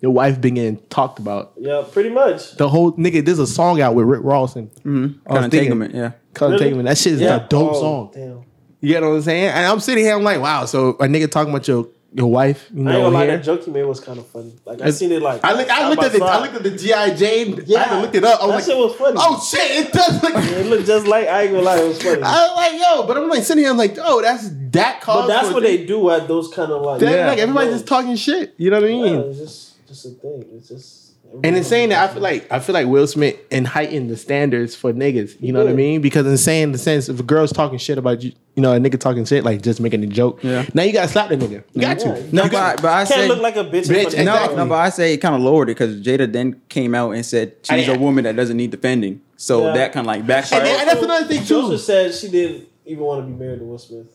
[0.00, 1.52] your wife been getting talked about.
[1.58, 2.56] Yeah, pretty much.
[2.56, 5.50] The whole nigga, there's a song out with Rick Ross and Kind I was of
[5.50, 6.12] thinking- entanglement, yeah.
[6.34, 6.70] Cause Really?
[6.72, 6.84] Takeman.
[6.86, 7.44] That shit is Yeah.
[7.44, 8.10] a dope Oh, song.
[8.14, 8.40] Damn.
[8.80, 9.44] You get what I'm saying?
[9.48, 10.64] And I'm sitting here, I'm like, wow.
[10.66, 11.86] So a nigga talking about your
[12.16, 14.26] your wife, you I ain't know, gonna lie, that joke you made was kind of
[14.28, 14.52] funny.
[14.64, 16.70] Like I seen it like I look, I looked at the, I looked at the
[16.70, 17.62] GI Jane.
[17.66, 18.00] Yeah, I had to Yeah.
[18.02, 18.42] look it up.
[18.42, 19.16] I was That like, shit was funny.
[19.20, 20.34] oh shit, it does look.
[20.36, 22.22] It looked just like I ain't gonna lie, it was funny.
[22.24, 25.00] I was like, yo, but I'm like sitting here, I'm like, oh, that's that.
[25.02, 25.16] cause.
[25.16, 27.02] but calls that's what a they do at those kind of like.
[27.02, 27.26] Yeah.
[27.28, 28.54] Like everybody's just talking shit.
[28.56, 29.04] You know what I mean?
[29.14, 30.44] Yeah, it's just just a thing.
[30.54, 31.05] It's just.
[31.44, 34.16] And in saying that, I feel like I feel like Will Smith and heightened the
[34.16, 35.36] standards for niggas.
[35.40, 36.00] You know what I mean?
[36.00, 38.78] Because in saying the sense, if a girl's talking shit about you, you know, a
[38.78, 40.42] nigga talking shit, like just making a joke.
[40.42, 40.64] Yeah.
[40.72, 41.62] Now you gotta slap the nigga.
[41.74, 42.14] You got Yeah.
[42.14, 42.34] to.
[42.34, 43.66] No, You but, I- got- but I can't say look like a bitch.
[43.66, 44.56] in Bitch, front of no, exactly.
[44.56, 47.24] no, but I say it kind of lowered it because Jada then came out and
[47.26, 49.20] said she's a woman that doesn't need defending.
[49.36, 49.72] So Yeah.
[49.74, 50.64] that kind of like And backfired.
[50.64, 51.46] then- and that's another thing, too.
[51.62, 54.06] Joseph said she didn't even want to be married to Will Smith.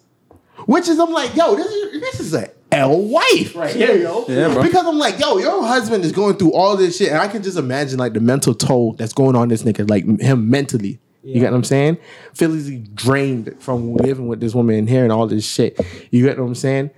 [0.66, 4.26] Which is I'm like, yo, this is this is a L wife right here, yo.
[4.28, 4.63] Yeah, bro.
[4.63, 7.43] Because I'm like, yo, your husband is going through all this shit, and I can
[7.43, 10.99] just imagine like the mental toll that's going on this nigga, like him mentally.
[11.24, 11.39] You Yeah.
[11.41, 11.97] get what I'm saying?
[12.34, 15.80] Physically drained from living with this woman here and hearing all this shit.
[16.11, 16.89] You get what I'm saying?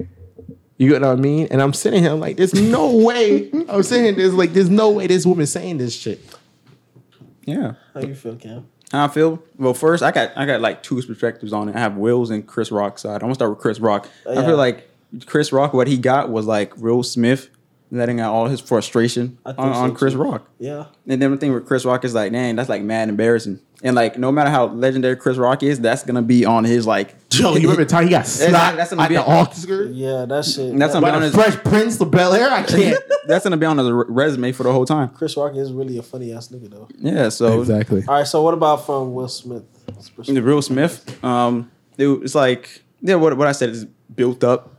[0.78, 1.47] You get what I mean?
[1.51, 3.49] And I'm sitting here, I'm like, there's no way.
[3.67, 6.21] I'm sitting here, there's like, there's no way this woman saying this shit.
[7.45, 7.74] yeah.
[7.93, 8.67] How you feel, Cam?
[8.91, 9.41] How I feel?
[9.57, 11.76] Well, first I got I got like two perspectives on it.
[11.76, 13.15] I have Will's and Chris Rock's side.
[13.15, 14.07] I'm gonna start with Chris Rock.
[14.26, 14.45] Oh, I yeah.
[14.45, 14.88] feel like
[15.26, 17.49] Chris Rock, what he got was like Will Smith
[17.91, 20.24] letting out all his frustration I think on, so, on Chris too.
[20.24, 20.47] Rock.
[20.57, 20.86] Yeah.
[21.07, 23.59] And then the thing with Chris Rock is like, man, that's like mad embarrassing.
[23.84, 27.14] And like, no matter how legendary Chris Rock is, that's gonna be on his like.
[27.34, 29.84] Yo, you remember the time he got slapped that's gonna at be- the Oscar?
[29.86, 30.78] Yeah, that shit.
[30.80, 32.49] That's that- a- By the honest- Fresh Prince of Bel Air?
[32.49, 32.97] I can't.
[33.28, 35.09] that's gonna be on his resume for the whole time.
[35.09, 36.88] Chris Rock is really a funny ass nigga though.
[36.97, 37.30] Yeah.
[37.30, 38.03] So exactly.
[38.07, 39.64] All right, so what about from Will Smith?
[40.26, 44.72] the Will Smith, um, it, it's like yeah, what what I said is built up.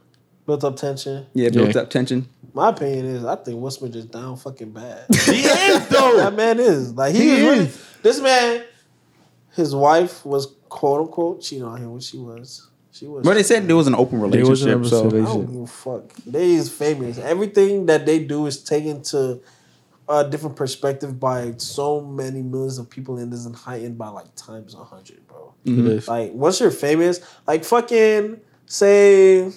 [0.46, 1.26] Built up tension.
[1.34, 1.82] Yeah, built Yeah.
[1.82, 2.28] up tension.
[2.52, 5.06] My opinion is, I think Will Smith is down fucking bad.
[5.12, 6.16] He is though.
[6.18, 7.70] that man is like he, He is really.
[8.02, 8.62] This man,
[9.54, 12.68] his wife was quote unquote cheating on him, which she was.
[12.92, 13.24] She was.
[13.24, 14.90] But they said there was an open There was an relationship.
[14.90, 16.14] So open I don't give a fuck.
[16.26, 17.18] They is famous.
[17.18, 19.40] Everything that they do is taken to
[20.08, 24.74] a different perspective by so many millions of people and isn't heightened by like times
[24.74, 25.54] a hundred, bro.
[25.64, 26.08] Mm-hmm.
[26.08, 29.50] Like once you're famous, like fucking say,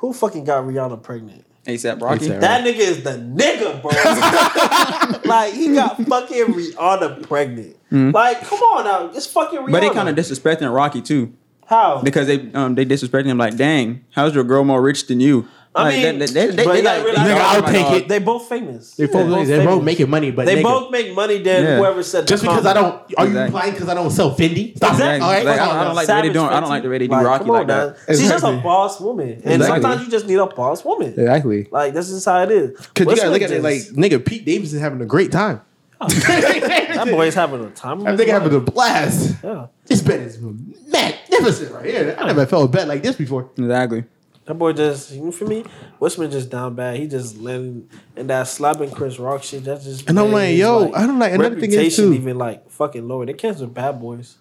[0.00, 1.44] who fucking got Rihanna pregnant?
[1.66, 2.30] ASAP Rocky.
[2.30, 2.40] A$AP.
[2.40, 3.90] That nigga is the nigga, bro.
[5.30, 7.76] like he got fucking Rihanna pregnant.
[7.90, 9.64] Like, come on now, it's fucking Rihanna.
[9.64, 9.72] Mm-hmm.
[9.72, 11.34] But they kind of disrespecting Rocky too,
[11.66, 12.00] how?
[12.02, 15.46] because they um they disrespecting him like, dang, how's your girl more rich than you?
[15.72, 18.08] I Like, mean, they- they- they- they like- realize- Nigga, I'll take it.
[18.08, 18.96] They both famous.
[18.96, 21.76] They both, both they're both making money, but They nigga, both make money than Yeah.
[21.78, 22.24] whoever said.
[22.24, 22.86] the just because I don't.
[22.94, 23.42] Are you Exactly.
[23.44, 24.76] implying because I don't sell Fendi?
[24.76, 25.20] Stop Exactly.
[25.20, 25.22] that.
[25.24, 25.94] All right, Like, come I don't now.
[25.94, 27.66] like the way they doing- I don't like the way they do Rocky on like
[27.68, 27.86] now.
[27.86, 28.16] that.
[28.16, 29.66] She's just a boss woman, and Exactly.
[29.80, 31.14] sometimes you just need a boss woman.
[31.16, 31.68] Exactly.
[31.70, 32.70] Like this is how it is.
[32.92, 35.60] Because you gotta look at it like nigga, Pete Davidson having a great time.
[36.00, 38.00] that boy's having a time.
[38.00, 38.42] of I his think life.
[38.42, 39.34] having a blast.
[39.44, 42.16] Yeah, This bet is magnificent right here.
[42.18, 43.50] I never felt a bet like this before.
[43.56, 44.04] Exactly.
[44.46, 45.64] That boy just you know, for me.
[46.00, 46.96] Will Smith just down bad.
[46.98, 49.64] He just letting and that slapping Chris Rock shit.
[49.64, 52.14] That's just And I'm like, his, yo, I don't like- another thing is, reputation too-
[52.14, 53.26] even like fucking lower.
[53.26, 54.36] They canceled Bad Boys.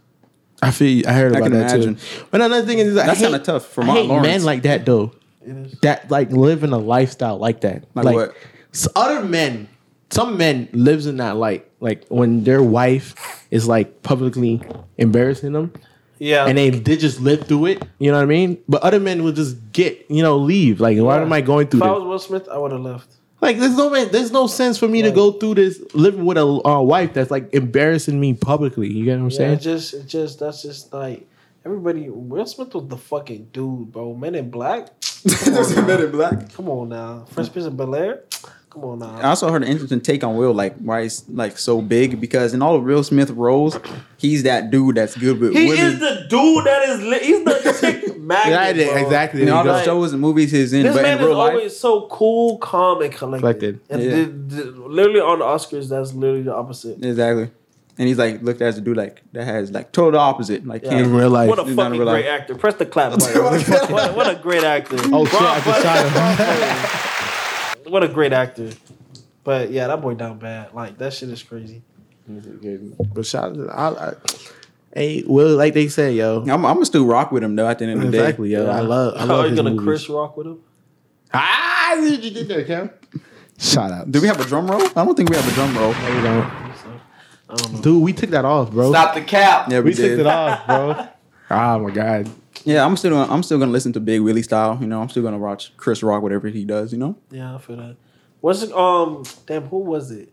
[0.61, 0.89] I feel.
[0.89, 1.95] you- I heard I about can that imagine.
[1.95, 2.26] too.
[2.31, 4.27] But another thing is, I That's hate- kinda tough for my Martin hate Lawrence.
[4.27, 5.11] men like that though.
[5.45, 5.76] It is.
[5.84, 7.85] That like living a lifestyle like that.
[7.95, 8.34] Like what?
[8.73, 9.69] s- other men,
[10.09, 14.61] some men lives in that like like when their wife is like publicly
[14.97, 15.71] embarrassing them.
[16.20, 17.84] Yeah, and they did just live through it.
[17.98, 18.58] You know what I mean?
[18.68, 20.80] But other men will just get you know leave.
[20.80, 23.10] Like why am I going through If I was Will Smith, I would have left.
[23.41, 26.38] Like there's no man, there's no sense for me to go through this living with
[26.38, 28.91] a uh, wife that's like embarrassing me publicly.
[28.91, 29.54] You get what I'm Yeah, saying?
[29.54, 31.26] it just, it just that's just like
[31.66, 32.10] everybody.
[32.10, 34.14] Will Smith was the fucking dude, bro.
[34.14, 34.90] Men in Black.
[35.24, 36.52] There's Men in Black.
[36.54, 38.24] Come on now, Fresh Prince of Bel Air.
[38.70, 39.16] Come on now.
[39.18, 42.54] I also heard an interesting take on Will, like why he's like so big because
[42.54, 43.80] in all of Will Smith roles,
[44.18, 45.86] he's that dude that's good with He women.
[45.88, 47.02] is the dude that is.
[47.02, 48.76] Li- he's the chick magnet.
[48.76, 49.04] Yeah, bro.
[49.04, 49.41] exactly.
[49.41, 49.84] in There all the go.
[49.84, 52.60] shows and movies he's in, This but man in is real life, always so cool,
[52.60, 53.41] calm, and collected.
[53.41, 53.80] Collected.
[53.90, 54.10] And Yeah.
[54.12, 57.04] the- the- literally on the Oscars, that's literally the opposite.
[57.04, 57.50] exactly.
[57.98, 60.84] And he's like looked at as a dude like that has like total opposite, like
[60.84, 61.00] Yeah.
[61.00, 61.50] In real life.
[61.50, 62.41] What a He's fucking real great life.
[62.41, 62.56] actor.
[62.56, 63.91] Press the clap button.
[63.91, 64.96] what, what a great actor.
[65.12, 65.41] Oh shit!
[65.41, 67.26] I just shot him.
[67.90, 68.72] What a great actor.
[69.44, 70.74] But yeah, that boy down bad.
[70.74, 71.82] Like that shit is crazy.
[73.14, 74.14] But shout out, I, I,
[74.94, 77.68] hey, Will, like they say, yo, I'm, I'm gonna still rock with him though.
[77.68, 79.49] At the end of the day, exactly, yo, I love, I How love are you
[79.52, 79.86] his gonna movies.
[79.86, 80.60] Chris Rock with him?
[81.34, 82.91] Ah, did you did that, Cam.
[83.57, 84.11] Shout out.
[84.11, 84.82] Do we have a drum roll?
[84.82, 85.91] I don't think we have a drum roll.
[85.94, 86.44] No, we don't.
[87.52, 87.82] I don't know.
[87.82, 88.91] Dude, we took that off, bro.
[88.91, 89.72] Stop the cap.
[89.72, 91.07] Yeah, we, We took it off, bro.
[91.49, 92.30] Oh my god.
[92.65, 94.77] Yeah, I'm still gonna, I'm still gonna listen to Big Willie style.
[94.81, 96.91] You know, I'm still gonna watch Chris Rock whatever he does.
[96.91, 97.95] You know, Yeah, I feel that.
[98.41, 100.31] What's it, um damn who was it?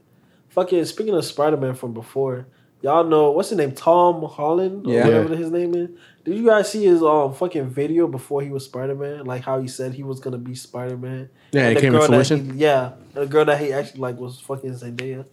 [0.50, 2.46] Fucking speaking of Spider Man from before,
[2.82, 3.72] y'all know what's his name?
[3.72, 5.04] Tom Holland or Yeah.
[5.04, 5.90] whatever his name is.
[6.24, 9.24] Did you guys see his um fucking video before he was Spider Man?
[9.24, 11.28] Like how he said he was gonna be Spider Man.
[11.52, 12.56] Yeah, it came to fruition.
[12.58, 15.26] yeah, and the girl that he actually like was fucking Zendaya.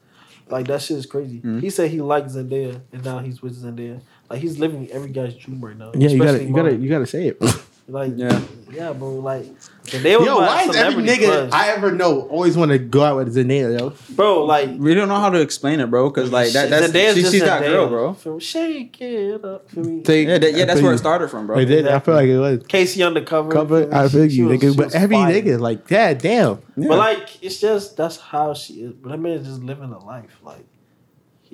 [0.49, 1.37] Like that shit is crazy.
[1.37, 1.59] Mm-hmm.
[1.59, 4.01] He said he liked Zendaya, and now he's with Zendaya.
[4.33, 5.91] Like he's living every guy's dream right now.
[5.95, 7.41] Yeah, you gotta, especially you gotta, you gotta say it.
[7.87, 8.41] like Yeah.
[8.71, 9.11] yeah, bro.
[9.15, 9.45] Like
[9.83, 11.51] Zendaya was Yo, why is every nigga crush.
[11.51, 13.93] I ever know always want to go out with Zendaya, yo?
[14.15, 14.45] bro.
[14.45, 16.09] Like we don't know how to explain it, bro.
[16.09, 18.13] Because like that, that's Zendaya's she, just she's that girl, bro.
[18.13, 18.39] Feel?
[18.39, 20.01] Shake it up for me.
[20.01, 21.59] Take- Yeah, that, yeah, that's where it started from, bro.
[21.59, 21.87] It did.
[21.87, 22.63] I feel like it was.
[22.67, 23.03] K.C.
[23.03, 23.51] Undercover.
[23.51, 24.71] Cover, I feel She you, was- nigga.
[24.71, 25.33] she But every fire.
[25.41, 26.59] nigga, like, yeah, damn.
[26.77, 26.87] Yeah.
[26.87, 28.93] But like, it's just that's how she is.
[28.93, 30.31] But that man is just living a life.
[30.41, 30.65] Like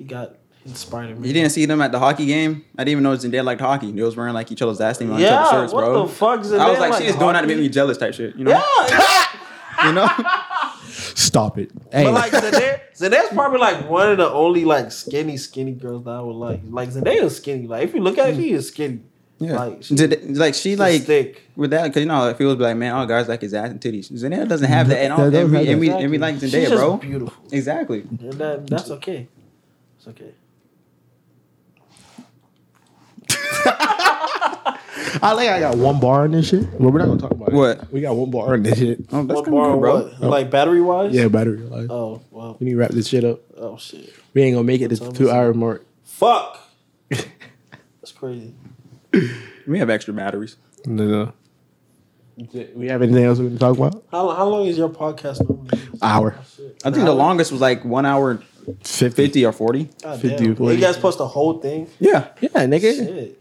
[0.00, 1.28] he got inspired me.
[1.28, 2.64] You didn't see them at the hockey game?
[2.78, 3.92] I didn't even know Zendaya liked hockey.
[3.92, 6.06] They was wearing like each other's last name on each other's shirts, what bro.
[6.06, 6.30] the fuck?
[6.30, 8.34] I was Zendaya like, like she is doing that to make me jealous, type shit.
[8.36, 8.50] You know?
[8.52, 9.24] Yeah,
[9.86, 10.08] You know?
[10.88, 11.70] Stop it.
[11.92, 16.04] Hey, but like Zendaya, Zendaya's probably like one of the only like skinny, skinny girls
[16.04, 16.60] that I would like.
[16.66, 17.66] Like Zendaya's skinny.
[17.66, 19.00] Like if you look at it, she is skinny.
[19.38, 19.54] Yeah.
[19.56, 21.42] Like she, Did, like she like thick.
[21.56, 23.70] with that because you know how it feels like man, all guys like his ass
[23.70, 24.10] and titties.
[24.12, 26.02] Zendaya doesn't have that, and, all, and, we, have and, we, Exactly.
[26.04, 26.96] and we like She's Zendaya, just bro.
[26.98, 28.00] Beautiful, Exactly.
[28.00, 29.28] and that that's okay.
[30.00, 30.32] It's okay.
[35.22, 36.62] I think I got one bar in this shit.
[36.80, 37.54] Well, we're not gonna talk about it.
[37.54, 37.92] What?
[37.92, 39.00] We got one bar in this shit.
[39.12, 39.70] Oh, that's What kind of bar?
[39.72, 39.94] cool, bro.
[40.04, 40.14] What?
[40.22, 40.28] Oh.
[40.30, 41.12] Like battery wise?
[41.12, 41.88] Yeah, battery wise.
[41.90, 42.56] Oh well.
[42.58, 43.40] We need to wrap this shit up.
[43.58, 44.14] Oh shit.
[44.32, 45.84] We ain't gonna make it to the two hour mark.
[46.04, 46.60] Fuck.
[47.10, 48.54] That's crazy.
[49.66, 50.56] We have extra batteries.
[50.86, 51.32] No, no.
[52.74, 54.02] We have anything else we can talk about?
[54.10, 55.78] How, how long is your podcast normally?
[56.00, 56.36] Hour.
[56.86, 59.84] I think the longest was like one hour and 50 or 40.
[60.02, 60.56] God 50, damn.
[60.56, 60.74] 40.
[60.74, 61.88] You guys post the whole thing?
[61.98, 62.28] Yeah.
[62.40, 62.80] Yeah, nigga.
[62.96, 63.40] Shit.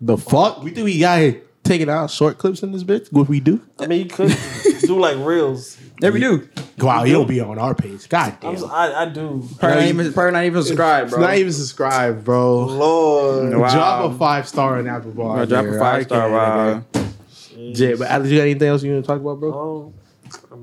[0.00, 0.62] The fuck?
[0.62, 3.10] We think we got here taking out short clips in this bitch?
[3.12, 3.60] What we do?
[3.78, 4.36] I mean, you could
[4.86, 5.78] do like reels.
[6.00, 6.46] Yeah, we do.
[6.78, 8.08] Wow, you'll be on our page.
[8.08, 8.64] God I'm, damn.
[8.64, 9.48] s- I, I do.
[9.58, 11.20] Probably not even, probably not even subscribed, bro.
[11.20, 12.64] Not even subscribed, bro.
[12.66, 13.56] Lord.
[13.56, 13.72] Wow.
[13.74, 15.36] Drop a five star in Apple Bar.
[15.36, 16.28] Bro, drop a five star.
[16.28, 16.82] can't, Wow.
[16.92, 17.74] nigga.
[17.76, 19.86] Jay, but Alex, you got anything else you want to talk about, bro?
[19.86, 19.94] Um,
[20.50, 20.60] nah, I'm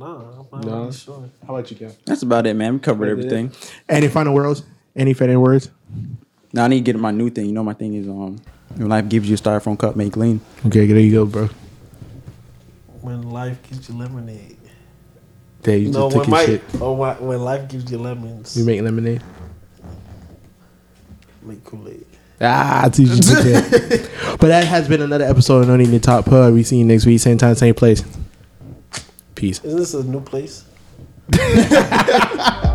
[0.52, 0.80] not No.
[0.82, 1.30] really sure.
[1.48, 1.92] How about you, Cam?
[2.06, 2.74] That's about it, man.
[2.74, 3.12] We covered it.
[3.12, 3.52] everything.
[3.90, 4.64] Any final words?
[4.96, 5.70] Any final words?
[6.54, 7.46] Now I need to get my new thing.
[7.46, 8.40] You know, my thing is um,
[8.76, 10.42] when life gives you a styrofoam cup, make clean.
[10.66, 11.50] Okay, there you go, bro.
[13.02, 14.58] When life gives you lemonade.
[15.64, 16.82] There you No, just took when, your my, shit.
[16.82, 19.22] or when, when life gives you lemons, You make lemonade.
[21.44, 22.06] make Kool Aid.
[22.44, 24.10] Ah, I teach you took that.
[24.40, 26.54] But that has been another episode of No Need to Talk Pub.
[26.54, 28.04] We see you next week, same time, same place.
[29.42, 29.60] Peace.
[29.64, 30.66] Is this a new place?